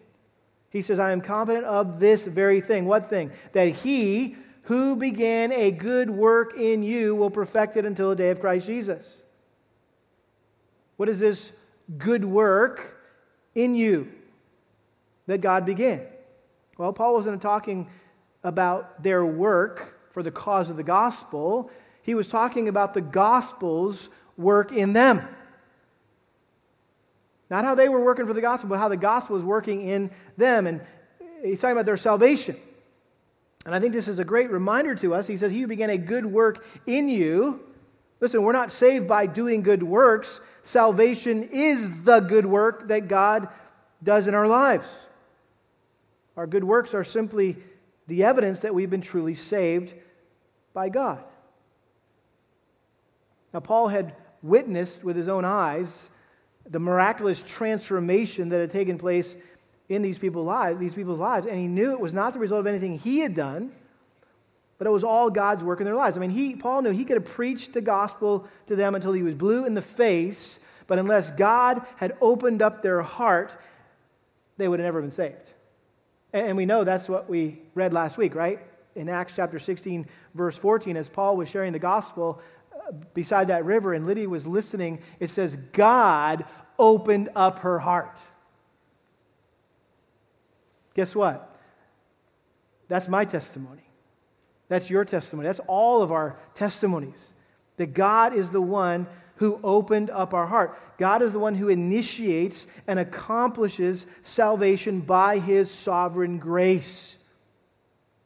He 0.71 0.81
says, 0.81 0.97
I 0.97 1.11
am 1.11 1.21
confident 1.21 1.65
of 1.65 1.99
this 1.99 2.23
very 2.23 2.59
thing. 2.59 2.85
What 2.85 3.07
thing? 3.07 3.31
That 3.53 3.69
he 3.69 4.35
who 4.63 4.95
began 4.95 5.51
a 5.51 5.69
good 5.69 6.09
work 6.09 6.57
in 6.57 6.81
you 6.81 7.15
will 7.15 7.29
perfect 7.29 7.77
it 7.77 7.85
until 7.85 8.09
the 8.09 8.15
day 8.15 8.31
of 8.31 8.39
Christ 8.39 8.65
Jesus. 8.65 9.07
What 10.97 11.07
is 11.07 11.19
this 11.19 11.51
good 11.99 12.25
work 12.25 12.94
in 13.55 13.75
you 13.75 14.11
that 15.27 15.41
God 15.41 15.65
began. 15.65 16.01
Well, 16.77 16.93
Paul 16.93 17.13
wasn't 17.15 17.41
talking 17.41 17.89
about 18.43 19.01
their 19.01 19.25
work 19.25 19.93
for 20.11 20.21
the 20.21 20.31
cause 20.31 20.69
of 20.69 20.77
the 20.77 20.83
gospel, 20.83 21.71
he 22.03 22.13
was 22.13 22.29
talking 22.29 22.69
about 22.69 22.93
the 22.93 23.01
gospel's 23.01 24.09
work 24.37 24.71
in 24.71 24.93
them. 24.93 25.27
Not 27.49 27.65
how 27.65 27.75
they 27.75 27.89
were 27.89 27.99
working 27.99 28.27
for 28.27 28.33
the 28.33 28.41
gospel, 28.41 28.69
but 28.69 28.79
how 28.79 28.87
the 28.87 28.97
gospel 28.97 29.35
was 29.35 29.43
working 29.43 29.81
in 29.81 30.11
them. 30.37 30.67
And 30.67 30.81
he's 31.43 31.59
talking 31.59 31.73
about 31.73 31.85
their 31.85 31.97
salvation. 31.97 32.55
And 33.65 33.73
I 33.73 33.79
think 33.79 33.93
this 33.93 34.07
is 34.07 34.19
a 34.19 34.23
great 34.23 34.51
reminder 34.51 34.95
to 34.95 35.15
us. 35.15 35.25
He 35.25 35.37
says, 35.37 35.51
He 35.51 35.65
began 35.65 35.89
a 35.89 35.97
good 35.97 36.25
work 36.25 36.65
in 36.85 37.09
you. 37.09 37.61
Listen, 38.19 38.43
we're 38.43 38.53
not 38.53 38.71
saved 38.71 39.07
by 39.07 39.25
doing 39.25 39.63
good 39.63 39.83
works. 39.83 40.39
Salvation 40.65 41.43
is 41.51 42.01
the 42.01 42.19
good 42.19 42.47
work 42.47 42.87
that 42.87 43.07
God 43.07 43.49
does 44.03 44.27
in 44.27 44.33
our 44.33 44.47
lives. 44.47 44.87
Our 46.35 46.47
good 46.47 46.63
works 46.63 46.95
are 46.95 47.03
simply 47.03 47.57
the 48.07 48.23
evidence 48.23 48.61
that 48.61 48.73
we've 48.73 48.89
been 48.89 49.01
truly 49.01 49.35
saved 49.35 49.93
by 50.73 50.89
God. 50.89 51.23
Now, 53.53 53.59
Paul 53.59 53.89
had 53.89 54.15
witnessed 54.41 55.03
with 55.03 55.15
his 55.15 55.27
own 55.27 55.45
eyes 55.45 56.09
the 56.67 56.79
miraculous 56.79 57.43
transformation 57.43 58.49
that 58.49 58.59
had 58.59 58.71
taken 58.71 58.97
place 58.97 59.35
in 59.87 60.01
these 60.01 60.17
people's 60.17 60.47
lives, 60.47 60.79
these 60.79 60.95
people's 60.95 61.19
lives, 61.19 61.45
and 61.45 61.59
he 61.59 61.67
knew 61.67 61.91
it 61.91 61.99
was 61.99 62.11
not 62.11 62.33
the 62.33 62.39
result 62.39 62.61
of 62.61 62.67
anything 62.67 62.97
he 62.97 63.19
had 63.19 63.35
done, 63.35 63.71
but 64.77 64.87
it 64.87 64.91
was 64.91 65.03
all 65.03 65.29
God's 65.29 65.63
work 65.63 65.79
in 65.79 65.85
their 65.85 65.95
lives. 65.95 66.17
I 66.17 66.19
mean, 66.19 66.29
he, 66.29 66.55
Paul 66.55 66.81
knew 66.81 66.91
he 66.91 67.05
could 67.05 67.17
have 67.17 67.25
preached 67.25 67.73
the 67.73 67.81
gospel 67.81 68.47
to 68.67 68.75
them 68.75 68.95
until 68.95 69.13
he 69.13 69.23
was 69.23 69.33
blue 69.33 69.65
in 69.65 69.73
the 69.73 69.81
face, 69.81 70.59
but 70.87 70.99
unless 70.99 71.31
God 71.31 71.85
had 71.95 72.17
opened 72.21 72.61
up 72.61 72.81
their 72.81 73.01
heart, 73.01 73.51
they 74.57 74.67
would 74.67 74.79
have 74.79 74.85
never 74.85 75.01
been 75.01 75.11
saved. 75.11 75.49
And 76.33 76.57
we 76.57 76.65
know 76.65 76.83
that's 76.83 77.07
what 77.07 77.29
we 77.29 77.61
read 77.73 77.93
last 77.93 78.17
week, 78.17 78.35
right? 78.35 78.59
In 78.95 79.07
Acts 79.07 79.33
chapter 79.35 79.59
16, 79.59 80.07
verse 80.33 80.57
14, 80.57 80.97
as 80.97 81.09
Paul 81.09 81.37
was 81.37 81.47
sharing 81.47 81.71
the 81.71 81.79
gospel 81.79 82.41
uh, 82.73 82.91
beside 83.13 83.47
that 83.47 83.63
river 83.63 83.93
and 83.93 84.05
Lydia 84.05 84.27
was 84.27 84.45
listening, 84.45 84.99
it 85.19 85.29
says, 85.29 85.57
God 85.71 86.45
opened 86.77 87.29
up 87.35 87.59
her 87.59 87.79
heart. 87.79 88.17
Guess 90.93 91.15
what? 91.15 91.57
That's 92.89 93.07
my 93.07 93.25
testimony. 93.25 93.84
That's 94.67 94.89
your 94.89 95.05
testimony. 95.05 95.47
That's 95.47 95.61
all 95.67 96.01
of 96.01 96.11
our 96.11 96.37
testimonies. 96.53 97.19
That 97.77 97.93
God 97.93 98.35
is 98.35 98.49
the 98.49 98.61
one 98.61 99.07
who 99.37 99.59
opened 99.63 100.09
up 100.09 100.33
our 100.33 100.47
heart. 100.47 100.79
God 100.97 101.21
is 101.21 101.33
the 101.33 101.39
one 101.39 101.55
who 101.55 101.67
initiates 101.67 102.65
and 102.87 102.97
accomplishes 102.97 104.05
salvation 104.23 105.01
by 105.01 105.39
his 105.39 105.69
sovereign 105.69 106.39
grace. 106.39 107.17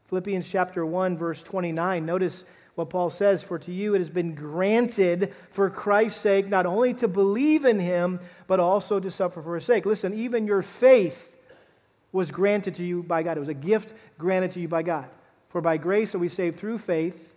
Philippians 0.08 0.48
chapter 0.48 0.86
1 0.86 1.18
verse 1.18 1.42
29. 1.44 2.06
Notice 2.06 2.46
what 2.76 2.90
Paul 2.90 3.10
says, 3.10 3.44
"For 3.44 3.60
to 3.60 3.72
you 3.72 3.96
it 3.96 4.00
has 4.00 4.10
been 4.10 4.36
granted 4.36 5.34
for 5.52 5.70
Christ's 5.70 6.22
sake 6.22 6.48
not 6.48 6.66
only 6.66 6.94
to 6.96 7.08
believe 7.08 7.66
in 7.66 7.80
him, 7.80 8.20
but 8.48 8.60
also 8.60 9.00
to 9.00 9.12
suffer 9.12 9.42
for 9.42 9.56
his 9.56 9.66
sake." 9.66 9.86
Listen, 9.86 10.14
even 10.14 10.48
your 10.48 10.62
faith 10.62 11.36
was 12.12 12.32
granted 12.32 12.76
to 12.76 12.84
you 12.84 13.04
by 13.04 13.24
God. 13.24 13.38
It 13.38 13.42
was 13.42 13.50
a 13.50 13.54
gift 13.54 13.94
granted 14.18 14.52
to 14.52 14.60
you 14.60 14.68
by 14.68 14.84
God. 14.84 15.06
For 15.50 15.62
by 15.62 15.78
grace 15.78 16.16
are 16.16 16.20
we 16.20 16.30
saved 16.30 16.60
through 16.60 16.78
faith. 16.78 17.34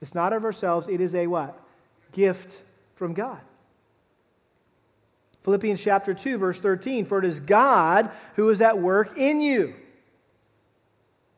It's 0.00 0.14
not 0.14 0.32
of 0.32 0.44
ourselves, 0.44 0.88
it 0.88 1.00
is 1.00 1.14
a 1.14 1.26
what? 1.26 1.58
Gift 2.12 2.62
from 2.96 3.14
God. 3.14 3.40
Philippians 5.42 5.82
chapter 5.82 6.14
2, 6.14 6.38
verse 6.38 6.58
13 6.58 7.04
For 7.04 7.18
it 7.18 7.24
is 7.24 7.40
God 7.40 8.10
who 8.34 8.50
is 8.50 8.60
at 8.60 8.78
work 8.78 9.16
in 9.16 9.40
you, 9.40 9.74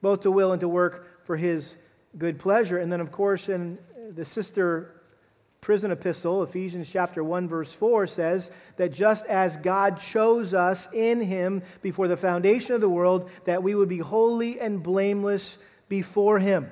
both 0.03 0.23
to 0.23 0.31
will 0.31 0.53
and 0.53 0.61
to 0.61 0.69
work 0.69 1.25
for 1.25 1.37
his 1.37 1.75
good 2.19 2.39
pleasure. 2.39 2.79
And 2.79 2.93
then, 2.93 3.01
of 3.01 3.13
course, 3.13 3.49
in 3.49 3.79
the 4.15 4.25
sister 4.25 4.91
prison 5.61 5.91
epistle, 5.91 6.43
Ephesians 6.43 6.91
chapter 6.91 7.25
1 7.25 7.49
verse 7.49 7.73
4 7.73 8.07
says 8.07 8.51
that 8.77 8.93
just 8.93 9.25
as 9.27 9.57
God 9.57 9.99
chose 9.99 10.53
us 10.53 10.87
in 10.93 11.23
him 11.23 11.63
before 11.81 12.07
the 12.07 12.19
foundation 12.19 12.75
of 12.75 12.83
the 12.83 12.89
world 12.89 13.31
that 13.47 13.63
we 13.63 13.75
would 13.75 13.89
be 13.89 13.99
holy 13.99 14.61
and 14.61 14.83
blameless 14.83 15.57
before 15.95 16.41
him. 16.41 16.69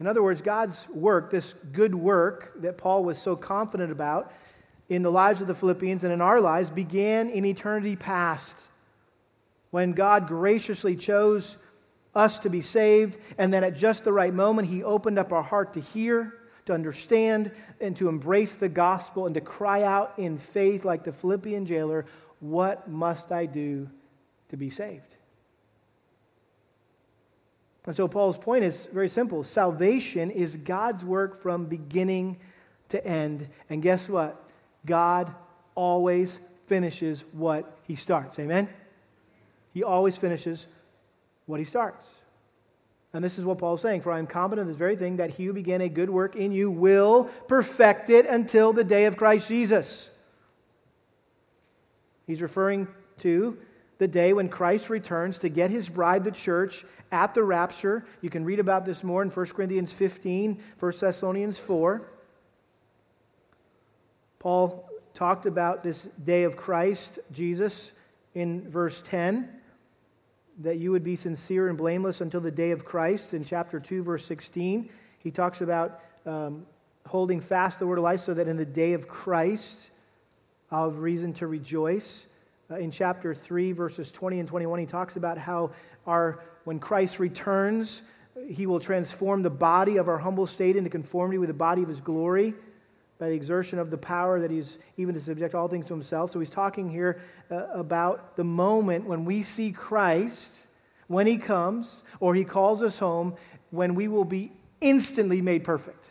In 0.00 0.06
other 0.06 0.22
words, 0.22 0.40
God's 0.40 0.88
work, 0.88 1.30
this 1.30 1.52
good 1.74 1.94
work 1.94 2.54
that 2.62 2.78
Paul 2.78 3.04
was 3.04 3.20
so 3.20 3.36
confident 3.36 3.92
about 3.92 4.32
in 4.88 5.02
the 5.02 5.10
lives 5.10 5.42
of 5.42 5.46
the 5.46 5.54
Philippians 5.54 6.04
and 6.04 6.12
in 6.12 6.22
our 6.22 6.40
lives, 6.40 6.70
began 6.70 7.28
in 7.28 7.44
eternity 7.44 7.96
past 7.96 8.56
when 9.70 9.92
God 9.92 10.26
graciously 10.26 10.96
chose 10.96 11.58
us 12.14 12.38
to 12.38 12.48
be 12.48 12.62
saved, 12.62 13.18
and 13.36 13.52
then 13.52 13.62
at 13.62 13.76
just 13.76 14.04
the 14.04 14.12
right 14.12 14.32
moment, 14.32 14.68
He 14.68 14.82
opened 14.82 15.18
up 15.18 15.34
our 15.34 15.42
heart 15.42 15.74
to 15.74 15.80
hear, 15.80 16.32
to 16.64 16.72
understand, 16.72 17.50
and 17.78 17.94
to 17.98 18.08
embrace 18.08 18.54
the 18.54 18.70
gospel, 18.70 19.26
and 19.26 19.34
to 19.34 19.42
cry 19.42 19.82
out 19.82 20.14
in 20.16 20.38
faith, 20.38 20.86
like 20.86 21.04
the 21.04 21.12
Philippian 21.12 21.66
jailer, 21.66 22.06
What 22.40 22.88
must 22.88 23.30
I 23.30 23.44
do 23.44 23.90
to 24.48 24.56
be 24.56 24.70
saved? 24.70 25.17
And 27.86 27.96
so 27.96 28.06
Paul's 28.06 28.36
point 28.36 28.64
is 28.64 28.86
very 28.92 29.08
simple 29.08 29.44
salvation 29.44 30.30
is 30.30 30.56
God's 30.56 31.04
work 31.04 31.42
from 31.42 31.66
beginning 31.66 32.38
to 32.90 33.04
end. 33.06 33.48
And 33.70 33.82
guess 33.82 34.08
what? 34.08 34.42
God 34.84 35.34
always 35.74 36.38
finishes 36.66 37.24
what 37.32 37.78
he 37.82 37.94
starts. 37.94 38.38
Amen? 38.38 38.68
He 39.72 39.82
always 39.82 40.16
finishes 40.16 40.66
what 41.46 41.60
he 41.60 41.64
starts. 41.64 42.06
And 43.12 43.24
this 43.24 43.38
is 43.38 43.44
what 43.44 43.58
Paul's 43.58 43.80
saying 43.80 44.02
For 44.02 44.12
I 44.12 44.18
am 44.18 44.26
confident 44.26 44.62
of 44.62 44.68
this 44.68 44.76
very 44.76 44.96
thing, 44.96 45.16
that 45.16 45.30
he 45.30 45.46
who 45.46 45.52
began 45.52 45.80
a 45.80 45.88
good 45.88 46.10
work 46.10 46.36
in 46.36 46.52
you 46.52 46.70
will 46.70 47.24
perfect 47.46 48.10
it 48.10 48.26
until 48.26 48.72
the 48.72 48.84
day 48.84 49.06
of 49.06 49.16
Christ 49.16 49.48
Jesus. 49.48 50.10
He's 52.26 52.42
referring 52.42 52.86
to 53.18 53.56
the 53.98 54.08
day 54.08 54.32
when 54.32 54.48
Christ 54.48 54.90
returns 54.90 55.38
to 55.38 55.48
get 55.48 55.70
his 55.70 55.88
bride, 55.88 56.24
the 56.24 56.30
church, 56.30 56.84
at 57.10 57.34
the 57.34 57.42
rapture. 57.42 58.04
You 58.20 58.30
can 58.30 58.44
read 58.44 58.60
about 58.60 58.84
this 58.84 59.02
more 59.02 59.22
in 59.22 59.30
1 59.30 59.46
Corinthians 59.46 59.92
15, 59.92 60.60
1 60.78 60.92
Thessalonians 61.00 61.58
4. 61.58 62.02
Paul 64.38 64.88
talked 65.14 65.46
about 65.46 65.82
this 65.82 66.06
day 66.24 66.44
of 66.44 66.56
Christ, 66.56 67.18
Jesus, 67.32 67.90
in 68.34 68.70
verse 68.70 69.02
10 69.04 69.48
that 70.60 70.78
you 70.78 70.90
would 70.90 71.04
be 71.04 71.16
sincere 71.16 71.68
and 71.68 71.78
blameless 71.78 72.20
until 72.20 72.40
the 72.40 72.50
day 72.50 72.72
of 72.72 72.84
Christ. 72.84 73.32
In 73.32 73.44
chapter 73.44 73.78
2, 73.78 74.02
verse 74.02 74.24
16, 74.26 74.90
he 75.20 75.30
talks 75.30 75.60
about 75.60 76.00
um, 76.26 76.66
holding 77.06 77.40
fast 77.40 77.78
the 77.78 77.86
word 77.86 77.98
of 77.98 78.04
life 78.04 78.24
so 78.24 78.34
that 78.34 78.48
in 78.48 78.56
the 78.56 78.64
day 78.64 78.92
of 78.92 79.08
Christ 79.08 79.76
I'll 80.70 80.90
have 80.90 80.98
reason 80.98 81.32
to 81.34 81.46
rejoice. 81.46 82.26
Uh, 82.70 82.76
in 82.76 82.90
chapter 82.90 83.34
3, 83.34 83.72
verses 83.72 84.10
20 84.10 84.40
and 84.40 84.48
21, 84.48 84.78
he 84.80 84.86
talks 84.86 85.16
about 85.16 85.38
how 85.38 85.70
our, 86.06 86.40
when 86.64 86.78
Christ 86.78 87.18
returns, 87.18 88.02
he 88.46 88.66
will 88.66 88.80
transform 88.80 89.42
the 89.42 89.50
body 89.50 89.96
of 89.96 90.08
our 90.08 90.18
humble 90.18 90.46
state 90.46 90.76
into 90.76 90.90
conformity 90.90 91.38
with 91.38 91.48
the 91.48 91.54
body 91.54 91.82
of 91.82 91.88
his 91.88 92.00
glory 92.00 92.52
by 93.18 93.28
the 93.28 93.34
exertion 93.34 93.78
of 93.78 93.90
the 93.90 93.96
power 93.96 94.38
that 94.40 94.50
he's 94.50 94.78
even 94.98 95.14
to 95.14 95.20
subject 95.20 95.54
all 95.54 95.66
things 95.66 95.86
to 95.86 95.94
himself. 95.94 96.30
So 96.30 96.40
he's 96.40 96.50
talking 96.50 96.90
here 96.90 97.20
uh, 97.50 97.66
about 97.72 98.36
the 98.36 98.44
moment 98.44 99.06
when 99.06 99.24
we 99.24 99.42
see 99.42 99.72
Christ, 99.72 100.52
when 101.06 101.26
he 101.26 101.38
comes, 101.38 102.02
or 102.20 102.34
he 102.34 102.44
calls 102.44 102.82
us 102.82 102.98
home, 102.98 103.34
when 103.70 103.94
we 103.94 104.08
will 104.08 104.26
be 104.26 104.52
instantly 104.80 105.40
made 105.40 105.64
perfect. 105.64 106.04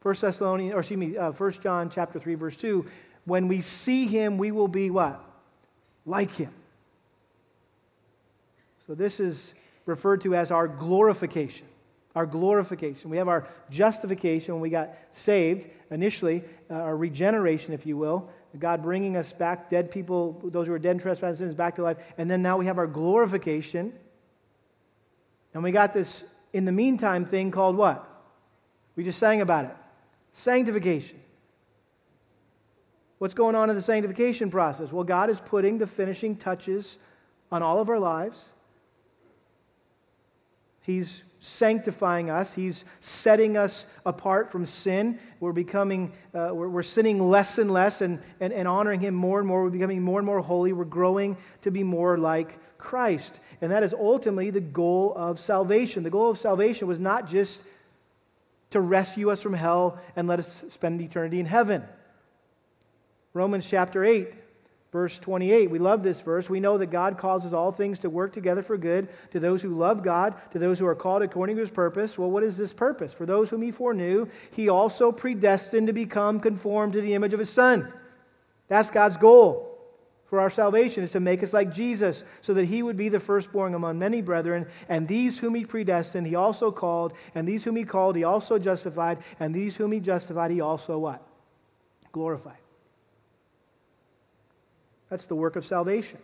First 0.00 0.22
Thessalonians, 0.22 0.74
or 0.74 0.80
excuse 0.80 0.98
me, 0.98 1.16
uh, 1.16 1.32
1 1.32 1.52
John 1.62 1.90
chapter 1.90 2.18
3, 2.18 2.34
verse 2.34 2.56
2, 2.56 2.86
when 3.28 3.48
we 3.48 3.60
see 3.60 4.06
him, 4.06 4.38
we 4.38 4.50
will 4.50 4.68
be 4.68 4.90
what? 4.90 5.22
Like 6.04 6.34
him. 6.34 6.52
So 8.86 8.94
this 8.94 9.20
is 9.20 9.54
referred 9.86 10.22
to 10.22 10.34
as 10.34 10.50
our 10.50 10.66
glorification 10.66 11.66
our 12.18 12.26
glorification. 12.26 13.10
We 13.10 13.18
have 13.18 13.28
our 13.28 13.46
justification 13.70 14.54
when 14.54 14.60
we 14.60 14.70
got 14.70 14.90
saved, 15.12 15.68
initially, 15.88 16.42
uh, 16.68 16.74
our 16.74 16.96
regeneration, 16.96 17.72
if 17.74 17.86
you 17.86 17.96
will. 17.96 18.28
God 18.58 18.82
bringing 18.82 19.16
us 19.16 19.32
back, 19.32 19.70
dead 19.70 19.92
people, 19.92 20.40
those 20.42 20.66
who 20.66 20.72
are 20.72 20.80
dead 20.80 20.92
in 20.92 20.98
trespasses, 20.98 21.54
back 21.54 21.76
to 21.76 21.82
life. 21.82 21.98
And 22.16 22.28
then 22.28 22.42
now 22.42 22.56
we 22.56 22.66
have 22.66 22.76
our 22.76 22.88
glorification. 22.88 23.92
And 25.54 25.62
we 25.62 25.70
got 25.70 25.92
this, 25.92 26.24
in 26.52 26.64
the 26.64 26.72
meantime, 26.72 27.24
thing 27.24 27.52
called 27.52 27.76
what? 27.76 28.04
We 28.96 29.04
just 29.04 29.20
sang 29.20 29.40
about 29.40 29.66
it 29.66 29.76
sanctification. 30.32 31.20
What's 33.18 33.34
going 33.34 33.56
on 33.56 33.68
in 33.68 33.76
the 33.76 33.82
sanctification 33.82 34.50
process? 34.50 34.92
Well, 34.92 35.04
God 35.04 35.28
is 35.28 35.40
putting 35.40 35.78
the 35.78 35.86
finishing 35.86 36.36
touches 36.36 36.98
on 37.50 37.62
all 37.62 37.80
of 37.80 37.88
our 37.88 37.98
lives. 37.98 38.44
He's 40.82 41.22
sanctifying 41.40 42.30
us. 42.30 42.54
He's 42.54 42.84
setting 43.00 43.56
us 43.56 43.86
apart 44.06 44.50
from 44.50 44.66
sin. 44.66 45.18
We're 45.40 45.52
becoming, 45.52 46.12
uh, 46.34 46.50
we're, 46.52 46.68
we're, 46.68 46.82
sinning 46.82 47.20
less 47.20 47.58
and 47.58 47.70
less 47.70 48.00
and, 48.00 48.20
and, 48.40 48.52
and 48.52 48.66
honoring 48.66 49.00
Him 49.00 49.14
more 49.14 49.38
and 49.38 49.46
more. 49.46 49.64
We're 49.64 49.70
becoming 49.70 50.02
more 50.02 50.18
and 50.18 50.26
more 50.26 50.40
holy. 50.40 50.72
We're 50.72 50.84
growing 50.84 51.36
to 51.62 51.70
be 51.70 51.82
more 51.82 52.18
like 52.18 52.58
Christ. 52.78 53.40
And 53.60 53.70
that 53.72 53.82
is 53.82 53.92
ultimately 53.92 54.50
the 54.50 54.60
goal 54.60 55.12
of 55.16 55.38
salvation. 55.38 56.02
The 56.02 56.10
goal 56.10 56.30
of 56.30 56.38
salvation 56.38 56.88
was 56.88 56.98
not 56.98 57.28
just 57.28 57.60
to 58.70 58.80
rescue 58.80 59.30
us 59.30 59.40
from 59.40 59.54
hell 59.54 59.98
and 60.16 60.28
let 60.28 60.38
us 60.40 60.48
spend 60.70 61.00
eternity 61.00 61.40
in 61.40 61.46
heaven. 61.46 61.84
Romans 63.38 63.66
chapter 63.68 64.04
8 64.04 64.34
Verse 64.90 65.18
28, 65.18 65.70
we 65.70 65.78
love 65.78 66.02
this 66.02 66.22
verse. 66.22 66.48
We 66.48 66.60
know 66.60 66.78
that 66.78 66.86
God 66.86 67.18
causes 67.18 67.52
all 67.52 67.70
things 67.70 67.98
to 67.98 68.08
work 68.08 68.32
together 68.32 68.62
for 68.62 68.78
good 68.78 69.08
to 69.32 69.40
those 69.40 69.60
who 69.60 69.76
love 69.76 70.02
God, 70.02 70.34
to 70.52 70.58
those 70.58 70.78
who 70.78 70.86
are 70.86 70.94
called 70.94 71.22
according 71.22 71.56
to 71.56 71.60
his 71.62 71.70
purpose. 71.70 72.16
Well, 72.16 72.30
what 72.30 72.42
is 72.42 72.56
this 72.56 72.72
purpose? 72.72 73.12
For 73.12 73.26
those 73.26 73.50
whom 73.50 73.60
he 73.60 73.70
foreknew, 73.70 74.28
he 74.52 74.70
also 74.70 75.12
predestined 75.12 75.88
to 75.88 75.92
become 75.92 76.40
conformed 76.40 76.94
to 76.94 77.02
the 77.02 77.12
image 77.12 77.34
of 77.34 77.38
his 77.38 77.50
Son. 77.50 77.92
That's 78.68 78.88
God's 78.88 79.18
goal 79.18 79.66
for 80.24 80.40
our 80.40 80.50
salvation, 80.50 81.04
is 81.04 81.12
to 81.12 81.20
make 81.20 81.42
us 81.42 81.52
like 81.52 81.72
Jesus, 81.72 82.22
so 82.40 82.54
that 82.54 82.66
he 82.66 82.82
would 82.82 82.96
be 82.96 83.08
the 83.10 83.20
firstborn 83.20 83.74
among 83.74 83.98
many 83.98 84.22
brethren. 84.22 84.66
And 84.88 85.06
these 85.06 85.38
whom 85.38 85.54
he 85.54 85.66
predestined, 85.66 86.26
he 86.26 86.34
also 86.34 86.70
called. 86.70 87.12
And 87.34 87.46
these 87.46 87.64
whom 87.64 87.76
he 87.76 87.84
called, 87.84 88.16
he 88.16 88.24
also 88.24 88.58
justified. 88.58 89.18
And 89.38 89.54
these 89.54 89.76
whom 89.76 89.92
he 89.92 90.00
justified, 90.00 90.50
he 90.50 90.60
also 90.62 90.98
what? 90.98 91.22
Glorified. 92.12 92.58
That's 95.10 95.26
the 95.26 95.34
work 95.34 95.56
of 95.56 95.64
salvation. 95.64 96.18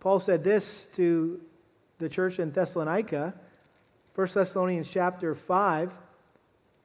Paul 0.00 0.20
said 0.20 0.42
this 0.42 0.84
to 0.96 1.40
the 1.98 2.08
church 2.08 2.38
in 2.38 2.52
Thessalonica, 2.52 3.34
1 4.14 4.28
Thessalonians 4.34 4.88
chapter 4.90 5.34
5, 5.34 5.92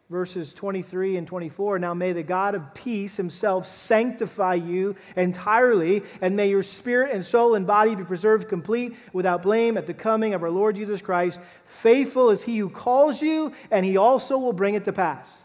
verses 0.09 0.53
23 0.53 1.17
and 1.17 1.25
24. 1.25 1.79
Now 1.79 1.93
may 1.93 2.13
the 2.13 2.21
God 2.21 2.53
of 2.53 2.73
peace 2.73 3.17
himself 3.17 3.67
sanctify 3.67 4.55
you 4.55 4.95
entirely, 5.15 6.03
and 6.21 6.35
may 6.35 6.49
your 6.49 6.61
spirit 6.61 7.11
and 7.11 7.25
soul 7.25 7.55
and 7.55 7.65
body 7.65 7.95
be 7.95 8.03
preserved 8.03 8.47
complete 8.47 8.95
without 9.13 9.41
blame 9.41 9.77
at 9.77 9.87
the 9.87 9.93
coming 9.93 10.33
of 10.33 10.43
our 10.43 10.51
Lord 10.51 10.75
Jesus 10.75 11.01
Christ. 11.01 11.39
Faithful 11.65 12.29
is 12.29 12.43
he 12.43 12.57
who 12.57 12.69
calls 12.69 13.21
you, 13.21 13.53
and 13.71 13.85
he 13.85 13.97
also 13.97 14.37
will 14.37 14.53
bring 14.53 14.75
it 14.75 14.83
to 14.85 14.93
pass. 14.93 15.41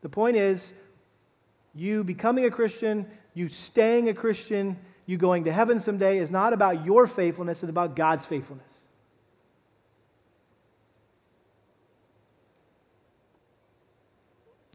The 0.00 0.08
point 0.08 0.36
is, 0.36 0.72
you 1.74 2.04
becoming 2.04 2.44
a 2.44 2.50
Christian, 2.50 3.06
you 3.34 3.48
staying 3.48 4.08
a 4.08 4.14
Christian, 4.14 4.78
you 5.06 5.16
going 5.16 5.44
to 5.44 5.52
heaven 5.52 5.80
someday 5.80 6.18
is 6.18 6.30
not 6.30 6.52
about 6.52 6.84
your 6.84 7.06
faithfulness, 7.06 7.62
it's 7.62 7.70
about 7.70 7.96
God's 7.96 8.24
faithfulness. 8.24 8.66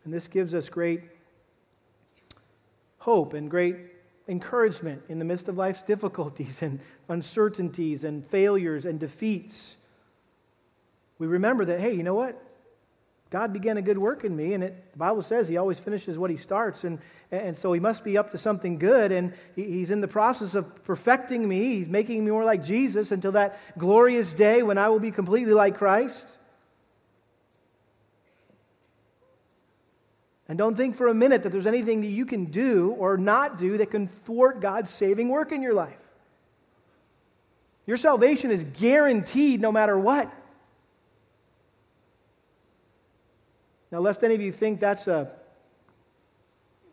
And 0.03 0.13
this 0.13 0.27
gives 0.27 0.55
us 0.55 0.69
great 0.69 1.03
hope 2.97 3.33
and 3.33 3.49
great 3.49 3.75
encouragement 4.27 5.01
in 5.09 5.19
the 5.19 5.25
midst 5.25 5.47
of 5.47 5.57
life's 5.57 5.81
difficulties 5.83 6.61
and 6.61 6.79
uncertainties 7.09 8.03
and 8.03 8.25
failures 8.25 8.85
and 8.85 8.99
defeats. 8.99 9.75
We 11.17 11.27
remember 11.27 11.65
that, 11.65 11.79
hey, 11.79 11.93
you 11.93 12.03
know 12.03 12.15
what? 12.15 12.41
God 13.29 13.53
began 13.53 13.77
a 13.77 13.81
good 13.81 13.97
work 13.97 14.23
in 14.23 14.35
me, 14.35 14.53
and 14.53 14.63
it, 14.63 14.91
the 14.91 14.97
Bible 14.97 15.21
says 15.21 15.47
he 15.47 15.57
always 15.57 15.77
finishes 15.79 16.17
what 16.17 16.31
he 16.31 16.37
starts, 16.37 16.83
and, 16.83 16.97
and 17.31 17.55
so 17.55 17.71
he 17.73 17.79
must 17.79 18.03
be 18.03 18.17
up 18.17 18.31
to 18.31 18.39
something 18.39 18.79
good, 18.79 19.11
and 19.11 19.33
he, 19.55 19.65
he's 19.65 19.91
in 19.91 20.01
the 20.01 20.07
process 20.07 20.55
of 20.55 20.83
perfecting 20.83 21.47
me. 21.47 21.75
He's 21.75 21.87
making 21.87 22.25
me 22.25 22.31
more 22.31 22.43
like 22.43 22.65
Jesus 22.65 23.11
until 23.11 23.33
that 23.33 23.59
glorious 23.77 24.33
day 24.33 24.63
when 24.63 24.79
I 24.79 24.89
will 24.89 24.99
be 24.99 25.11
completely 25.11 25.53
like 25.53 25.77
Christ. 25.77 26.25
And 30.47 30.57
don't 30.57 30.75
think 30.75 30.97
for 30.97 31.07
a 31.07 31.13
minute 31.13 31.43
that 31.43 31.51
there's 31.51 31.67
anything 31.67 32.01
that 32.01 32.07
you 32.07 32.25
can 32.25 32.45
do 32.45 32.95
or 32.97 33.15
not 33.15 33.59
do 33.59 33.77
that 33.77 33.91
can 33.91 34.07
thwart 34.07 34.59
God's 34.59 34.89
saving 34.89 35.29
work 35.29 35.51
in 35.51 35.61
your 35.61 35.75
life. 35.75 35.99
Your 37.85 37.97
salvation 37.97 38.49
is 38.49 38.63
guaranteed 38.63 39.61
no 39.61 39.71
matter 39.71 39.97
what. 39.97 40.33
Now, 43.91 43.99
lest 43.99 44.23
any 44.23 44.35
of 44.35 44.41
you 44.41 44.51
think 44.51 44.79
that's 44.79 45.07
a 45.07 45.31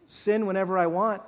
sin 0.07 0.47
whenever 0.47 0.79
I 0.79 0.87
want, 0.87 1.23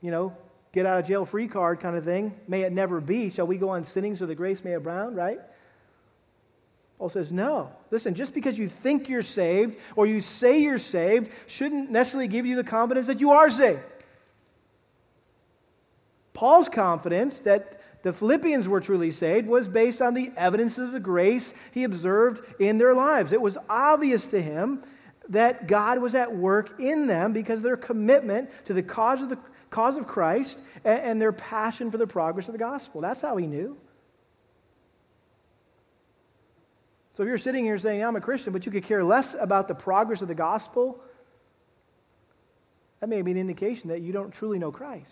you 0.00 0.10
know, 0.10 0.36
get 0.72 0.86
out 0.86 0.98
of 0.98 1.06
jail 1.06 1.24
free 1.24 1.48
card 1.48 1.80
kind 1.80 1.96
of 1.96 2.04
thing. 2.04 2.34
May 2.48 2.62
it 2.62 2.72
never 2.72 3.00
be. 3.00 3.30
Shall 3.30 3.46
we 3.46 3.58
go 3.58 3.70
on 3.70 3.84
sinning 3.84 4.16
so 4.16 4.26
the 4.26 4.34
grace 4.34 4.64
may 4.64 4.72
abound, 4.72 5.16
right? 5.16 5.40
Paul 6.98 7.08
says, 7.08 7.32
no. 7.32 7.70
Listen, 7.90 8.14
just 8.14 8.32
because 8.32 8.56
you 8.56 8.68
think 8.68 9.08
you're 9.08 9.22
saved 9.22 9.76
or 9.96 10.06
you 10.06 10.20
say 10.20 10.60
you're 10.60 10.78
saved 10.78 11.30
shouldn't 11.46 11.90
necessarily 11.90 12.28
give 12.28 12.46
you 12.46 12.56
the 12.56 12.64
confidence 12.64 13.08
that 13.08 13.20
you 13.20 13.32
are 13.32 13.50
saved. 13.50 13.80
Paul's 16.32 16.68
confidence 16.68 17.40
that 17.40 17.80
the 18.02 18.12
Philippians 18.12 18.68
were 18.68 18.80
truly 18.80 19.10
saved 19.10 19.46
was 19.46 19.68
based 19.68 20.00
on 20.00 20.14
the 20.14 20.32
evidences 20.36 20.86
of 20.86 20.92
the 20.92 21.00
grace 21.00 21.54
he 21.72 21.84
observed 21.84 22.42
in 22.60 22.78
their 22.78 22.94
lives. 22.94 23.32
It 23.32 23.42
was 23.42 23.58
obvious 23.68 24.26
to 24.26 24.40
him 24.40 24.82
that 25.28 25.66
God 25.66 26.00
was 26.00 26.14
at 26.14 26.34
work 26.34 26.80
in 26.80 27.06
them 27.06 27.32
because 27.32 27.62
their 27.62 27.76
commitment 27.76 28.50
to 28.66 28.74
the 28.74 28.82
cause 28.82 29.22
of, 29.22 29.28
the, 29.28 29.38
cause 29.70 29.96
of 29.96 30.06
Christ 30.06 30.60
and, 30.84 31.00
and 31.00 31.22
their 31.22 31.32
passion 31.32 31.90
for 31.90 31.98
the 31.98 32.06
progress 32.06 32.48
of 32.48 32.52
the 32.52 32.58
gospel. 32.58 33.00
That's 33.00 33.20
how 33.20 33.36
he 33.36 33.46
knew. 33.46 33.76
So 37.14 37.22
if 37.22 37.26
you're 37.26 37.38
sitting 37.38 37.64
here 37.64 37.78
saying, 37.78 38.02
I'm 38.02 38.16
a 38.16 38.20
Christian, 38.20 38.52
but 38.52 38.64
you 38.64 38.72
could 38.72 38.84
care 38.84 39.04
less 39.04 39.34
about 39.38 39.68
the 39.68 39.74
progress 39.74 40.22
of 40.22 40.28
the 40.28 40.34
gospel, 40.34 41.00
that 43.00 43.08
may 43.08 43.20
be 43.20 43.32
an 43.32 43.36
indication 43.36 43.90
that 43.90 44.00
you 44.00 44.12
don't 44.12 44.32
truly 44.32 44.58
know 44.58 44.72
Christ. 44.72 45.10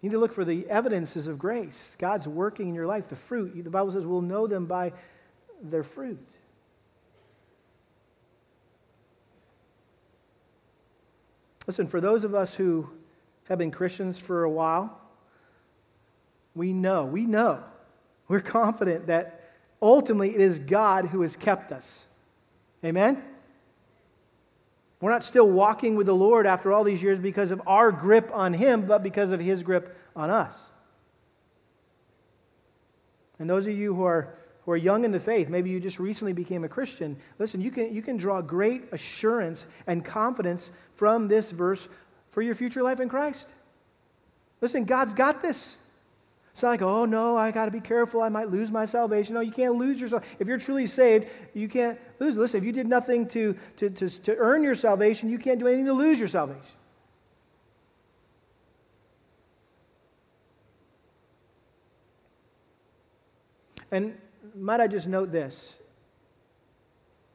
You 0.00 0.08
need 0.08 0.14
to 0.14 0.20
look 0.20 0.32
for 0.32 0.44
the 0.44 0.68
evidences 0.68 1.26
of 1.26 1.38
grace. 1.38 1.96
God's 1.98 2.26
working 2.26 2.68
in 2.68 2.74
your 2.74 2.86
life, 2.86 3.08
the 3.08 3.16
fruit. 3.16 3.62
The 3.62 3.70
Bible 3.70 3.90
says 3.90 4.06
we'll 4.06 4.22
know 4.22 4.46
them 4.46 4.66
by 4.66 4.92
their 5.62 5.82
fruit. 5.82 6.26
Listen, 11.66 11.86
for 11.86 12.00
those 12.00 12.24
of 12.24 12.34
us 12.34 12.54
who 12.54 12.88
have 13.44 13.58
been 13.58 13.70
Christians 13.70 14.18
for 14.18 14.44
a 14.44 14.50
while, 14.50 14.98
we 16.54 16.72
know, 16.72 17.04
we 17.04 17.26
know, 17.26 17.62
we're 18.28 18.40
confident 18.40 19.06
that 19.06 19.40
ultimately 19.80 20.34
it 20.34 20.40
is 20.40 20.58
God 20.58 21.06
who 21.06 21.22
has 21.22 21.36
kept 21.36 21.72
us. 21.72 22.06
Amen? 22.84 23.22
We're 25.00 25.10
not 25.10 25.22
still 25.22 25.48
walking 25.48 25.96
with 25.96 26.06
the 26.06 26.14
Lord 26.14 26.46
after 26.46 26.72
all 26.72 26.84
these 26.84 27.02
years 27.02 27.18
because 27.18 27.50
of 27.50 27.62
our 27.66 27.90
grip 27.90 28.30
on 28.32 28.52
Him, 28.52 28.86
but 28.86 29.02
because 29.02 29.30
of 29.30 29.40
His 29.40 29.62
grip 29.62 29.96
on 30.14 30.28
us. 30.28 30.54
And 33.38 33.48
those 33.48 33.66
of 33.66 33.74
you 33.74 33.94
who 33.94 34.04
are 34.04 34.34
are 34.70 34.76
young 34.76 35.04
in 35.04 35.12
the 35.12 35.20
faith, 35.20 35.48
maybe 35.48 35.70
you 35.70 35.80
just 35.80 35.98
recently 35.98 36.32
became 36.32 36.64
a 36.64 36.68
Christian, 36.68 37.16
listen, 37.38 37.60
you 37.60 37.70
can, 37.70 37.94
you 37.94 38.02
can 38.02 38.16
draw 38.16 38.40
great 38.40 38.84
assurance 38.92 39.66
and 39.86 40.04
confidence 40.04 40.70
from 40.94 41.28
this 41.28 41.50
verse 41.50 41.88
for 42.30 42.42
your 42.42 42.54
future 42.54 42.82
life 42.82 43.00
in 43.00 43.08
Christ. 43.08 43.48
Listen, 44.60 44.84
God's 44.84 45.14
got 45.14 45.42
this. 45.42 45.76
It's 46.52 46.62
not 46.62 46.70
like, 46.70 46.82
oh 46.82 47.04
no, 47.04 47.36
I 47.36 47.52
got 47.52 47.66
to 47.66 47.70
be 47.70 47.80
careful. 47.80 48.22
I 48.22 48.28
might 48.28 48.50
lose 48.50 48.70
my 48.70 48.84
salvation. 48.84 49.34
No, 49.34 49.40
you 49.40 49.52
can't 49.52 49.76
lose 49.76 50.00
yourself. 50.00 50.24
If 50.38 50.46
you're 50.46 50.58
truly 50.58 50.86
saved, 50.86 51.26
you 51.54 51.68
can't 51.68 51.98
lose. 52.18 52.36
Listen, 52.36 52.58
if 52.58 52.64
you 52.64 52.72
did 52.72 52.86
nothing 52.86 53.26
to, 53.28 53.56
to, 53.76 53.88
to, 53.88 54.10
to 54.10 54.36
earn 54.36 54.62
your 54.62 54.74
salvation, 54.74 55.30
you 55.30 55.38
can't 55.38 55.58
do 55.58 55.68
anything 55.68 55.86
to 55.86 55.92
lose 55.92 56.18
your 56.18 56.28
salvation. 56.28 56.60
And 63.92 64.18
might 64.54 64.80
I 64.80 64.86
just 64.86 65.06
note 65.06 65.32
this 65.32 65.74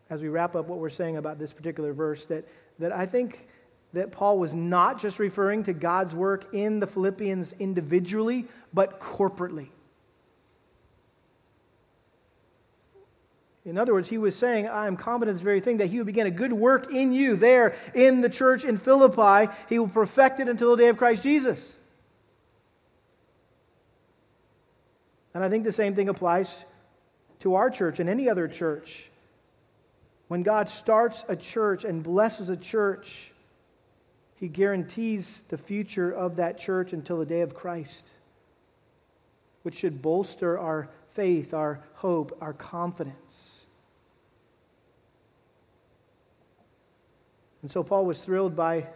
as 0.10 0.22
we 0.22 0.28
wrap 0.28 0.56
up 0.56 0.68
what 0.68 0.80
we're 0.80 0.90
saying 0.90 1.18
about 1.18 1.40
this 1.40 1.52
particular 1.52 1.94
verse 1.94 2.26
that, 2.28 2.48
that 2.80 2.92
I 2.92 3.06
think 3.06 3.48
that 3.94 4.12
Paul 4.12 4.38
was 4.40 4.54
not 4.54 5.00
just 5.00 5.20
referring 5.20 5.64
to 5.64 5.74
God's 5.74 6.14
work 6.14 6.54
in 6.54 6.80
the 6.80 6.88
Philippians 6.88 7.54
individually, 7.60 8.46
but 8.74 9.00
corporately. 9.00 9.70
In 13.64 13.80
other 13.80 13.94
words, 13.94 14.08
he 14.08 14.20
was 14.20 14.36
saying, 14.36 14.68
I 14.68 14.86
am 14.86 14.96
confident 14.96 15.36
this 15.36 15.42
very 15.42 15.60
thing 15.60 15.78
that 15.78 15.88
he 15.88 15.98
will 15.98 16.06
begin 16.06 16.28
a 16.28 16.32
good 16.32 16.54
work 16.54 16.94
in 16.94 17.14
you 17.14 17.36
there 17.36 17.76
in 17.96 18.22
the 18.22 18.30
church 18.30 18.64
in 18.64 18.78
Philippi. 18.78 19.52
He 19.68 19.80
will 19.80 19.88
perfect 19.88 20.40
it 20.40 20.48
until 20.48 20.76
the 20.76 20.84
day 20.84 20.90
of 20.90 20.98
Christ 20.98 21.24
Jesus. 21.24 21.74
And 25.34 25.44
I 25.44 25.50
think 25.50 25.64
the 25.64 25.72
same 25.72 25.96
thing 25.96 26.10
applies 26.10 26.64
to 27.46 27.54
our 27.54 27.70
church 27.70 28.00
and 28.00 28.10
any 28.10 28.28
other 28.28 28.48
church. 28.48 29.12
When 30.30 30.42
God 30.42 30.68
starts 30.68 31.24
a 31.28 31.36
church 31.36 31.84
and 31.84 32.02
blesses 32.02 32.50
a 32.50 32.58
church, 32.58 33.32
he 34.38 34.48
guarantees 34.48 35.42
the 35.50 35.58
future 35.58 36.12
of 36.12 36.38
that 36.38 36.58
church 36.58 36.92
until 36.92 37.20
the 37.20 37.26
day 37.26 37.42
of 37.42 37.54
Christ, 37.54 38.10
which 39.62 39.76
should 39.76 40.02
bolster 40.02 40.58
our 40.58 40.90
faith, 41.14 41.54
our 41.54 41.82
hope, 41.94 42.36
our 42.42 42.54
confidence. 42.54 43.66
And 47.62 47.70
so 47.72 47.84
Paul 47.84 48.08
was 48.08 48.20
thrilled 48.20 48.56
by 48.56 48.88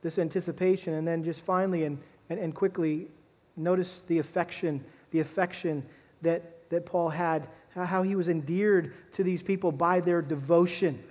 this 0.00 0.18
anticipation, 0.18 0.94
and 0.94 1.06
then 1.06 1.24
just 1.24 1.44
finally 1.44 1.84
and, 1.84 1.98
and, 2.30 2.40
and 2.40 2.54
quickly 2.54 3.08
notice 3.54 4.02
the 4.06 4.18
affection, 4.18 4.82
the 5.10 5.20
affection 5.20 5.84
that, 6.22 6.56
that 6.70 6.86
Paul 6.86 7.10
had, 7.10 7.46
how 7.74 8.02
he 8.02 8.16
was 8.16 8.28
endeared 8.28 8.94
to 9.12 9.22
these 9.22 9.42
people 9.42 9.70
by 9.70 10.00
their 10.00 10.22
devotion. 10.22 11.02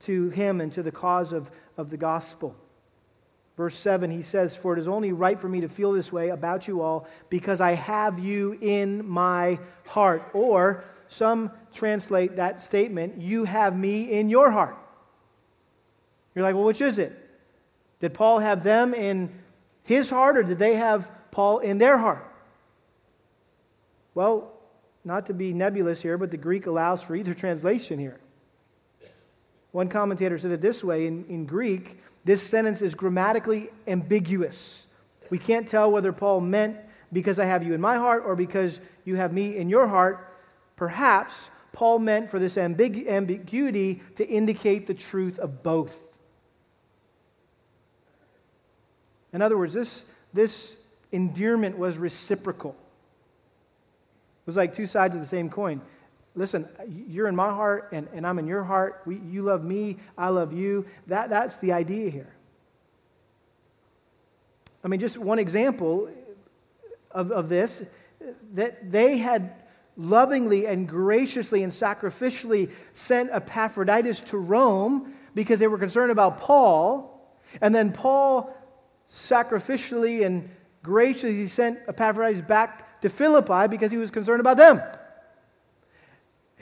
to 0.00 0.30
him 0.30 0.60
and 0.60 0.72
to 0.72 0.82
the 0.82 0.90
cause 0.90 1.32
of, 1.32 1.48
of 1.76 1.88
the 1.88 1.96
gospel. 1.96 2.56
Verse 3.56 3.78
7, 3.78 4.10
he 4.10 4.22
says, 4.22 4.56
For 4.56 4.72
it 4.72 4.80
is 4.80 4.88
only 4.88 5.12
right 5.12 5.38
for 5.38 5.48
me 5.48 5.60
to 5.60 5.68
feel 5.68 5.92
this 5.92 6.10
way 6.10 6.30
about 6.30 6.66
you 6.66 6.80
all 6.80 7.06
because 7.30 7.60
I 7.60 7.72
have 7.72 8.18
you 8.18 8.58
in 8.60 9.06
my 9.06 9.58
heart. 9.86 10.30
Or 10.34 10.84
some 11.08 11.50
translate 11.72 12.36
that 12.36 12.60
statement, 12.60 13.20
You 13.20 13.44
have 13.44 13.76
me 13.78 14.10
in 14.10 14.28
your 14.28 14.50
heart. 14.50 14.76
You're 16.34 16.42
like, 16.42 16.54
Well, 16.54 16.64
which 16.64 16.80
is 16.80 16.98
it? 16.98 17.12
Did 18.00 18.14
Paul 18.14 18.40
have 18.40 18.64
them 18.64 18.94
in 18.94 19.30
his 19.84 20.10
heart 20.10 20.36
or 20.36 20.42
did 20.42 20.58
they 20.58 20.74
have 20.74 21.10
Paul 21.30 21.58
in 21.58 21.78
their 21.78 21.98
heart? 21.98 22.26
Well, 24.14 24.52
not 25.04 25.26
to 25.26 25.34
be 25.34 25.52
nebulous 25.52 26.02
here, 26.02 26.16
but 26.16 26.30
the 26.30 26.36
Greek 26.36 26.66
allows 26.66 27.02
for 27.02 27.16
either 27.16 27.34
translation 27.34 27.98
here. 27.98 28.20
One 29.72 29.88
commentator 29.88 30.38
said 30.38 30.50
it 30.50 30.60
this 30.60 30.84
way 30.84 31.06
in, 31.06 31.24
in 31.28 31.46
Greek, 31.46 31.98
this 32.24 32.42
sentence 32.42 32.82
is 32.82 32.94
grammatically 32.94 33.70
ambiguous. 33.86 34.86
We 35.30 35.38
can't 35.38 35.66
tell 35.66 35.90
whether 35.90 36.12
Paul 36.12 36.40
meant 36.40 36.76
because 37.12 37.38
I 37.38 37.46
have 37.46 37.62
you 37.62 37.74
in 37.74 37.80
my 37.80 37.96
heart 37.96 38.22
or 38.24 38.36
because 38.36 38.80
you 39.04 39.16
have 39.16 39.32
me 39.32 39.56
in 39.56 39.68
your 39.68 39.88
heart. 39.88 40.28
Perhaps 40.76 41.32
Paul 41.72 41.98
meant 41.98 42.30
for 42.30 42.38
this 42.38 42.56
ambig- 42.56 43.08
ambiguity 43.08 44.02
to 44.16 44.26
indicate 44.26 44.86
the 44.86 44.94
truth 44.94 45.38
of 45.38 45.62
both. 45.62 46.04
In 49.32 49.40
other 49.40 49.56
words, 49.56 49.72
this, 49.72 50.04
this 50.34 50.76
endearment 51.10 51.78
was 51.78 51.96
reciprocal. 51.96 52.76
It 54.42 54.46
was 54.46 54.56
like 54.56 54.74
two 54.74 54.86
sides 54.86 55.14
of 55.14 55.22
the 55.22 55.28
same 55.28 55.48
coin 55.48 55.80
listen, 56.34 56.68
you're 56.88 57.28
in 57.28 57.36
my 57.36 57.50
heart 57.50 57.90
and, 57.92 58.08
and 58.14 58.26
I'm 58.26 58.38
in 58.38 58.46
your 58.46 58.64
heart. 58.64 59.02
We, 59.06 59.18
you 59.18 59.42
love 59.42 59.64
me, 59.64 59.98
I 60.16 60.28
love 60.28 60.52
you. 60.52 60.86
That, 61.06 61.30
that's 61.30 61.58
the 61.58 61.72
idea 61.72 62.10
here. 62.10 62.34
I 64.84 64.88
mean, 64.88 65.00
just 65.00 65.16
one 65.16 65.38
example 65.38 66.10
of, 67.10 67.30
of 67.30 67.48
this 67.48 67.82
that 68.54 68.90
they 68.90 69.18
had 69.18 69.54
lovingly 69.96 70.66
and 70.66 70.88
graciously 70.88 71.62
and 71.62 71.72
sacrificially 71.72 72.70
sent 72.92 73.30
Epaphroditus 73.30 74.20
to 74.20 74.38
Rome 74.38 75.14
because 75.34 75.58
they 75.58 75.66
were 75.66 75.78
concerned 75.78 76.10
about 76.10 76.40
Paul. 76.40 77.36
And 77.60 77.74
then 77.74 77.92
Paul 77.92 78.56
sacrificially 79.10 80.24
and 80.24 80.48
graciously 80.82 81.48
sent 81.48 81.80
Epaphroditus 81.88 82.42
back 82.42 82.88
to 83.02 83.10
Philippi 83.10 83.68
because 83.68 83.90
he 83.90 83.98
was 83.98 84.10
concerned 84.10 84.40
about 84.40 84.56
them 84.56 84.80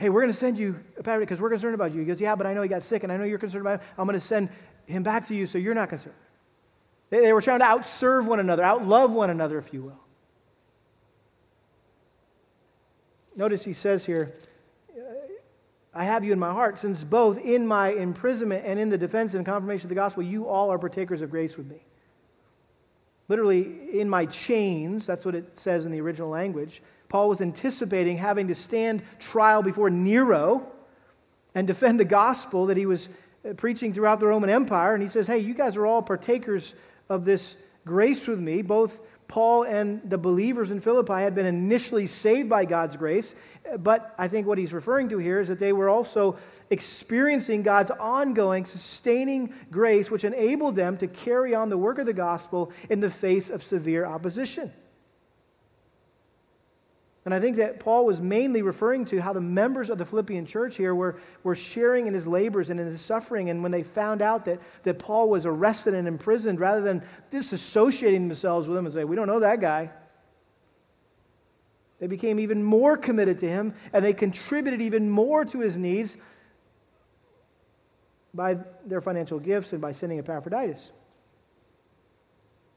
hey, 0.01 0.09
we're 0.09 0.23
going 0.23 0.33
to 0.33 0.39
send 0.39 0.59
you 0.59 0.81
pastor 1.05 1.21
because 1.21 1.43
we're 1.43 1.51
concerned 1.51 1.75
about 1.75 1.93
you. 1.93 2.01
He 2.01 2.07
goes, 2.07 2.19
yeah, 2.19 2.35
but 2.35 2.47
I 2.47 2.55
know 2.55 2.63
he 2.63 2.69
got 2.69 2.83
sick 2.83 3.03
and 3.03 3.13
I 3.13 3.19
know 3.19 3.25
you're 3.25 3.39
concerned 3.39 3.61
about 3.61 3.81
him. 3.81 3.89
I'm 3.99 4.07
going 4.07 4.19
to 4.19 4.27
send 4.27 4.49
him 4.87 5.03
back 5.03 5.29
to 5.29 5.35
you 5.35 5.47
so 5.47 5.59
you're 5.59 5.75
not 5.75 5.91
concerned. 5.91 6.17
They, 7.11 7.21
they 7.21 7.35
were 7.35 7.43
trying 7.43 7.59
to 7.59 7.67
outserve 7.67 8.27
one 8.27 8.41
another, 8.41 8.63
outlove 8.63 9.11
one 9.11 9.29
another, 9.29 9.59
if 9.59 9.75
you 9.75 9.83
will. 9.83 10.01
Notice 13.37 13.63
he 13.63 13.75
says 13.75 14.07
here, 14.07 14.35
I 15.93 16.05
have 16.05 16.25
you 16.25 16.33
in 16.33 16.39
my 16.39 16.53
heart, 16.53 16.79
since 16.79 17.05
both 17.05 17.37
in 17.37 17.67
my 17.67 17.91
imprisonment 17.91 18.65
and 18.65 18.79
in 18.79 18.89
the 18.89 18.99
defense 18.99 19.35
and 19.35 19.45
confirmation 19.45 19.85
of 19.85 19.89
the 19.91 19.97
gospel, 19.97 20.23
you 20.23 20.49
all 20.49 20.73
are 20.73 20.79
partakers 20.79 21.21
of 21.21 21.31
grace 21.31 21.59
with 21.59 21.67
me. 21.67 21.85
Literally, 23.31 23.77
in 23.93 24.09
my 24.09 24.27
chains, 24.27 25.07
that's 25.07 25.25
what 25.25 25.37
it 25.37 25.57
says 25.57 25.87
in 25.87 25.93
the 25.93 26.01
original 26.01 26.29
language. 26.29 26.83
Paul 27.09 27.29
was 27.29 27.41
anticipating 27.41 28.19
having 28.19 28.49
to 28.49 28.57
stand 28.57 29.05
trial 29.21 29.63
before 29.63 29.89
Nero 29.89 30.67
and 31.55 31.65
defend 31.65 32.01
the 32.01 32.05
gospel 32.05 32.67
that 32.67 32.77
he 32.77 32.87
was 32.87 33.09
uh, 33.49 33.53
preaching 33.55 33.95
throughout 33.95 34.19
the 34.19 34.27
Roman 34.27 34.51
Empire. 34.51 34.95
And 34.95 35.03
he 35.03 35.09
says, 35.09 35.29
Hey, 35.29 35.39
you 35.39 35.55
guys 35.55 35.77
are 35.77 35.87
all 35.87 36.03
partakers 36.03 36.75
of 37.09 37.25
this 37.25 37.55
grace 37.87 38.27
with 38.27 38.41
me. 38.41 38.63
Both 38.63 38.99
Paul 39.31 39.63
and 39.63 40.03
the 40.11 40.19
believers 40.19 40.73
in 40.73 40.81
Philippi 40.81 41.13
had 41.13 41.37
been 41.37 41.47
initially 41.47 42.09
saved 42.09 42.49
by 42.49 42.65
God's 42.65 42.97
grace. 42.97 43.37
But 43.79 44.13
I 44.19 44.27
think 44.27 44.49
what 44.49 44.59
he's 44.59 44.73
referring 44.73 45.09
to 45.11 45.19
here 45.19 45.41
is 45.41 45.47
that 45.47 45.61
they 45.61 45.73
were 45.73 45.89
also 45.89 46.37
experiencing 46.69 47.63
God's 47.63 47.93
ongoing, 47.93 48.65
sustaining 48.65 49.55
grace, 49.71 50.11
which 50.11 50.25
enabled 50.25 50.75
them 50.75 50.97
to 50.97 51.07
carry 51.07 51.55
on 51.55 51.71
the 51.71 51.79
work 51.79 51.99
of 51.99 52.07
the 52.07 52.13
gospel 52.13 52.73
in 52.89 52.99
the 52.99 53.09
face 53.09 53.51
of 53.51 53.63
severe 53.63 54.05
opposition. 54.05 54.73
And 57.27 57.35
I 57.35 57.41
think 57.41 57.57
that 57.57 57.81
Paul 57.81 58.07
was 58.07 58.21
mainly 58.21 58.63
referring 58.63 59.05
to 59.07 59.21
how 59.21 59.35
the 59.35 59.43
members 59.43 59.91
of 59.91 59.99
the 59.99 60.07
Philippian 60.07 60.47
church 60.47 60.77
here 60.77 60.95
were, 60.95 61.19
were 61.43 61.55
sharing 61.55 62.07
in 62.07 62.15
his 62.15 62.27
labors 62.27 62.71
and 62.71 62.81
in 62.81 62.87
his 62.87 63.01
suffering. 63.03 63.51
And 63.51 63.63
when 63.63 63.73
they 63.73 63.83
found 63.83 64.23
out 64.23 64.47
that, 64.47 64.59
that 64.85 64.99
Paul 64.99 65.29
was 65.29 65.45
arrested 65.45 65.93
and 65.93 66.09
imprisoned, 66.09 66.61
rather 66.61 66.81
than 66.81 67.03
disassociating 67.31 68.29
themselves 68.29 68.69
with 68.69 68.79
him 68.79 68.87
and 68.87 68.95
say, 68.95 69.05
We 69.05 69.17
don't 69.17 69.27
know 69.27 69.41
that 69.41 69.61
guy, 69.61 69.91
they 72.01 72.07
became 72.07 72.41
even 72.41 72.65
more 72.65 72.97
committed 72.97 73.39
to 73.41 73.49
him 73.49 73.75
and 73.93 74.05
they 74.05 74.15
contributed 74.15 74.81
even 74.81 75.09
more 75.09 75.45
to 75.45 75.61
his 75.61 75.77
needs 75.77 76.17
by 78.33 78.57
their 78.87 79.03
financial 79.03 79.39
gifts 79.39 79.73
and 79.73 79.81
by 79.81 79.93
sending 79.93 80.19
Epaphroditus. 80.19 80.93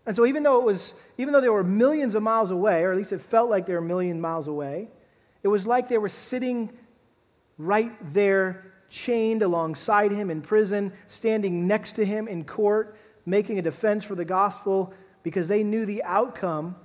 And 0.05 0.15
so 0.15 0.25
even 0.25 0.43
though 0.43 0.59
it 0.59 0.65
was, 0.65 0.93
even 1.17 1.33
though 1.33 1.41
they 1.41 1.49
were 1.49 1.63
millions 1.63 2.15
of 2.15 2.23
miles 2.23 2.51
away, 2.51 2.83
or 2.83 2.91
at 2.91 2.97
least 2.97 3.13
it 3.13 3.21
felt 3.21 3.49
like 3.49 3.65
they 3.65 3.73
were 3.73 3.79
a 3.79 3.81
million 3.81 4.19
miles 4.19 4.47
away, 4.47 4.89
it 5.43 5.47
was 5.47 5.65
like 5.65 5.87
they 5.87 5.97
were 5.97 6.09
sitting 6.09 6.69
right 7.57 7.91
there, 8.13 8.73
chained 8.89 9.41
alongside 9.41 10.11
him 10.11 10.29
in 10.29 10.41
prison, 10.41 10.91
standing 11.07 11.67
next 11.67 11.93
to 11.93 12.05
him 12.05 12.27
in 12.27 12.43
court, 12.43 12.97
making 13.25 13.59
a 13.59 13.61
defense 13.61 14.03
for 14.03 14.15
the 14.15 14.25
gospel, 14.25 14.93
because 15.23 15.47
they 15.47 15.63
knew 15.63 15.85
the 15.85 16.03
outcome 16.03 16.75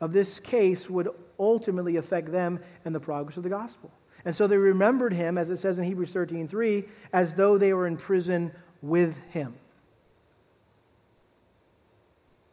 of 0.00 0.12
this 0.12 0.38
case 0.38 0.88
would 0.88 1.08
ultimately 1.38 1.96
affect 1.96 2.30
them 2.30 2.60
and 2.84 2.94
the 2.94 3.00
progress 3.00 3.36
of 3.36 3.42
the 3.42 3.48
gospel. 3.48 3.90
And 4.24 4.34
so 4.34 4.46
they 4.46 4.56
remembered 4.56 5.12
him, 5.12 5.38
as 5.38 5.50
it 5.50 5.58
says 5.58 5.78
in 5.78 5.84
Hebrews 5.84 6.10
13 6.10 6.48
3, 6.48 6.84
as 7.12 7.34
though 7.34 7.58
they 7.58 7.72
were 7.72 7.86
in 7.86 7.96
prison 7.96 8.52
with 8.82 9.16
him. 9.30 9.54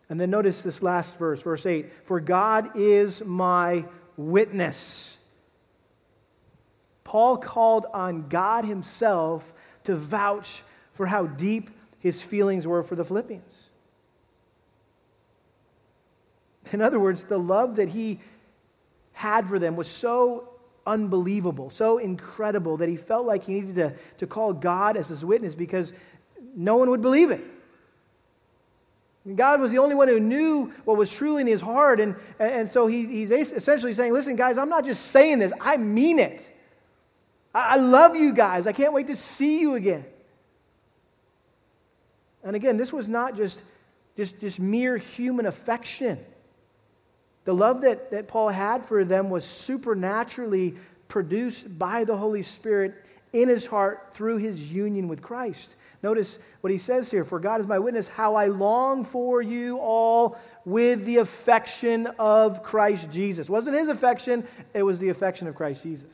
And 0.10 0.20
then 0.20 0.30
notice 0.30 0.62
this 0.62 0.82
last 0.82 1.18
verse, 1.18 1.42
verse 1.42 1.66
8 1.66 1.92
For 2.06 2.20
God 2.20 2.72
is 2.76 3.22
my 3.26 3.86
witness. 4.18 5.18
Paul 7.04 7.38
called 7.38 7.86
on 7.94 8.28
God 8.28 8.66
himself 8.66 9.54
to 9.84 9.96
vouch 9.96 10.64
for 10.94 11.06
how 11.06 11.26
deep 11.26 11.70
his 12.00 12.22
feelings 12.22 12.66
were 12.66 12.84
for 12.84 12.96
the 12.96 13.06
Philippians. 13.06 13.54
In 16.72 16.82
other 16.82 17.00
words, 17.00 17.24
the 17.26 17.38
love 17.38 17.76
that 17.76 17.90
he 17.90 18.20
had 19.12 19.48
for 19.48 19.60
them 19.60 19.76
was 19.76 19.88
so 19.88 20.50
unbelievable, 20.86 21.70
so 21.70 21.98
incredible 21.98 22.78
that 22.78 22.90
he 22.90 22.96
felt 22.96 23.26
like 23.26 23.44
he 23.44 23.54
needed 23.54 23.76
to, 23.76 23.96
to 24.18 24.28
call 24.28 24.54
God 24.54 24.98
as 24.98 25.08
his 25.08 25.24
witness 25.24 25.56
because 25.56 25.94
no 26.56 26.78
one 26.78 26.90
would 26.90 27.02
believe 27.02 27.32
it. 27.32 27.44
God 29.36 29.62
was 29.62 29.72
the 29.72 29.78
only 29.78 29.96
one 29.96 30.10
who 30.10 30.20
knew 30.20 30.74
what 30.84 30.98
was 30.98 31.10
truly 31.10 31.42
in 31.42 31.48
his 31.48 31.62
heart. 31.62 32.02
And, 32.02 32.16
and 32.40 32.68
so 32.70 32.88
he, 32.88 33.06
he's 33.06 33.32
essentially 33.32 33.94
saying, 33.94 34.12
Listen, 34.12 34.36
guys, 34.36 34.58
I'm 34.58 34.70
not 34.70 34.86
just 34.86 35.08
saying 35.08 35.40
this, 35.40 35.54
I 35.62 35.78
mean 35.78 36.20
it. 36.20 36.50
I, 37.54 37.74
I 37.74 37.76
love 37.78 38.16
you 38.16 38.34
guys. 38.34 38.68
I 38.68 38.74
can't 38.74 38.92
wait 38.92 39.08
to 39.08 39.16
see 39.16 39.60
you 39.60 39.76
again. 39.76 40.04
And 42.44 42.56
again, 42.56 42.76
this 42.76 42.92
was 42.92 43.08
not 43.08 43.38
just, 43.38 43.62
just, 44.18 44.40
just 44.42 44.60
mere 44.60 44.98
human 44.98 45.46
affection. 45.46 46.20
The 47.46 47.54
love 47.54 47.82
that, 47.82 48.12
that 48.12 48.28
Paul 48.28 48.50
had 48.50 48.86
for 48.86 49.06
them 49.06 49.30
was 49.30 49.46
supernaturally 49.46 50.76
produced 51.08 51.78
by 51.80 52.04
the 52.04 52.18
Holy 52.18 52.44
Spirit 52.44 52.96
in 53.32 53.48
his 53.48 53.66
heart 53.66 54.10
through 54.14 54.38
his 54.38 54.72
union 54.72 55.08
with 55.08 55.22
Christ. 55.22 55.76
Notice 56.04 56.38
what 56.60 56.72
he 56.72 56.78
says 56.78 57.10
here 57.10 57.24
For 57.24 57.40
God 57.40 57.62
is 57.62 57.68
my 57.68 57.80
witness, 57.80 58.10
how 58.10 58.36
I 58.36 58.48
long 58.48 59.06
for 59.06 59.42
you 59.42 59.78
all 59.78 60.38
with 60.66 61.06
the 61.06 61.18
affection 61.18 62.08
of 62.20 62.62
Christ 62.62 63.10
Jesus. 63.10 63.48
It 63.48 63.52
wasn't 63.52 63.78
his 63.78 63.88
affection, 63.88 64.46
it 64.74 64.84
was 64.84 65.00
the 65.00 65.10
affection 65.10 65.48
of 65.48 65.56
Christ 65.56 65.82
Jesus. 65.82 66.12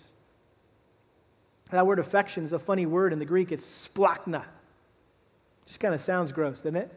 That 1.72 1.86
word 1.86 2.00
affection 2.00 2.46
is 2.46 2.54
a 2.54 2.60
funny 2.60 2.86
word 2.86 3.14
in 3.14 3.20
the 3.20 3.26
Greek. 3.26 3.52
It's 3.52 3.90
splanchna. 3.90 4.44
Just 5.66 5.80
kind 5.80 5.94
of 5.94 6.02
sounds 6.02 6.32
gross, 6.32 6.58
doesn't 6.58 6.76
it? 6.76 6.92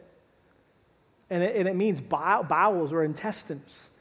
And 1.29 1.43
it, 1.43 1.55
and 1.55 1.67
it 1.67 1.75
means 1.75 1.99
bowels 2.01 2.91
or 2.91 3.03
intestines. 3.03 3.91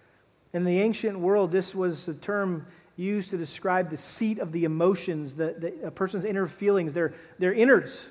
In 0.54 0.64
the 0.64 0.80
ancient 0.80 1.18
world, 1.18 1.50
this 1.50 1.74
was 1.74 2.08
a 2.08 2.14
term 2.14 2.66
used 2.96 3.30
to 3.30 3.38
describe 3.38 3.90
the 3.90 3.96
seat 3.96 4.38
of 4.38 4.52
the 4.52 4.64
emotions, 4.64 5.34
the, 5.34 5.54
the, 5.58 5.86
a 5.88 5.90
person's 5.90 6.24
inner 6.24 6.46
feelings, 6.46 6.92
their, 6.92 7.14
their 7.38 7.52
innards. 7.52 8.08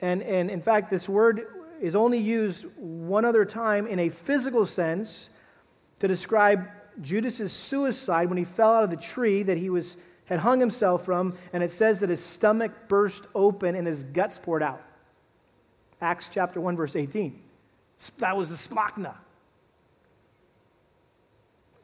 And, 0.00 0.22
and 0.22 0.50
in 0.50 0.60
fact, 0.60 0.90
this 0.90 1.08
word 1.08 1.46
is 1.80 1.94
only 1.94 2.18
used 2.18 2.66
one 2.76 3.24
other 3.24 3.44
time 3.44 3.86
in 3.86 3.98
a 3.98 4.08
physical 4.08 4.66
sense 4.66 5.28
to 6.00 6.08
describe 6.08 6.66
Judas's 7.00 7.52
suicide 7.52 8.28
when 8.28 8.38
he 8.38 8.44
fell 8.44 8.74
out 8.74 8.84
of 8.84 8.90
the 8.90 8.96
tree 8.96 9.42
that 9.42 9.58
he 9.58 9.70
was 9.70 9.96
had 10.26 10.40
hung 10.40 10.58
himself 10.58 11.04
from, 11.04 11.36
and 11.52 11.62
it 11.62 11.70
says 11.70 12.00
that 12.00 12.08
his 12.08 12.24
stomach 12.24 12.72
burst 12.88 13.24
open 13.34 13.74
and 13.74 13.86
his 13.86 14.04
guts 14.04 14.38
poured 14.38 14.62
out. 14.62 14.82
Acts 16.00 16.30
chapter 16.32 16.60
1, 16.60 16.76
verse 16.76 16.96
18. 16.96 17.40
That 18.18 18.36
was 18.36 18.48
the 18.48 18.56
splanchna. 18.56 19.14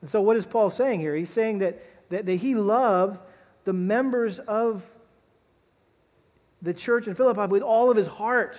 And 0.00 0.08
so, 0.08 0.22
what 0.22 0.36
is 0.36 0.46
Paul 0.46 0.70
saying 0.70 1.00
here? 1.00 1.14
He's 1.14 1.30
saying 1.30 1.58
that, 1.58 1.82
that, 2.10 2.26
that 2.26 2.36
he 2.36 2.54
loved 2.54 3.20
the 3.64 3.72
members 3.72 4.38
of 4.38 4.84
the 6.62 6.74
church 6.74 7.06
in 7.06 7.14
Philippi 7.14 7.46
with 7.46 7.62
all 7.62 7.90
of 7.90 7.96
his 7.96 8.06
heart. 8.06 8.56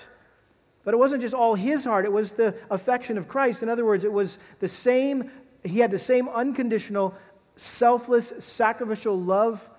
But 0.84 0.94
it 0.94 0.98
wasn't 0.98 1.22
just 1.22 1.34
all 1.34 1.56
his 1.56 1.84
heart, 1.86 2.06
it 2.06 2.12
was 2.12 2.32
the 2.32 2.56
affection 2.70 3.18
of 3.18 3.28
Christ. 3.28 3.62
In 3.62 3.70
other 3.70 3.86
words, 3.86 4.04
it 4.04 4.12
was 4.12 4.38
the 4.60 4.68
same, 4.68 5.30
he 5.64 5.80
had 5.80 5.92
the 5.92 6.00
same 6.00 6.28
unconditional, 6.30 7.14
selfless, 7.56 8.34
sacrificial 8.40 9.20
love 9.20 9.70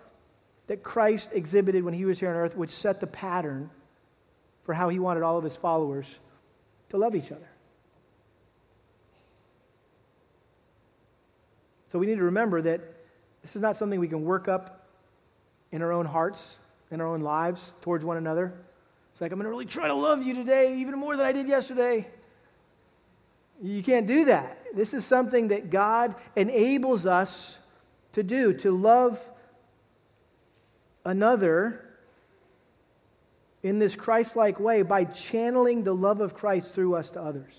that 0.69 0.83
Christ 0.83 1.31
exhibited 1.33 1.83
when 1.83 1.95
he 1.95 2.05
was 2.05 2.21
here 2.21 2.31
on 2.31 2.37
earth, 2.37 2.57
which 2.57 2.71
set 2.71 3.01
the 3.01 3.07
pattern 3.07 3.69
for 4.65 4.75
how 4.75 4.89
he 4.89 4.99
wanted 4.99 5.25
all 5.25 5.37
of 5.37 5.45
his 5.45 5.57
followers 5.57 6.19
to 6.91 6.97
love 6.97 7.17
each 7.17 7.33
other. 7.33 7.49
So 11.89 11.99
we 11.99 12.07
need 12.07 12.17
to 12.17 12.25
remember 12.25 12.63
that 12.63 12.81
this 13.43 13.57
is 13.57 13.61
not 13.61 13.77
something 13.77 13.99
we 13.99 14.09
can 14.09 14.25
work 14.25 14.49
up 14.49 14.87
in 15.73 15.83
our 15.83 15.93
own 15.93 16.07
hearts, 16.07 16.59
in 16.93 17.01
our 17.01 17.07
own 17.07 17.23
lives 17.23 17.75
towards 17.81 18.05
one 18.05 18.17
another. 18.17 18.53
It's 19.13 19.21
like, 19.21 19.33
I'm 19.33 19.39
going 19.39 19.45
to 19.45 19.51
really 19.51 19.67
try 19.67 19.89
to 19.89 19.95
love 19.95 20.23
you 20.23 20.35
today, 20.35 20.79
even 20.79 20.99
more 20.99 21.17
than 21.17 21.27
I 21.27 21.33
did 21.33 21.49
yesterday. 21.49 22.07
You 23.61 23.83
can't 23.83 24.07
do 24.07 24.27
that. 24.27 24.59
This 24.75 24.95
is 24.95 25.05
something 25.05 25.49
that 25.49 25.71
God 25.71 26.15
enables 26.37 27.07
us 27.07 27.59
to 28.13 28.23
do, 28.23 28.53
to 28.55 28.71
love 28.71 29.21
another 31.05 31.85
in 33.63 33.79
this 33.79 33.95
Christ 33.95 34.37
like 34.37 34.59
way 34.61 34.83
by 34.83 35.05
channeling 35.05 35.85
the 35.85 35.95
love 35.95 36.21
of 36.21 36.35
Christ 36.35 36.75
through 36.75 36.95
us 36.95 37.11
to 37.11 37.23
others. 37.23 37.53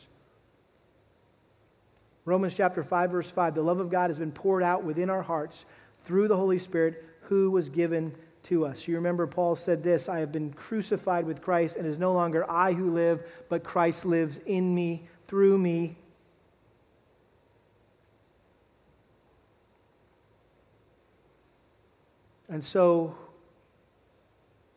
Romans 2.25 2.53
chapter 2.55 2.83
5, 2.83 3.11
verse 3.11 3.29
5 3.29 3.55
the 3.55 3.61
love 3.61 3.79
of 3.79 3.89
God 3.89 4.09
has 4.09 4.19
been 4.19 4.31
poured 4.31 4.63
out 4.63 4.83
within 4.83 5.09
our 5.09 5.21
hearts 5.21 5.65
through 6.01 6.27
the 6.27 6.37
Holy 6.37 6.59
Spirit 6.59 7.03
who 7.23 7.51
was 7.51 7.69
given 7.69 8.13
to 8.43 8.65
us. 8.65 8.87
You 8.87 8.95
remember 8.95 9.27
Paul 9.27 9.55
said 9.55 9.83
this 9.83 10.09
I 10.09 10.19
have 10.19 10.31
been 10.31 10.53
crucified 10.53 11.25
with 11.25 11.41
Christ, 11.41 11.75
and 11.75 11.85
it 11.85 11.89
is 11.89 11.97
no 11.97 12.13
longer 12.13 12.49
I 12.49 12.73
who 12.73 12.91
live, 12.91 13.23
but 13.49 13.63
Christ 13.63 14.05
lives 14.05 14.39
in 14.45 14.73
me, 14.73 15.07
through 15.27 15.57
me. 15.57 15.97
And 22.49 22.63
so, 22.63 23.15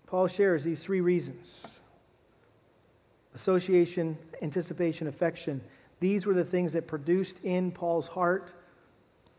Paul 0.07 0.29
shares 0.29 0.65
these 0.65 0.81
three 0.81 1.01
reasons 1.01 1.63
association, 3.35 4.17
anticipation, 4.41 5.09
affection. 5.09 5.61
These 6.01 6.25
were 6.25 6.35
the 6.35 6.45
things 6.45 6.73
that 6.73 6.87
produced 6.87 7.39
in 7.45 7.71
Paul's 7.71 8.09
heart 8.09 8.53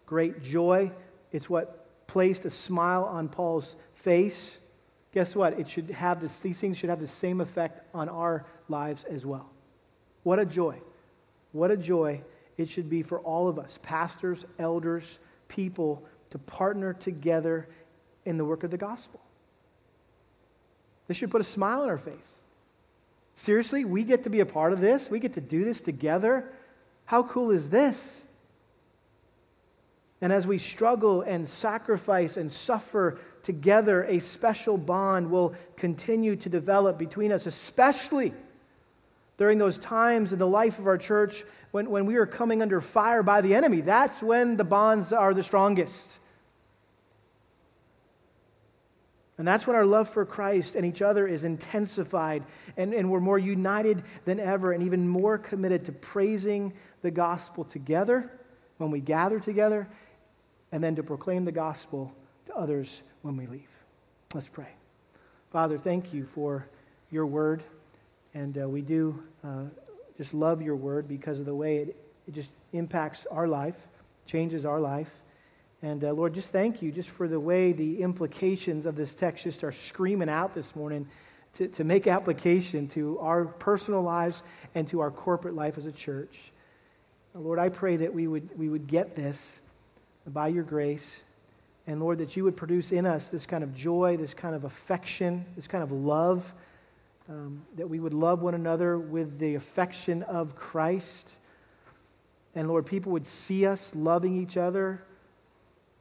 great 0.07 0.41
joy. 0.41 0.91
It's 1.31 1.47
what 1.47 1.86
placed 2.07 2.45
a 2.45 2.49
smile 2.49 3.03
on 3.03 3.27
Paul's 3.27 3.75
face, 3.93 4.57
guess 5.13 5.35
what? 5.35 5.59
It 5.59 5.69
should 5.69 5.89
have 5.91 6.21
this, 6.21 6.39
these 6.39 6.59
things 6.59 6.77
should 6.77 6.89
have 6.89 6.99
the 6.99 7.07
same 7.07 7.41
effect 7.41 7.81
on 7.93 8.09
our 8.09 8.45
lives 8.69 9.03
as 9.03 9.25
well. 9.25 9.49
What 10.23 10.39
a 10.39 10.45
joy. 10.45 10.79
What 11.51 11.71
a 11.71 11.77
joy 11.77 12.21
it 12.57 12.69
should 12.69 12.89
be 12.89 13.03
for 13.03 13.19
all 13.19 13.47
of 13.47 13.59
us, 13.59 13.79
pastors, 13.83 14.45
elders, 14.57 15.03
people, 15.47 16.03
to 16.31 16.37
partner 16.37 16.93
together 16.93 17.67
in 18.25 18.37
the 18.37 18.45
work 18.45 18.63
of 18.63 18.71
the 18.71 18.77
gospel. 18.77 19.21
This 21.07 21.17
should 21.17 21.31
put 21.31 21.41
a 21.41 21.45
smile 21.45 21.83
on 21.83 21.89
our 21.89 21.97
face. 21.97 22.41
Seriously, 23.35 23.85
we 23.85 24.03
get 24.03 24.23
to 24.23 24.29
be 24.29 24.39
a 24.39 24.45
part 24.45 24.73
of 24.73 24.81
this? 24.81 25.09
We 25.09 25.19
get 25.19 25.33
to 25.33 25.41
do 25.41 25.63
this 25.63 25.79
together? 25.79 26.51
How 27.05 27.23
cool 27.23 27.51
is 27.51 27.69
this? 27.69 28.21
And 30.21 30.33
as 30.33 30.47
we 30.47 30.57
struggle 30.57 31.21
and 31.21 31.47
sacrifice 31.47 32.37
and 32.37 32.51
suffer 32.51 33.19
together, 33.43 34.03
a 34.03 34.19
special 34.19 34.77
bond 34.77 35.29
will 35.29 35.53
continue 35.75 36.35
to 36.37 36.49
develop 36.49 36.97
between 36.97 37.31
us, 37.31 37.45
especially 37.45 38.33
during 39.37 39.59
those 39.59 39.77
times 39.77 40.33
in 40.33 40.39
the 40.39 40.47
life 40.47 40.79
of 40.79 40.87
our 40.87 40.97
church 40.97 41.43
when, 41.69 41.89
when 41.89 42.07
we 42.07 42.15
are 42.15 42.25
coming 42.25 42.63
under 42.63 42.81
fire 42.81 43.21
by 43.21 43.41
the 43.41 43.53
enemy. 43.53 43.81
That's 43.81 44.21
when 44.21 44.57
the 44.57 44.63
bonds 44.63 45.13
are 45.13 45.35
the 45.35 45.43
strongest. 45.43 46.17
And 49.37 49.47
that's 49.47 49.67
when 49.67 49.75
our 49.75 49.85
love 49.85 50.09
for 50.09 50.25
Christ 50.25 50.73
and 50.75 50.83
each 50.83 51.03
other 51.03 51.27
is 51.27 51.43
intensified, 51.43 52.43
and, 52.75 52.91
and 52.91 53.11
we're 53.11 53.19
more 53.19 53.37
united 53.37 54.01
than 54.25 54.39
ever, 54.39 54.71
and 54.71 54.81
even 54.81 55.07
more 55.07 55.37
committed 55.37 55.85
to 55.85 55.91
praising 55.91 56.73
the 57.03 57.11
gospel 57.11 57.63
together 57.63 58.31
when 58.77 58.89
we 58.89 58.99
gather 58.99 59.39
together 59.39 59.87
and 60.77 60.83
then 60.83 60.95
to 60.95 61.01
proclaim 61.01 61.43
the 61.43 61.51
gospel 61.51 62.13
to 62.45 62.53
others 62.53 63.01
when 63.23 63.35
we 63.35 63.47
leave. 63.47 63.67
Let's 64.35 64.47
pray. 64.47 64.67
Father, 65.51 65.75
thank 65.75 66.13
you 66.13 66.27
for 66.35 66.67
your 67.09 67.25
word. 67.25 67.63
And 68.35 68.55
uh, 68.61 68.69
we 68.69 68.83
do 68.83 69.23
uh, 69.43 69.63
just 70.17 70.35
love 70.35 70.61
your 70.61 70.75
word 70.75 71.07
because 71.07 71.39
of 71.39 71.47
the 71.47 71.55
way 71.55 71.77
it, 71.77 71.95
it 72.27 72.35
just 72.35 72.51
impacts 72.73 73.25
our 73.31 73.47
life, 73.47 73.73
changes 74.27 74.65
our 74.65 74.79
life. 74.79 75.09
And 75.81 76.03
uh, 76.03 76.13
Lord, 76.13 76.35
just 76.35 76.49
thank 76.49 76.83
you 76.83 76.91
just 76.91 77.09
for 77.09 77.27
the 77.27 77.39
way 77.39 77.71
the 77.71 78.03
implications 78.03 78.85
of 78.85 78.95
this 78.95 79.15
text 79.15 79.45
just 79.45 79.63
are 79.63 79.71
screaming 79.71 80.29
out 80.29 80.53
this 80.53 80.75
morning 80.75 81.07
to, 81.53 81.69
to 81.69 81.85
make 81.85 82.05
application 82.05 82.87
to 82.89 83.17
our 83.17 83.45
personal 83.45 84.03
lives 84.03 84.43
and 84.75 84.87
to 84.89 84.99
our 84.99 85.09
corporate 85.09 85.55
life 85.55 85.79
as 85.79 85.87
a 85.87 85.91
church. 85.91 86.51
Lord, 87.33 87.57
I 87.57 87.69
pray 87.69 87.95
that 87.95 88.13
we 88.13 88.27
would, 88.27 88.55
we 88.55 88.69
would 88.69 88.85
get 88.85 89.15
this 89.15 89.59
by 90.27 90.49
your 90.49 90.63
grace. 90.63 91.23
And 91.85 92.01
Lord, 92.01 92.17
that 92.17 92.35
you 92.35 92.43
would 92.43 92.57
produce 92.57 92.91
in 92.91 93.05
us 93.05 93.29
this 93.29 93.45
kind 93.45 93.63
of 93.63 93.73
joy, 93.73 94.17
this 94.17 94.33
kind 94.33 94.53
of 94.53 94.65
affection, 94.65 95.45
this 95.55 95.67
kind 95.67 95.83
of 95.83 95.91
love, 95.91 96.53
um, 97.29 97.63
that 97.77 97.89
we 97.89 97.99
would 97.99 98.13
love 98.13 98.41
one 98.41 98.53
another 98.53 98.97
with 98.97 99.39
the 99.39 99.55
affection 99.55 100.23
of 100.23 100.55
Christ. 100.55 101.29
And 102.55 102.67
Lord, 102.67 102.85
people 102.85 103.13
would 103.13 103.25
see 103.25 103.65
us 103.65 103.91
loving 103.95 104.41
each 104.41 104.57
other 104.57 105.01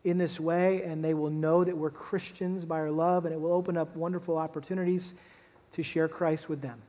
in 0.05 0.18
this 0.18 0.39
way, 0.41 0.83
and 0.83 1.05
they 1.05 1.14
will 1.14 1.31
know 1.31 1.64
that 1.64 1.77
we're 1.77 1.91
Christians 1.91 2.64
by 2.64 2.79
our 2.79 2.91
love, 2.91 3.24
and 3.24 3.35
it 3.35 3.41
will 3.41 3.53
open 3.53 3.77
up 3.77 3.95
wonderful 3.97 4.39
opportunities 4.39 5.12
to 5.72 5.83
share 5.83 6.09
Christ 6.09 6.49
with 6.49 6.61
them. 6.61 6.81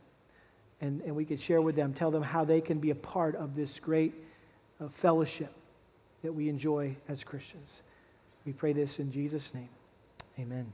And, 0.81 1.01
and 1.01 1.15
we 1.15 1.25
could 1.25 1.39
share 1.39 1.61
with 1.61 1.75
them, 1.75 1.93
tell 1.93 2.11
them 2.11 2.21
how 2.21 2.45
they 2.45 2.61
can 2.61 2.77
be 2.79 2.91
a 2.91 2.95
part 2.95 3.35
of 3.35 3.55
this 3.55 3.79
great 3.79 4.13
uh, 4.79 4.87
fellowship 4.89 5.51
that 6.23 6.33
we 6.33 6.49
enjoy 6.49 6.95
as 7.07 7.23
Christians. 7.23 7.81
We 8.45 8.53
pray 8.53 8.73
this 8.73 8.99
in 8.99 9.11
Jesus' 9.11 9.53
name. 9.53 9.69
Amen. 10.39 10.71